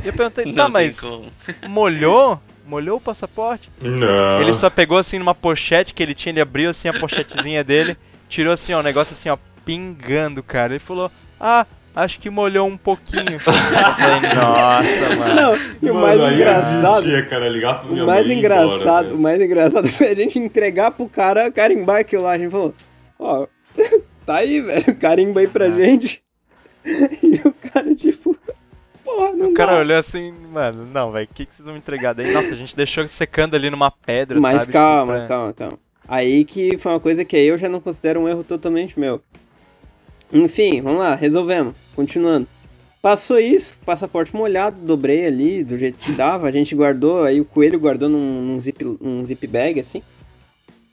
E 0.03 0.07
eu 0.07 0.13
perguntei, 0.13 0.51
tá, 0.53 0.67
mas 0.67 0.99
como. 0.99 1.31
molhou? 1.69 2.41
Molhou 2.67 2.97
o 2.97 3.01
passaporte? 3.01 3.69
Não. 3.79 4.41
Ele 4.41 4.53
só 4.53 4.69
pegou 4.69 4.97
assim 4.97 5.19
numa 5.19 5.33
pochete 5.33 5.93
que 5.93 6.03
ele 6.03 6.13
tinha, 6.13 6.33
ele 6.33 6.41
abriu 6.41 6.69
assim 6.69 6.89
a 6.89 6.93
pochetezinha 6.99 7.63
dele, 7.63 7.95
tirou 8.27 8.51
assim, 8.51 8.73
ó, 8.73 8.79
um 8.79 8.83
negócio 8.83 9.13
assim, 9.13 9.29
ó, 9.29 9.37
pingando, 9.63 10.43
cara. 10.43 10.73
Ele 10.73 10.79
falou, 10.79 11.09
ah, 11.39 11.65
acho 11.95 12.19
que 12.19 12.29
molhou 12.29 12.67
um 12.67 12.75
pouquinho. 12.75 13.35
Eu 13.35 13.39
falei, 13.39 14.35
nossa, 14.35 15.15
mano. 15.15 15.33
Não, 15.33 15.55
e 15.81 15.91
o 15.91 15.93
Mano, 15.93 16.21
mais 16.23 16.33
engraçado. 16.33 17.03
desistia, 17.03 17.25
cara, 17.29 17.47
ligar 17.47 17.79
pra 17.79 17.89
minha 17.89 18.03
O 18.03 18.07
mais 18.07 18.29
engraçado, 18.29 19.05
embora, 19.05 19.15
o 19.15 19.19
mais 19.19 19.41
engraçado 19.41 19.87
foi 19.87 20.07
a 20.09 20.15
gente 20.15 20.39
entregar 20.39 20.91
pro 20.91 21.07
cara 21.07 21.49
carimbar 21.49 22.01
aquilo 22.01 22.23
lá. 22.23 22.33
A 22.33 22.37
gente 22.37 22.51
falou, 22.51 22.73
ó, 23.25 23.47
tá 24.25 24.35
aí, 24.37 24.61
velho, 24.61 24.95
carimba 24.95 25.39
aí 25.41 25.47
pra 25.47 25.65
Ah. 25.65 25.71
gente. 25.71 26.23
E 27.23 27.41
o 27.47 27.51
cara, 27.71 27.95
tipo, 27.95 28.37
porra, 29.03 29.31
não 29.33 29.49
O 29.49 29.53
cara 29.55 29.71
dá. 29.73 29.79
olhou 29.79 29.97
assim, 29.97 30.31
mano, 30.51 30.85
não, 30.93 31.11
velho, 31.11 31.27
o 31.29 31.33
que, 31.33 31.45
que 31.47 31.55
vocês 31.55 31.65
vão 31.65 31.73
me 31.73 31.79
entregar 31.79 32.13
daí? 32.13 32.31
Nossa, 32.31 32.49
a 32.53 32.55
gente 32.55 32.75
deixou 32.75 33.07
secando 33.07 33.55
ali 33.55 33.71
numa 33.71 33.89
pedra, 33.89 34.39
Mas 34.39 34.61
sabe? 34.61 34.73
calma, 34.73 35.13
Tipo, 35.15 35.27
pra- 35.27 35.35
calma, 35.35 35.53
calma. 35.53 35.79
Aí 36.07 36.45
que 36.45 36.77
foi 36.77 36.91
uma 36.91 36.99
coisa 36.99 37.25
que 37.25 37.35
aí 37.35 37.47
eu 37.47 37.57
já 37.57 37.67
não 37.67 37.79
considero 37.81 38.19
um 38.19 38.29
erro 38.29 38.43
totalmente 38.43 38.99
meu. 38.99 39.19
Enfim, 40.31 40.81
vamos 40.81 40.99
lá, 40.99 41.15
resolvemos. 41.15 41.73
Continuando. 41.95 42.47
Passou 43.01 43.39
isso, 43.39 43.77
passaporte 43.85 44.35
molhado, 44.35 44.79
dobrei 44.81 45.25
ali 45.25 45.63
do 45.63 45.77
jeito 45.77 45.97
que 45.97 46.11
dava. 46.11 46.47
A 46.47 46.51
gente 46.51 46.75
guardou, 46.75 47.23
aí 47.23 47.39
o 47.39 47.45
coelho 47.45 47.79
guardou 47.79 48.09
num, 48.09 48.41
num 48.41 48.59
zip, 48.61 48.83
um 49.01 49.23
zip 49.25 49.45
bag 49.47 49.79
assim. 49.79 50.01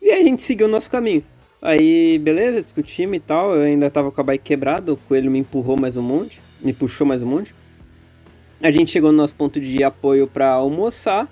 E 0.00 0.10
a 0.10 0.22
gente 0.22 0.42
seguiu 0.42 0.66
o 0.66 0.70
nosso 0.70 0.90
caminho. 0.90 1.22
Aí, 1.62 2.18
beleza, 2.18 2.60
discutimos 2.60 3.16
e 3.16 3.20
tal. 3.20 3.54
Eu 3.54 3.62
ainda 3.62 3.88
tava 3.88 4.10
com 4.10 4.20
a 4.20 4.24
bike 4.24 4.44
quebrada, 4.44 4.92
o 4.92 4.96
coelho 4.96 5.30
me 5.30 5.38
empurrou 5.38 5.78
mais 5.80 5.96
um 5.96 6.02
monte, 6.02 6.42
me 6.60 6.72
puxou 6.72 7.06
mais 7.06 7.22
um 7.22 7.26
monte. 7.26 7.54
A 8.60 8.70
gente 8.70 8.90
chegou 8.90 9.10
no 9.12 9.18
nosso 9.18 9.34
ponto 9.34 9.60
de 9.60 9.82
apoio 9.82 10.26
pra 10.26 10.50
almoçar 10.50 11.28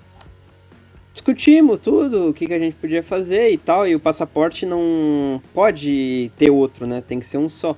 discutimos 1.12 1.78
tudo, 1.78 2.28
o 2.28 2.34
que, 2.34 2.46
que 2.46 2.54
a 2.54 2.58
gente 2.58 2.76
podia 2.76 3.02
fazer 3.02 3.50
e 3.50 3.58
tal, 3.58 3.86
e 3.86 3.94
o 3.94 4.00
passaporte 4.00 4.64
não 4.64 5.42
pode 5.52 6.30
ter 6.36 6.50
outro, 6.50 6.86
né? 6.86 7.02
Tem 7.06 7.18
que 7.18 7.26
ser 7.26 7.38
um 7.38 7.48
só. 7.48 7.76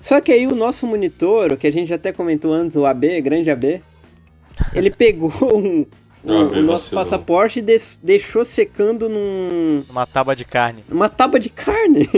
Só 0.00 0.20
que 0.20 0.32
aí 0.32 0.46
o 0.46 0.54
nosso 0.54 0.86
monitor, 0.86 1.52
o 1.52 1.56
que 1.56 1.66
a 1.66 1.72
gente 1.72 1.92
até 1.92 2.12
comentou 2.12 2.52
antes, 2.52 2.76
o 2.76 2.86
AB, 2.86 3.20
grande 3.20 3.50
AB, 3.50 3.80
ele 4.74 4.90
pegou 4.92 5.32
um- 5.54 5.86
O 6.24 6.32
o, 6.32 6.40
AB 6.42 6.58
o 6.58 6.62
nosso 6.62 6.94
passaporte 6.94 7.60
des- 7.60 7.98
deixou 8.02 8.44
secando 8.44 9.08
num, 9.08 9.84
Uma 9.90 10.06
tábua 10.06 10.34
de 10.34 10.44
carne. 10.44 10.82
numa 10.88 11.08
tábua 11.08 11.38
de 11.38 11.50
carne. 11.50 12.08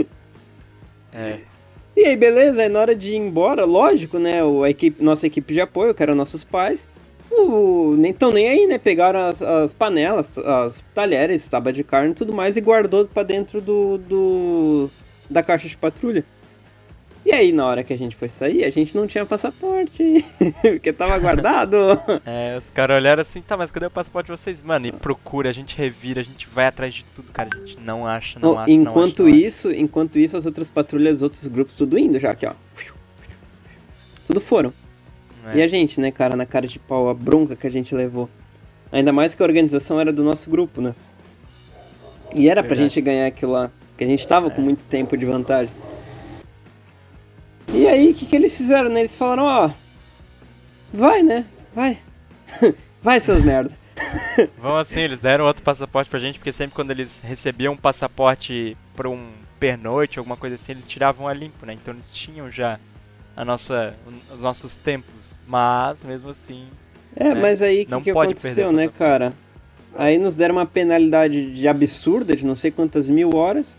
É. 1.12 1.39
E 1.97 2.05
aí, 2.07 2.16
beleza, 2.16 2.62
aí 2.62 2.68
na 2.68 2.78
hora 2.80 2.95
de 2.95 3.12
ir 3.12 3.16
embora, 3.16 3.64
lógico, 3.64 4.18
né? 4.18 4.45
O, 4.45 4.62
a 4.62 4.70
equipe, 4.70 5.03
nossa 5.03 5.26
equipe 5.26 5.53
de 5.55 5.61
apoio, 5.61 5.95
que 5.95 6.03
eram 6.03 6.14
nossos 6.14 6.45
pais, 6.45 6.87
o, 7.30 7.95
nem 7.99 8.12
tão 8.12 8.30
nem 8.30 8.49
aí, 8.49 8.66
né? 8.66 8.76
Pegaram 8.78 9.20
as, 9.20 9.41
as 9.41 9.72
panelas, 9.72 10.37
as 10.39 10.85
talheres, 10.95 11.49
tábua 11.49 11.72
de 11.72 11.83
carne 11.83 12.11
e 12.11 12.14
tudo 12.14 12.35
mais 12.35 12.57
e 12.57 12.61
guardou 12.61 13.07
pra 13.07 13.22
dentro 13.22 13.61
do, 13.62 13.97
do 13.99 14.91
da 15.28 15.43
caixa 15.43 15.66
de 15.68 15.76
patrulha. 15.76 16.22
E 17.27 17.33
aí, 17.33 17.51
na 17.51 17.66
hora 17.66 17.83
que 17.83 17.93
a 17.93 17.99
gente 17.99 18.14
foi 18.14 18.29
sair, 18.29 18.62
a 18.64 18.70
gente 18.70 18.97
não 18.97 19.05
tinha 19.05 19.27
passaporte, 19.27 20.24
porque 20.62 20.93
tava 20.93 21.18
guardado. 21.18 21.77
É, 22.24 22.57
os 22.57 22.70
caras 22.70 22.97
olharam 22.97 23.20
assim, 23.20 23.43
tá, 23.43 23.57
mas 23.57 23.68
cadê 23.68 23.87
o 23.87 23.91
passaporte 23.91 24.27
de 24.27 24.39
vocês? 24.39 24.62
Mano, 24.62 24.87
e 24.87 24.93
procura, 24.93 25.49
a 25.51 25.53
gente 25.53 25.77
revira, 25.77 26.20
a 26.20 26.24
gente 26.24 26.47
vai 26.49 26.66
atrás 26.66 26.95
de 26.95 27.05
tudo, 27.16 27.33
cara, 27.33 27.51
a 27.53 27.59
gente 27.59 27.79
não 27.81 28.07
acha, 28.07 28.39
não 28.39 28.53
Oh, 28.53 28.59
acha, 28.59 28.70
enquanto 28.70 29.18
não 29.24 29.27
acha, 29.27 29.37
não 29.39 29.47
isso, 29.49 29.72
enquanto 29.72 30.18
isso, 30.20 30.37
as 30.37 30.47
outras 30.47 30.70
patrulhas, 30.70 31.16
os 31.16 31.22
outros 31.22 31.49
grupos, 31.49 31.74
tudo 31.74 31.99
indo 31.99 32.16
já 32.20 32.31
aqui, 32.31 32.47
ó. 32.47 32.53
Tudo 34.24 34.41
foram. 34.41 34.72
acha. 35.45 35.59
E 35.59 35.61
É. 35.61 35.64
a 35.64 35.66
gente, 35.66 36.01
né, 36.01 36.12
cara, 36.12 36.37
na 36.37 36.47
cara 36.47 36.66
de 36.68 36.79
pau, 36.79 37.09
a 37.09 37.14
bronca 37.14 37.57
que 37.57 37.66
a 37.66 37.70
gente 37.70 37.93
levou. 37.93 38.31
Ainda 38.93 39.12
mais 39.12 39.35
que 39.35 39.43
a 39.43 39.47
organização 39.47 40.01
era 40.01 40.12
do 40.12 40.22
nosso 40.22 40.49
grupo, 40.49 40.81
né? 40.81 40.95
E 42.33 42.49
era 42.49 42.62
pra 42.62 42.68
Verdade. 42.70 42.89
gente 42.95 43.01
ganhar 43.01 43.27
aquilo 43.27 43.51
lá. 43.53 43.70
Que 43.99 44.05
a 44.05 44.07
gente 44.07 44.27
tava 44.27 44.49
com 44.51 44.61
muito 44.61 44.85
tempo 44.85 45.16
de 45.16 45.24
vantagem. 45.24 45.72
E 47.73 47.87
aí, 47.87 48.11
o 48.11 48.14
que, 48.14 48.27
que 48.27 48.37
eles 48.37 48.57
fizeram, 48.57 48.89
né? 48.89 49.01
Eles 49.01 49.14
falaram, 49.14 49.45
ó. 49.45 49.71
Vai, 50.93 51.23
né? 51.23 51.45
Vai. 51.75 51.99
vai, 53.03 53.21
seus 53.21 53.43
merda. 53.43 53.77
Vão 54.59 54.77
assim, 54.77 55.01
eles 55.01 55.21
deram 55.21 55.47
outro 55.47 55.62
passaporte 55.62 56.11
pra 56.11 56.19
gente, 56.19 56.39
porque 56.39 56.53
sempre 56.53 56.75
quando 56.75 56.91
eles 56.91 57.21
recebiam 57.25 57.73
um 57.73 57.77
passaporte 57.77 58.77
pra 58.95 59.09
um 59.09 59.31
pernoite, 59.59 60.19
alguma 60.19 60.37
coisa 60.37 60.57
assim, 60.57 60.73
eles 60.73 60.87
tiravam 60.87 61.27
a 61.27 61.33
limpo, 61.33 61.64
né? 61.64 61.73
Então 61.73 61.95
eles 61.95 62.12
tinham 62.12 62.51
já 62.51 62.79
a 63.37 63.45
nossa, 63.45 63.95
os 64.33 64.43
nossos 64.43 64.77
tempos. 64.77 65.37
Mas, 65.47 66.03
mesmo 66.05 66.31
assim, 66.31 66.67
É, 67.14 67.29
É, 67.29 67.35
mas 67.35 67.62
aí 67.62 67.83
o 67.83 67.87
que, 67.87 68.01
que 68.03 68.11
aconteceu, 68.11 68.73
né, 68.73 68.89
cara? 68.89 69.33
Aí 69.99 70.19
nos 70.19 70.37
deram 70.37 70.57
uma 70.57 70.67
penalidade 70.67 71.55
de 71.55 71.67
absurda, 71.67 72.37
de 72.37 72.45
não 72.45 72.55
sei 72.55 72.71
quantas 72.71 73.09
mil 73.09 73.35
horas. 73.35 73.79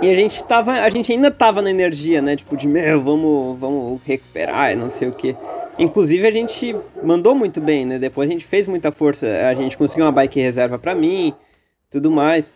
E 0.00 0.10
a 0.10 0.14
gente 0.14 0.42
tava. 0.44 0.72
A 0.72 0.90
gente 0.90 1.12
ainda 1.12 1.30
tava 1.30 1.60
na 1.60 1.70
energia, 1.70 2.22
né? 2.22 2.36
Tipo, 2.36 2.56
de 2.56 2.68
meu, 2.68 3.00
vamos, 3.00 3.58
vamos 3.58 4.00
recuperar 4.04 4.72
e 4.72 4.76
não 4.76 4.90
sei 4.90 5.08
o 5.08 5.12
que. 5.12 5.36
Inclusive 5.78 6.26
a 6.26 6.30
gente 6.30 6.74
mandou 7.02 7.34
muito 7.34 7.60
bem, 7.60 7.84
né? 7.84 7.98
Depois 7.98 8.28
a 8.28 8.32
gente 8.32 8.44
fez 8.44 8.66
muita 8.66 8.90
força. 8.90 9.26
A 9.48 9.54
gente 9.54 9.76
conseguiu 9.78 10.04
uma 10.04 10.12
bike 10.12 10.40
reserva 10.40 10.78
pra 10.78 10.94
mim, 10.94 11.32
tudo 11.90 12.10
mais. 12.10 12.52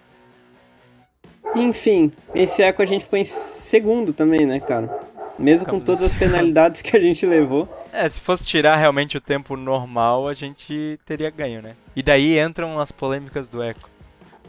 Enfim, 1.54 2.10
esse 2.34 2.62
eco 2.62 2.82
a 2.82 2.86
gente 2.86 3.04
foi 3.04 3.20
em 3.20 3.24
segundo 3.24 4.12
também, 4.12 4.46
né, 4.46 4.58
cara? 4.58 4.90
Mesmo 5.38 5.66
com 5.66 5.80
todas 5.80 6.04
as 6.04 6.12
penalidades 6.12 6.82
que 6.82 6.96
a 6.96 7.00
gente 7.00 7.26
levou. 7.26 7.68
É, 7.92 8.08
se 8.08 8.20
fosse 8.20 8.46
tirar 8.46 8.76
realmente 8.76 9.16
o 9.16 9.20
tempo 9.20 9.56
normal, 9.56 10.28
a 10.28 10.34
gente 10.34 10.98
teria 11.04 11.30
ganho, 11.30 11.60
né? 11.60 11.74
E 11.94 12.02
daí 12.02 12.38
entram 12.38 12.78
as 12.80 12.92
polêmicas 12.92 13.48
do 13.48 13.62
Eco. 13.62 13.88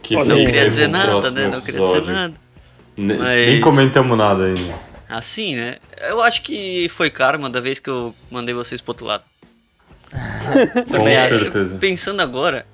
Que 0.01 0.16
Não 0.16 0.36
queria 0.36 0.70
dizer 0.70 0.89
pro 0.89 0.97
nada, 0.97 1.32
né? 1.32 1.47
Não 1.47 1.61
queria 1.61 1.88
dizer 1.88 2.01
nada. 2.01 2.43
Ne- 2.98 3.18
Mas- 3.18 3.48
Nem 3.50 3.62
comentamos 3.62 4.18
nada 4.18 4.46
ainda. 4.46 4.94
Assim, 5.10 5.56
né? 5.56 5.76
Eu 6.10 6.22
acho 6.22 6.41
que 6.41 6.88
foi 6.89 7.10
karma 7.10 7.50
da 7.50 7.60
vez 7.62 7.80
que 7.80 7.89
eu 7.89 8.16
mandei 8.32 8.54
vocês 8.54 8.82
pro 8.82 8.91
outro 8.91 9.06
lado. 9.06 9.24
Com 10.89 11.06
certeza. 11.30 11.78
Pensando 11.78 12.22
agora, 12.22 12.66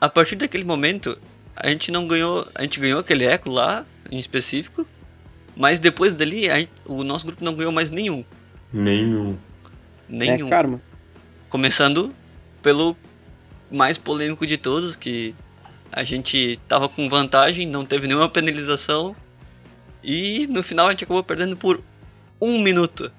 a 0.00 0.08
partir 0.08 0.36
daquele 0.36 0.64
momento, 0.64 1.18
a 1.56 1.68
gente 1.68 1.90
não 1.90 2.06
ganhou. 2.06 2.46
A 2.54 2.62
gente 2.62 2.78
ganhou 2.80 3.00
aquele 3.00 3.24
eco 3.24 3.50
lá, 3.50 3.84
em 4.10 4.18
específico. 4.18 4.86
Mas 5.56 5.78
depois 5.78 6.14
dali, 6.14 6.50
a 6.50 6.58
gente- 6.58 6.72
o 6.84 7.04
nosso 7.04 7.26
grupo 7.26 7.44
não 7.44 7.54
ganhou 7.54 7.70
mais 7.72 7.90
nenhum. 7.90 8.24
Nenhum. 8.72 9.36
Nenhum. 10.08 10.46
É 10.46 10.50
karma. 10.50 10.80
Começando 11.48 12.12
pelo 12.60 12.96
mais 13.70 13.96
polêmico 13.96 14.44
de 14.46 14.56
todos, 14.56 14.96
que 14.96 15.34
a 15.92 16.02
gente 16.02 16.58
tava 16.68 16.88
com 16.88 17.08
vantagem, 17.08 17.66
não 17.68 17.84
teve 17.84 18.08
nenhuma 18.08 18.28
penalização. 18.28 19.14
E 20.04 20.46
no 20.48 20.62
final 20.62 20.86
a 20.86 20.90
gente 20.90 21.04
acabou 21.04 21.24
perdendo 21.24 21.56
por 21.56 21.82
um 22.40 22.60
minuto. 22.62 23.10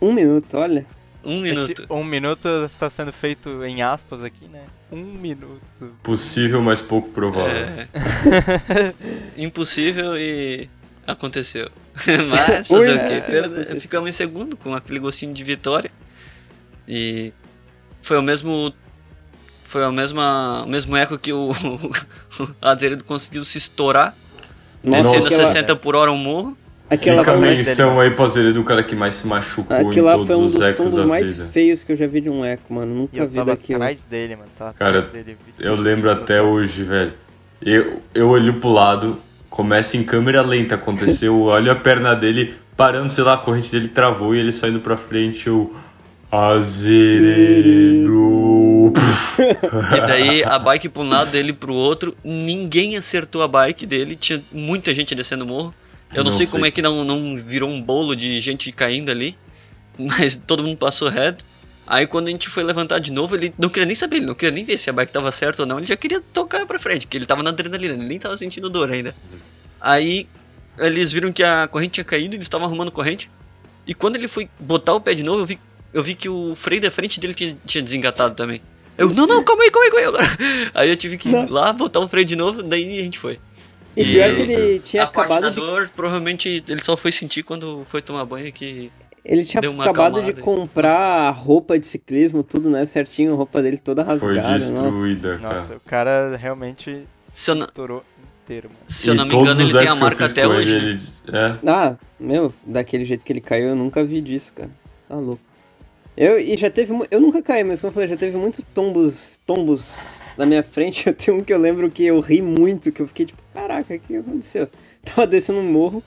Um 0.00 0.12
minuto, 0.12 0.56
olha. 0.56 0.84
Um 1.22 1.44
Esse 1.46 1.54
minuto. 1.54 1.86
um 1.90 2.02
minuto 2.04 2.48
está 2.64 2.88
sendo 2.90 3.12
feito 3.12 3.62
em 3.64 3.82
aspas 3.82 4.24
aqui, 4.24 4.46
né? 4.48 4.64
Um 4.90 5.04
minuto. 5.04 5.60
Possível, 6.02 6.60
mas 6.62 6.80
pouco 6.82 7.10
provável. 7.10 7.54
É. 7.54 7.88
Impossível 9.36 10.16
e 10.16 10.68
aconteceu. 11.06 11.70
Mas 12.28 12.66
fazer 12.66 12.90
Ui, 12.90 12.94
o 12.94 12.98
quê? 12.98 13.14
é. 13.14 13.20
Perde- 13.20 13.80
Ficamos 13.80 14.08
em 14.08 14.12
segundo 14.12 14.56
com 14.56 14.74
aquele 14.74 14.98
gostinho 14.98 15.32
de 15.34 15.44
vitória. 15.44 15.90
E 16.88 17.32
foi 18.02 18.16
o 18.16 18.22
mesmo. 18.22 18.72
Foi 19.64 19.84
a 19.84 19.92
mesma, 19.92 20.64
o 20.64 20.68
mesmo 20.68 20.96
eco 20.96 21.18
que 21.18 21.32
o, 21.32 21.50
o 21.52 22.48
Azeredo 22.60 23.04
conseguiu 23.04 23.44
se 23.44 23.58
estourar, 23.58 24.16
descendo 24.82 25.24
a 25.24 25.26
aquela, 25.26 25.46
60 25.46 25.76
por 25.76 25.96
hora 25.96 26.10
um 26.10 26.16
morro. 26.16 26.56
aquela 26.88 27.18
Fica 27.18 27.32
a 27.32 27.36
menção 27.36 28.00
aí 28.00 28.10
pra 28.10 28.26
Zerê 28.26 28.52
do 28.52 28.64
cara 28.64 28.82
que 28.82 28.96
mais 28.96 29.14
se 29.16 29.26
machucou 29.26 29.76
aquilo 29.76 29.92
em 29.92 30.00
lá 30.00 30.12
todos 30.12 30.26
foi 30.26 30.36
um 30.36 30.46
os 30.46 30.52
dos 30.54 30.62
ecos 30.62 30.84
tombos 30.90 31.06
mais 31.06 31.36
vida. 31.36 31.48
feios 31.50 31.82
que 31.84 31.92
eu 31.92 31.96
já 31.96 32.06
vi 32.06 32.20
de 32.20 32.30
um 32.30 32.44
eco, 32.44 32.72
mano. 32.74 32.94
Nunca 32.94 33.18
eu 33.18 33.28
vi 33.28 33.34
tava 33.34 33.50
daquilo. 33.52 33.76
atrás 33.82 34.04
dele, 34.04 34.36
mano. 34.36 34.50
Tava 34.58 34.72
Cara, 34.72 34.98
atrás 35.00 35.24
dele. 35.24 35.38
Eu 35.58 35.74
lembro 35.74 36.10
até 36.10 36.40
hoje, 36.42 36.82
velho. 36.82 37.12
Eu, 37.62 38.00
eu 38.14 38.28
olho 38.28 38.54
pro 38.54 38.70
lado, 38.70 39.18
começa 39.50 39.96
em 39.96 40.02
câmera 40.02 40.40
lenta, 40.42 40.76
aconteceu, 40.76 41.34
eu 41.34 41.42
olho 41.42 41.70
a 41.70 41.76
perna 41.76 42.14
dele 42.14 42.54
parando, 42.76 43.10
sei 43.10 43.22
lá, 43.22 43.34
a 43.34 43.38
corrente 43.38 43.70
dele 43.70 43.88
travou 43.88 44.34
e 44.34 44.38
ele 44.38 44.52
saindo 44.52 44.80
pra 44.80 44.96
frente, 44.96 45.46
eu... 45.46 45.74
Azeredo... 46.32 48.08
E 49.96 50.06
daí 50.06 50.44
a 50.44 50.58
bike 50.58 50.88
pra 50.88 51.02
um 51.02 51.08
lado, 51.08 51.30
dele 51.30 51.52
pro 51.52 51.74
outro. 51.74 52.16
Ninguém 52.22 52.96
acertou 52.96 53.42
a 53.42 53.48
bike 53.48 53.86
dele. 53.86 54.16
Tinha 54.16 54.42
muita 54.52 54.94
gente 54.94 55.14
descendo 55.14 55.44
o 55.44 55.48
morro. 55.48 55.74
Eu 56.12 56.24
não, 56.24 56.30
Não 56.30 56.36
sei, 56.36 56.46
sei. 56.46 56.52
como 56.52 56.66
é 56.66 56.70
que 56.70 56.82
não, 56.82 57.04
não 57.04 57.36
virou 57.36 57.70
um 57.70 57.80
bolo 57.80 58.14
de 58.14 58.40
gente 58.40 58.70
caindo 58.72 59.10
ali. 59.10 59.36
Mas 59.98 60.36
todo 60.36 60.62
mundo 60.62 60.76
passou 60.76 61.08
reto. 61.08 61.44
Aí 61.86 62.06
quando 62.06 62.28
a 62.28 62.30
gente 62.30 62.48
foi 62.48 62.62
levantar 62.62 63.00
de 63.00 63.10
novo, 63.10 63.34
ele 63.34 63.52
não 63.58 63.68
queria 63.68 63.86
nem 63.86 63.96
saber, 63.96 64.18
ele 64.18 64.26
não 64.26 64.34
queria 64.34 64.54
nem 64.54 64.64
ver 64.64 64.78
se 64.78 64.88
a 64.88 64.92
bike 64.92 65.12
tava 65.12 65.32
certa 65.32 65.62
ou 65.62 65.66
não. 65.66 65.78
Ele 65.78 65.86
já 65.86 65.96
queria 65.96 66.20
tocar 66.32 66.64
pra 66.64 66.78
frente, 66.78 67.06
porque 67.06 67.16
ele 67.18 67.26
tava 67.26 67.42
na 67.42 67.50
adrenalina, 67.50 67.94
ele 67.94 68.06
nem 68.06 68.18
tava 68.18 68.38
sentindo 68.38 68.70
dor 68.70 68.90
ainda. 68.92 69.12
Aí 69.80 70.28
eles 70.78 71.10
viram 71.10 71.32
que 71.32 71.42
a 71.42 71.66
corrente 71.66 71.94
tinha 71.94 72.04
caído, 72.04 72.36
eles 72.36 72.44
estavam 72.44 72.66
arrumando 72.66 72.92
corrente. 72.92 73.28
E 73.86 73.92
quando 73.92 74.16
ele 74.16 74.28
foi 74.28 74.48
botar 74.58 74.94
o 74.94 75.00
pé 75.00 75.14
de 75.14 75.24
novo, 75.24 75.42
eu 75.42 75.46
vi, 75.46 75.58
eu 75.92 76.02
vi 76.02 76.14
que 76.14 76.28
o 76.28 76.54
freio 76.54 76.80
da 76.80 76.92
frente 76.92 77.18
dele 77.18 77.34
tinha, 77.34 77.56
tinha 77.66 77.82
desengatado 77.82 78.36
também. 78.36 78.62
Eu, 79.00 79.10
não, 79.14 79.26
não, 79.26 79.42
calma 79.42 79.62
aí, 79.64 79.70
calma 79.70 79.84
aí, 79.86 79.90
calma 79.90 80.00
aí 80.00 80.04
agora. 80.06 80.38
Aí 80.74 80.90
eu 80.90 80.96
tive 80.96 81.16
que 81.16 81.28
Não. 81.28 81.44
ir 81.44 81.50
lá, 81.50 81.72
botar 81.72 82.00
o 82.00 82.08
freio 82.08 82.26
de 82.26 82.36
novo, 82.36 82.62
daí 82.62 82.98
a 83.00 83.02
gente 83.04 83.18
foi. 83.18 83.38
E 83.96 84.02
E- 84.02 84.12
pior 84.12 84.34
que 84.34 84.42
ele 84.42 84.78
tinha 84.80 85.02
a 85.02 85.06
acabado 85.06 85.50
de. 85.50 85.56
dor, 85.56 85.90
provavelmente 85.96 86.62
ele 86.68 86.82
só 86.84 86.96
foi 86.96 87.10
sentir 87.10 87.42
quando 87.42 87.82
foi 87.86 88.00
tomar 88.02 88.24
banho 88.24 88.52
que. 88.52 88.90
Ele 89.24 89.44
tinha 89.44 89.60
deu 89.60 89.70
uma 89.72 89.84
acabado 89.84 90.22
de 90.22 90.32
comprar 90.34 91.30
roupa 91.30 91.78
de 91.78 91.86
ciclismo, 91.86 92.42
tudo, 92.42 92.70
né? 92.70 92.86
Certinho, 92.86 93.32
a 93.34 93.36
roupa 93.36 93.60
dele 93.60 93.78
toda 93.78 94.02
Foi 94.04 94.14
rasgada. 94.38 94.58
Nossa. 94.58 94.82
destruída, 94.82 95.38
Nossa, 95.38 95.62
cara. 95.66 95.76
o 95.76 95.80
cara 95.80 96.36
realmente 96.36 97.04
Se 97.30 97.50
eu, 97.50 97.54
não- 97.54 97.66
estourou 97.66 98.02
inteiro, 98.44 98.68
mano. 98.68 98.80
se 98.88 99.10
eu 99.10 99.14
não 99.14 99.26
me 99.26 99.34
engano, 99.34 99.60
ele 99.60 99.72
tem 99.72 99.88
a 99.88 99.94
marca 99.94 100.24
até 100.24 100.46
hoje. 100.48 100.74
ele, 100.76 100.94
né? 100.94 101.00
ele- 101.28 101.36
É, 101.38 101.70
Ah, 101.70 101.96
meu, 102.18 102.52
daquele 102.64 103.04
jeito 103.04 103.24
que 103.24 103.32
ele 103.32 103.40
caiu, 103.42 103.68
eu 103.70 103.76
nunca 103.76 104.02
vi 104.02 104.20
disso, 104.22 104.52
cara. 104.54 104.70
Tá 105.08 105.16
louco. 105.16 105.42
Eu, 106.20 106.38
e 106.38 106.54
já 106.54 106.68
teve. 106.68 106.92
Eu 107.10 107.18
nunca 107.18 107.40
caí, 107.40 107.64
mas 107.64 107.80
como 107.80 107.88
eu 107.88 107.94
falei, 107.94 108.06
já 108.10 108.16
teve 108.16 108.36
muitos 108.36 108.62
tombos, 108.74 109.40
tombos 109.46 110.04
na 110.36 110.44
minha 110.44 110.62
frente. 110.62 111.06
Eu 111.08 111.14
tenho 111.14 111.38
um 111.38 111.40
que 111.40 111.50
eu 111.50 111.58
lembro 111.58 111.90
que 111.90 112.04
eu 112.04 112.20
ri 112.20 112.42
muito, 112.42 112.92
que 112.92 113.00
eu 113.00 113.08
fiquei 113.08 113.24
tipo, 113.24 113.42
caraca, 113.54 113.94
o 113.94 113.98
que 113.98 114.16
aconteceu? 114.16 114.68
Tava 115.02 115.26
descendo 115.26 115.60
um 115.60 115.72
morro. 115.72 116.02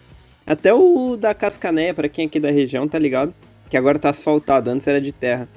Até 0.45 0.71
o 0.71 1.17
da 1.17 1.33
Cascaneia, 1.33 1.95
pra 1.95 2.07
quem 2.07 2.25
é 2.25 2.27
aqui 2.27 2.39
da 2.39 2.51
região, 2.51 2.87
tá 2.87 2.99
ligado? 2.99 3.33
Que 3.67 3.75
agora 3.75 3.97
tá 3.97 4.09
asfaltado, 4.09 4.69
antes 4.69 4.85
era 4.85 5.01
de 5.01 5.11
terra. 5.11 5.49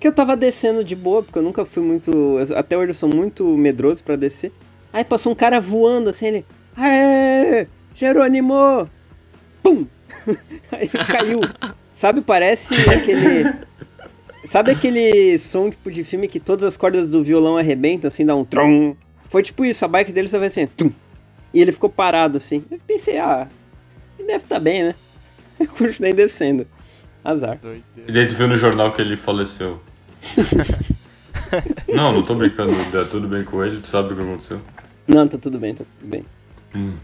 Que 0.00 0.08
eu 0.08 0.12
tava 0.12 0.34
descendo 0.38 0.82
de 0.82 0.96
boa, 0.96 1.22
porque 1.22 1.38
eu 1.38 1.42
nunca 1.42 1.66
fui 1.66 1.82
muito. 1.82 2.38
Até 2.56 2.78
hoje 2.78 2.92
eu 2.92 2.94
sou 2.94 3.10
muito 3.14 3.44
medroso 3.58 4.02
pra 4.02 4.16
descer. 4.16 4.52
Aí 4.90 5.04
passou 5.04 5.32
um 5.32 5.36
cara 5.36 5.60
voando 5.60 6.08
assim, 6.08 6.28
ele. 6.28 6.46
Aê! 6.74 7.66
Jerônimo! 7.94 8.88
Pum! 9.62 9.86
Aí 10.72 10.88
caiu. 10.88 11.40
Sabe, 11.96 12.20
parece 12.20 12.74
aquele. 12.90 13.54
Sabe 14.44 14.70
aquele 14.70 15.38
som 15.38 15.70
tipo 15.70 15.90
de 15.90 16.04
filme 16.04 16.28
que 16.28 16.38
todas 16.38 16.62
as 16.62 16.76
cordas 16.76 17.08
do 17.08 17.24
violão 17.24 17.56
arrebentam, 17.56 18.06
assim, 18.06 18.24
dá 18.24 18.36
um 18.36 18.44
trom? 18.44 18.94
Foi 19.30 19.42
tipo 19.42 19.64
isso, 19.64 19.82
a 19.84 19.88
bike 19.88 20.12
dele 20.12 20.28
só 20.28 20.38
vai 20.38 20.48
assim, 20.48 20.66
tum. 20.66 20.92
E 21.54 21.60
ele 21.60 21.72
ficou 21.72 21.88
parado 21.88 22.36
assim. 22.36 22.62
Eu 22.70 22.78
pensei, 22.86 23.16
ah, 23.16 23.48
ele 24.18 24.28
deve 24.28 24.44
estar 24.44 24.60
bem, 24.60 24.84
né? 24.84 24.94
Eu 25.58 25.68
continuei 25.68 26.12
descendo. 26.12 26.66
Azar. 27.24 27.58
E 28.06 28.12
daí 28.12 28.26
tu 28.26 28.34
viu 28.34 28.46
no 28.46 28.58
jornal 28.58 28.92
que 28.92 29.00
ele 29.00 29.16
faleceu. 29.16 29.80
não, 31.88 32.12
não 32.12 32.22
tô 32.22 32.34
brincando, 32.34 32.72
dá 32.92 33.06
tudo 33.06 33.26
bem 33.26 33.42
com 33.42 33.64
ele, 33.64 33.80
tu 33.80 33.88
sabe 33.88 34.12
o 34.12 34.16
que 34.16 34.22
aconteceu. 34.22 34.60
Não, 35.08 35.26
tá 35.26 35.38
tudo 35.38 35.58
bem, 35.58 35.74
tá 35.74 35.84
tudo 35.98 36.10
bem. 36.10 36.24
Hum. 36.74 36.98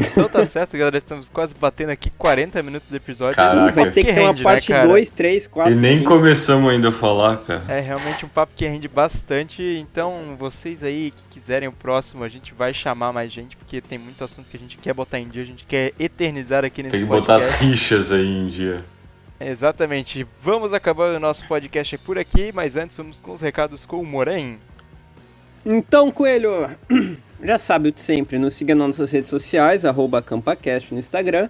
Então 0.00 0.28
tá 0.28 0.44
certo, 0.46 0.76
galera. 0.76 0.98
Estamos 0.98 1.28
quase 1.28 1.54
batendo 1.54 1.90
aqui 1.90 2.10
40 2.10 2.62
minutos 2.62 2.88
de 2.88 2.96
episódio. 2.96 3.36
Caraca. 3.36 3.56
É 3.58 3.62
Vai 3.62 3.72
papo 3.84 3.94
ter 3.94 4.04
que 4.04 4.12
ter 4.12 4.20
uma 4.20 4.28
rende, 4.28 4.42
parte 4.42 4.70
né, 4.72 4.76
cara? 4.78 4.88
2, 4.88 5.10
3, 5.10 5.46
4, 5.46 5.72
E 5.72 5.76
nem 5.76 5.98
5. 5.98 6.08
começamos 6.08 6.70
ainda 6.70 6.88
a 6.88 6.92
falar, 6.92 7.36
cara. 7.38 7.62
É 7.68 7.80
realmente 7.80 8.24
um 8.24 8.28
papo 8.28 8.52
que 8.56 8.66
rende 8.66 8.88
bastante. 8.88 9.62
Então, 9.62 10.36
vocês 10.38 10.82
aí 10.82 11.12
que 11.14 11.22
quiserem 11.30 11.68
o 11.68 11.72
próximo, 11.72 12.24
a 12.24 12.28
gente 12.28 12.52
vai 12.54 12.72
chamar 12.74 13.12
mais 13.12 13.32
gente, 13.32 13.56
porque 13.56 13.80
tem 13.80 13.98
muito 13.98 14.22
assunto 14.24 14.50
que 14.50 14.56
a 14.56 14.60
gente 14.60 14.76
quer 14.78 14.94
botar 14.94 15.18
em 15.18 15.28
dia, 15.28 15.42
a 15.42 15.46
gente 15.46 15.64
quer 15.64 15.92
eternizar 15.98 16.64
aqui 16.64 16.82
nesse 16.82 16.96
Tem 16.96 17.00
que 17.04 17.06
botar 17.06 17.34
podcast. 17.38 17.54
as 17.64 17.70
rixas 17.70 18.12
aí 18.12 18.26
em 18.26 18.48
dia. 18.48 18.84
Exatamente. 19.38 20.26
Vamos 20.42 20.72
acabar 20.74 21.14
o 21.14 21.18
nosso 21.20 21.46
podcast 21.46 21.96
por 21.98 22.18
aqui, 22.18 22.50
mas 22.54 22.76
antes 22.76 22.96
vamos 22.96 23.18
com 23.18 23.32
os 23.32 23.40
recados 23.40 23.84
com 23.86 23.98
o 24.00 24.04
Moren. 24.04 24.58
Então, 25.64 26.10
Coelho, 26.10 26.68
já 27.42 27.58
sabe 27.58 27.88
o 27.88 27.92
de 27.92 28.00
sempre, 28.00 28.38
nos 28.38 28.54
siga 28.54 28.74
nas 28.74 28.86
nossas 28.88 29.10
redes 29.12 29.30
sociais, 29.30 29.84
arroba 29.84 30.20
CampaCast 30.22 30.92
no 30.92 31.00
Instagram. 31.00 31.48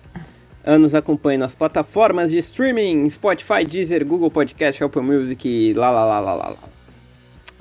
Ah, 0.62 0.76
Nos 0.76 0.95
acompanhe 0.95 1.38
nas 1.38 1.55
plataformas 1.55 2.30
de 2.30 2.36
streaming, 2.38 3.09
Spotify, 3.09 3.64
Deezer, 3.64 4.05
Google 4.05 4.30
Podcast, 4.30 4.82
Apple 4.84 5.01
Music, 5.03 5.72
lá, 5.74 5.91
lá, 5.91 6.05
lá, 6.05 6.20
lá, 6.20 6.34
lá, 6.34 6.49
lá. 6.51 6.57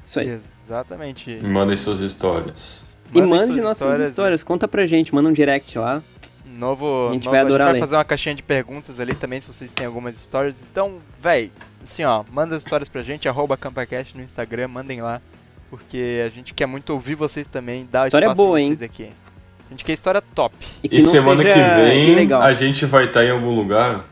Isso 0.05 0.19
aí. 0.19 0.39
Exatamente. 0.67 1.31
E 1.31 1.43
mandem 1.43 1.77
suas 1.77 1.99
histórias. 2.01 2.83
E 3.13 3.21
Mandem 3.21 3.29
mande 3.39 3.53
suas 3.53 3.63
nossas 3.63 3.99
histórias. 4.09 4.43
conta 4.43 4.67
pra 4.67 4.85
gente, 4.85 5.15
manda 5.15 5.29
um 5.29 5.33
direct 5.33 5.79
lá. 5.79 6.03
Novo, 6.45 7.07
A 7.09 7.13
gente 7.13 7.23
novo- 7.25 7.31
vai 7.31 7.39
adorar 7.39 7.67
a 7.69 7.71
gente 7.71 7.73
ler. 7.75 7.79
vai 7.79 7.87
fazer 7.87 7.95
uma 7.95 8.03
caixinha 8.03 8.35
de 8.35 8.43
perguntas 8.43 8.99
ali 8.99 9.15
também, 9.15 9.39
se 9.39 9.47
vocês 9.47 9.71
têm 9.71 9.85
algumas 9.85 10.19
histórias. 10.19 10.67
Então, 10.69 10.99
véi, 11.21 11.51
assim 11.81 12.03
ó, 12.03 12.23
manda 12.31 12.55
as 12.57 12.63
histórias 12.63 12.89
pra 12.89 13.01
gente, 13.01 13.29
arroba 13.29 13.55
CampaCast 13.55 14.15
no 14.17 14.23
Instagram, 14.23 14.67
mandem 14.67 15.01
lá. 15.01 15.21
Porque 15.69 16.23
a 16.25 16.29
gente 16.29 16.53
quer 16.53 16.65
muito 16.65 16.89
ouvir 16.91 17.15
vocês 17.15 17.47
também, 17.47 17.85
dar 17.85 18.05
História 18.05 18.25
espaço 18.25 18.37
boa, 18.37 18.57
pra 18.57 18.61
hein? 18.61 18.77
aqui. 18.81 19.11
A 19.67 19.69
gente 19.69 19.85
quer 19.85 19.93
história 19.93 20.19
top. 20.21 20.55
E 20.83 20.89
que 20.89 20.97
E 20.97 21.05
semana 21.05 21.43
que 21.43 21.49
vem 21.53 22.09
ilegal. 22.11 22.41
a 22.41 22.53
gente 22.53 22.85
vai 22.85 23.05
estar 23.05 23.23
em 23.23 23.29
algum 23.29 23.53
lugar. 23.55 24.05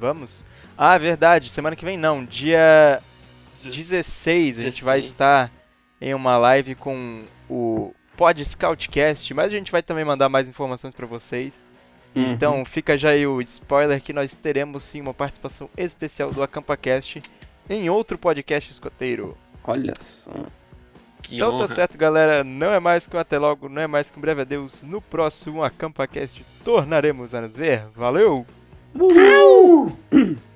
Vamos? 0.00 0.44
Ah, 0.76 0.96
verdade, 0.98 1.48
semana 1.50 1.76
que 1.76 1.84
vem 1.84 1.96
não, 1.96 2.24
dia 2.24 3.00
16 3.62 4.58
a 4.58 4.62
gente 4.62 4.82
vai 4.82 4.96
16. 4.98 5.06
estar 5.06 5.52
em 6.00 6.14
uma 6.14 6.36
live 6.38 6.74
com 6.74 7.24
o 7.48 7.94
Pod 8.16 8.42
Scoutcast, 8.44 9.32
mas 9.34 9.46
a 9.46 9.56
gente 9.56 9.70
vai 9.70 9.82
também 9.82 10.04
mandar 10.04 10.28
mais 10.28 10.48
informações 10.48 10.94
pra 10.94 11.06
vocês. 11.06 11.62
Uhum. 12.16 12.32
Então 12.32 12.64
fica 12.64 12.98
já 12.98 13.10
aí 13.10 13.26
o 13.26 13.40
spoiler 13.42 14.00
que 14.02 14.12
nós 14.12 14.34
teremos 14.34 14.82
sim 14.82 15.00
uma 15.00 15.14
participação 15.14 15.70
especial 15.76 16.32
do 16.32 16.42
AcampaCast 16.42 17.22
em 17.68 17.88
outro 17.88 18.18
podcast 18.18 18.70
escoteiro. 18.70 19.36
Olha 19.64 19.94
só. 19.98 20.30
Que 21.22 21.36
então 21.36 21.54
honra. 21.54 21.68
tá 21.68 21.74
certo, 21.74 21.96
galera. 21.98 22.42
Não 22.42 22.72
é 22.72 22.80
mais 22.80 23.06
que 23.06 23.16
um 23.16 23.20
até 23.20 23.38
logo, 23.38 23.68
não 23.68 23.82
é 23.82 23.86
mais 23.86 24.10
que 24.10 24.18
um 24.18 24.20
breve 24.20 24.42
adeus. 24.42 24.82
No 24.82 25.00
próximo 25.00 25.62
AcampaCast 25.62 26.44
tornaremos 26.64 27.34
a 27.34 27.40
nos 27.40 27.54
ver. 27.54 27.84
Valeu! 27.94 28.46
Uhul! 28.94 29.96